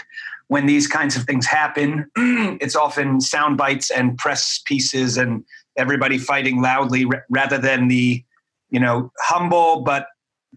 when 0.48 0.66
these 0.66 0.88
kinds 0.88 1.16
of 1.16 1.24
things 1.24 1.46
happen, 1.46 2.10
it's 2.18 2.76
often 2.76 3.22
sound 3.22 3.58
bites 3.58 3.90
and 3.90 4.18
press 4.18 4.62
pieces 4.66 5.18
and 5.18 5.44
everybody 5.78 6.18
fighting 6.18 6.62
loudly 6.62 7.06
rather 7.30 7.58
than 7.58 7.88
the, 7.88 8.24
you 8.70 8.80
know, 8.80 9.12
humble 9.20 9.82
but 9.82 10.08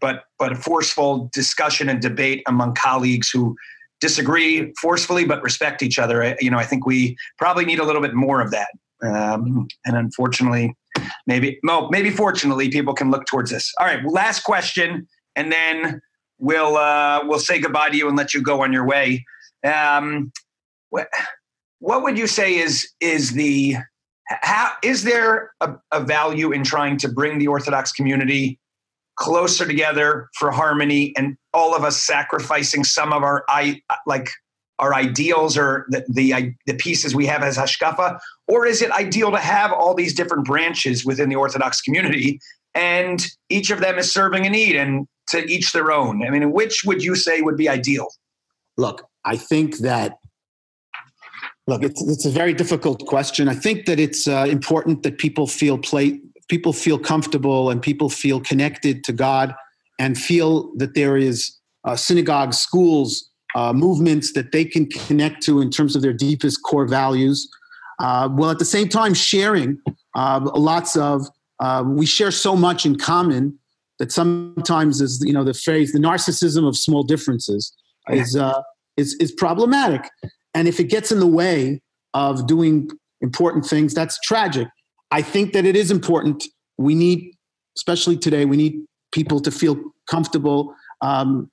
but 0.01 0.25
but 0.39 0.53
a 0.53 0.57
forceful 0.57 1.31
discussion 1.33 1.89
and 1.89 2.01
debate 2.01 2.43
among 2.47 2.75
colleagues 2.75 3.31
who 3.31 3.57
disagree 4.01 4.73
forcefully 4.81 5.25
but 5.25 5.43
respect 5.43 5.83
each 5.83 5.99
other. 5.99 6.37
You 6.41 6.51
know, 6.51 6.59
I 6.59 6.65
think 6.65 6.87
we 6.87 7.17
probably 7.39 7.65
need 7.65 7.79
a 7.79 7.85
little 7.85 8.03
bit 8.03 8.15
more 8.15 8.41
of 8.41 8.51
that. 8.51 8.69
Um, 9.03 9.69
and 9.85 9.97
unfortunately, 9.97 10.75
maybe 11.27 11.59
well, 11.63 11.89
maybe 11.91 12.11
fortunately, 12.11 12.69
people 12.71 12.95
can 12.95 13.11
look 13.11 13.27
towards 13.27 13.51
this. 13.51 13.73
All 13.79 13.87
right, 13.87 14.05
last 14.07 14.45
question, 14.45 15.07
and 15.35 15.53
then 15.53 16.01
we'll 16.39 16.77
uh, 16.77 17.21
we'll 17.25 17.39
say 17.39 17.61
goodbye 17.61 17.91
to 17.91 17.97
you 17.97 18.09
and 18.09 18.17
let 18.17 18.35
you 18.35 18.43
go 18.43 18.63
on 18.63 18.73
your 18.73 18.87
way. 18.87 19.25
Um, 19.65 20.33
what 20.91 21.09
what 21.81 22.03
would 22.03 22.17
you 22.19 22.27
say 22.27 22.57
is 22.57 22.89
is 23.01 23.33
the 23.33 23.77
how 24.29 24.73
is 24.83 25.05
there 25.05 25.53
a, 25.61 25.75
a 25.93 26.01
value 26.01 26.53
in 26.53 26.65
trying 26.65 26.97
to 26.99 27.09
bring 27.09 27.39
the 27.39 27.49
Orthodox 27.49 27.93
community 27.93 28.59
closer 29.17 29.67
together 29.67 30.29
for 30.35 30.51
harmony 30.51 31.15
and 31.17 31.37
all 31.53 31.75
of 31.75 31.85
us 31.85 32.03
sacrificing 32.03 32.85
some 32.85 33.13
of 33.13 33.23
our 33.23 33.45
i 33.49 33.81
like 34.07 34.29
our 34.79 34.95
ideals 34.95 35.57
or 35.57 35.87
the, 35.89 36.05
the, 36.09 36.55
the 36.67 36.75
pieces 36.75 37.15
we 37.15 37.25
have 37.25 37.43
as 37.43 37.57
hashkafa? 37.57 38.19
Or 38.47 38.67
is 38.67 38.83
it 38.83 38.91
ideal 38.91 39.31
to 39.31 39.39
have 39.39 39.73
all 39.73 39.95
these 39.95 40.13
different 40.13 40.45
branches 40.45 41.03
within 41.03 41.31
the 41.31 41.37
orthodox 41.37 41.81
community 41.81 42.39
and 42.75 43.27
each 43.49 43.71
of 43.71 43.81
them 43.81 43.99
is 43.99 44.13
serving 44.13 44.45
a 44.45 44.51
need 44.51 44.77
and 44.77 45.07
to 45.29 45.39
each 45.51 45.73
their 45.73 45.91
own? 45.91 46.27
I 46.27 46.31
mean 46.31 46.53
which 46.53 46.85
would 46.85 47.03
you 47.03 47.17
say 47.17 47.41
would 47.41 47.57
be 47.57 47.69
ideal? 47.69 48.09
Look 48.77 49.03
i 49.27 49.37
think 49.37 49.79
that 49.79 50.19
look 51.67 51.83
it's, 51.83 52.01
it's 52.03 52.25
a 52.25 52.31
very 52.31 52.55
difficult 52.55 53.07
question. 53.07 53.49
I 53.49 53.55
think 53.55 53.87
that 53.87 53.99
it's 53.99 54.29
uh, 54.29 54.47
important 54.49 55.03
that 55.03 55.19
people 55.19 55.47
feel 55.47 55.77
play 55.79 56.21
people 56.49 56.73
feel 56.73 56.99
comfortable 56.99 57.71
and 57.71 57.83
people 57.83 58.09
feel 58.09 58.41
connected 58.41 59.05
to 59.05 59.13
god 59.13 59.55
and 59.99 60.19
feel 60.19 60.73
that 60.77 60.95
there 60.95 61.17
is 61.17 61.59
uh, 61.85 61.97
synagogues 61.97 62.59
schools 62.59 63.31
uh, 63.57 63.73
movements 63.73 64.35
that 64.35 64.53
they 64.53 64.65
can 64.65 64.87
connect 64.87 65.43
to 65.43 65.61
in 65.63 65.71
terms 65.71 65.97
of 65.97 66.03
their 66.03 66.13
deepest 66.13 66.63
core 66.63 66.87
values. 66.87 67.49
Uh, 67.99 68.29
while 68.29 68.51
at 68.51 68.59
the 68.59 68.67
same 68.67 68.87
time 68.87 69.15
sharing 69.15 69.79
uh, 70.15 70.41
lots 70.55 70.95
of, 70.95 71.27
uh, 71.61 71.83
we 71.87 72.05
share 72.05 72.31
so 72.31 72.55
much 72.55 72.85
in 72.85 72.97
common 72.97 73.59
that 73.99 74.13
sometimes 74.13 75.01
is 75.01 75.23
you 75.25 75.33
know 75.33 75.43
the 75.43 75.55
phrase 75.55 75.93
the 75.93 75.99
narcissism 75.99 76.69
of 76.69 76.77
small 76.77 77.03
differences 77.03 77.75
is 78.11 78.37
uh, 78.37 78.61
is 78.99 79.17
is 79.21 79.33
problematic, 79.33 80.11
and 80.53 80.69
if 80.69 80.79
it 80.79 80.85
gets 80.85 81.11
in 81.11 81.19
the 81.19 81.27
way 81.27 81.81
of 82.13 82.47
doing 82.47 82.91
important 83.23 83.65
things, 83.65 83.95
that's 83.95 84.21
tragic. 84.21 84.69
I 85.11 85.23
think 85.23 85.53
that 85.53 85.65
it 85.65 85.77
is 85.77 85.91
important. 85.91 86.45
We 86.79 86.95
need, 86.95 87.35
especially 87.77 88.17
today, 88.17 88.45
we 88.45 88.57
need 88.57 88.81
people 89.13 89.41
to 89.41 89.51
feel 89.51 89.77
comfortable. 90.09 90.75
Um, 91.01 91.51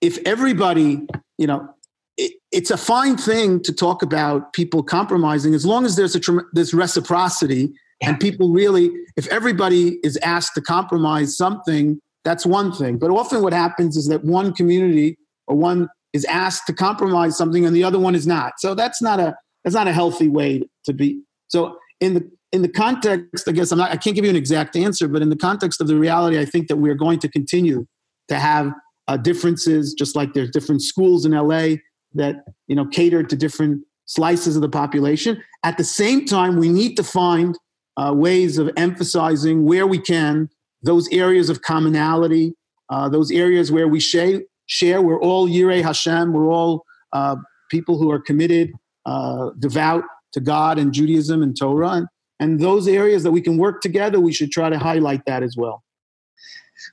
if 0.00 0.18
everybody 0.26 1.06
you 1.38 1.46
know, 1.46 1.68
it, 2.16 2.32
it's 2.52 2.70
a 2.70 2.76
fine 2.76 3.16
thing 3.16 3.60
to 3.62 3.72
talk 3.72 4.02
about 4.02 4.52
people 4.52 4.82
compromising 4.82 5.54
as 5.54 5.66
long 5.66 5.84
as 5.84 5.96
there's 5.96 6.14
a 6.14 6.20
there's 6.52 6.72
reciprocity 6.72 7.72
yeah. 8.00 8.10
and 8.10 8.20
people 8.20 8.50
really, 8.50 8.90
if 9.16 9.26
everybody 9.28 9.98
is 10.04 10.16
asked 10.18 10.54
to 10.54 10.60
compromise 10.60 11.36
something, 11.36 12.00
that's 12.24 12.46
one 12.46 12.72
thing. 12.72 12.98
But 12.98 13.10
often 13.10 13.42
what 13.42 13.52
happens 13.52 13.96
is 13.96 14.08
that 14.08 14.24
one 14.24 14.54
community 14.54 15.18
or 15.46 15.56
one 15.56 15.88
is 16.12 16.24
asked 16.26 16.66
to 16.68 16.72
compromise 16.72 17.36
something 17.36 17.66
and 17.66 17.74
the 17.74 17.84
other 17.84 17.98
one 17.98 18.14
is 18.14 18.26
not. 18.26 18.54
So 18.58 18.74
that's 18.74 19.02
not 19.02 19.18
a 19.18 19.36
that's 19.64 19.74
not 19.74 19.88
a 19.88 19.92
healthy 19.92 20.28
way 20.28 20.62
to 20.84 20.92
be. 20.92 21.22
So 21.48 21.78
in 22.00 22.14
the 22.14 22.30
in 22.54 22.62
the 22.62 22.68
context, 22.68 23.48
I 23.48 23.52
guess 23.52 23.72
I'm 23.72 23.78
not, 23.78 23.90
I 23.90 23.96
can't 23.96 24.14
give 24.14 24.24
you 24.24 24.30
an 24.30 24.36
exact 24.36 24.76
answer, 24.76 25.08
but 25.08 25.22
in 25.22 25.28
the 25.28 25.36
context 25.36 25.80
of 25.80 25.88
the 25.88 25.96
reality, 25.96 26.38
I 26.38 26.44
think 26.44 26.68
that 26.68 26.76
we're 26.76 26.94
going 26.94 27.18
to 27.18 27.28
continue 27.28 27.84
to 28.28 28.38
have 28.38 28.72
uh, 29.08 29.16
differences, 29.16 29.92
just 29.92 30.14
like 30.14 30.34
there's 30.34 30.50
different 30.50 30.80
schools 30.80 31.26
in 31.26 31.32
LA 31.32 31.76
that 32.14 32.36
you 32.68 32.76
know 32.76 32.86
cater 32.86 33.24
to 33.24 33.36
different 33.36 33.84
slices 34.06 34.54
of 34.54 34.62
the 34.62 34.68
population. 34.68 35.42
At 35.64 35.78
the 35.78 35.84
same 35.84 36.26
time, 36.26 36.56
we 36.56 36.68
need 36.68 36.94
to 36.94 37.02
find 37.02 37.58
uh, 37.96 38.12
ways 38.14 38.56
of 38.56 38.70
emphasizing 38.76 39.64
where 39.64 39.86
we 39.86 39.98
can 39.98 40.48
those 40.84 41.08
areas 41.10 41.48
of 41.50 41.62
commonality, 41.62 42.52
uh, 42.90 43.08
those 43.08 43.32
areas 43.32 43.72
where 43.72 43.88
we 43.88 43.98
share. 43.98 44.42
Share. 44.66 45.02
We're 45.02 45.20
all 45.20 45.46
Yirei 45.46 45.82
Hashem. 45.82 46.32
We're 46.32 46.48
all 46.48 46.84
uh, 47.12 47.36
people 47.70 47.98
who 47.98 48.10
are 48.10 48.20
committed, 48.20 48.70
uh, 49.04 49.50
devout 49.58 50.04
to 50.32 50.40
God 50.40 50.78
and 50.78 50.90
Judaism 50.90 51.42
and 51.42 51.54
Torah, 51.58 51.90
and, 51.90 52.06
and 52.40 52.60
those 52.60 52.88
areas 52.88 53.22
that 53.22 53.32
we 53.32 53.40
can 53.40 53.56
work 53.56 53.80
together. 53.80 54.20
We 54.20 54.32
should 54.32 54.50
try 54.50 54.70
to 54.70 54.78
highlight 54.78 55.24
that 55.26 55.42
as 55.42 55.56
well. 55.56 55.82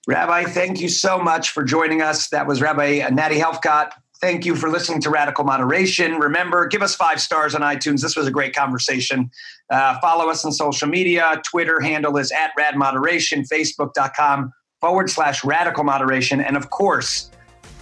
Rabbi, 0.07 0.45
thank 0.45 0.79
you 0.79 0.89
so 0.89 1.19
much 1.19 1.49
for 1.49 1.63
joining 1.63 2.01
us. 2.01 2.29
That 2.29 2.47
was 2.47 2.61
Rabbi 2.61 3.07
Nati 3.11 3.39
Helfgot. 3.39 3.91
Thank 4.19 4.45
you 4.45 4.55
for 4.55 4.69
listening 4.69 5.01
to 5.01 5.09
Radical 5.09 5.43
Moderation. 5.43 6.19
Remember, 6.19 6.67
give 6.67 6.83
us 6.83 6.95
five 6.95 7.19
stars 7.19 7.55
on 7.55 7.61
iTunes. 7.61 8.01
This 8.01 8.15
was 8.15 8.27
a 8.27 8.31
great 8.31 8.55
conversation. 8.55 9.31
Uh, 9.71 9.99
follow 9.99 10.29
us 10.29 10.45
on 10.45 10.51
social 10.51 10.87
media. 10.87 11.41
Twitter 11.49 11.81
handle 11.81 12.15
is 12.17 12.31
at 12.31 12.51
Rad 12.55 12.75
Moderation, 12.75 13.43
Facebook.com 13.43 14.53
forward 14.79 15.09
slash 15.09 15.43
Radical 15.43 15.83
Moderation. 15.83 16.39
And 16.39 16.55
of 16.55 16.69
course, 16.69 17.31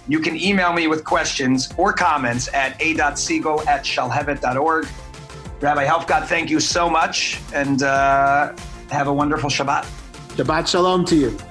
you 0.08 0.18
can 0.18 0.34
email 0.34 0.72
me 0.72 0.86
with 0.86 1.04
questions 1.04 1.72
or 1.76 1.92
comments 1.92 2.48
at 2.54 2.80
a.segal 2.80 3.66
at 3.66 3.84
shalhevet.org. 3.84 4.86
Rabbi 5.60 5.84
Helfgot, 5.84 6.26
thank 6.26 6.48
you 6.48 6.58
so 6.58 6.88
much 6.88 7.40
and 7.52 7.82
uh, 7.82 8.54
have 8.90 9.08
a 9.08 9.12
wonderful 9.12 9.50
Shabbat. 9.50 9.84
Shabbat 10.36 10.66
Shalom 10.66 11.04
to 11.04 11.16
you. 11.16 11.49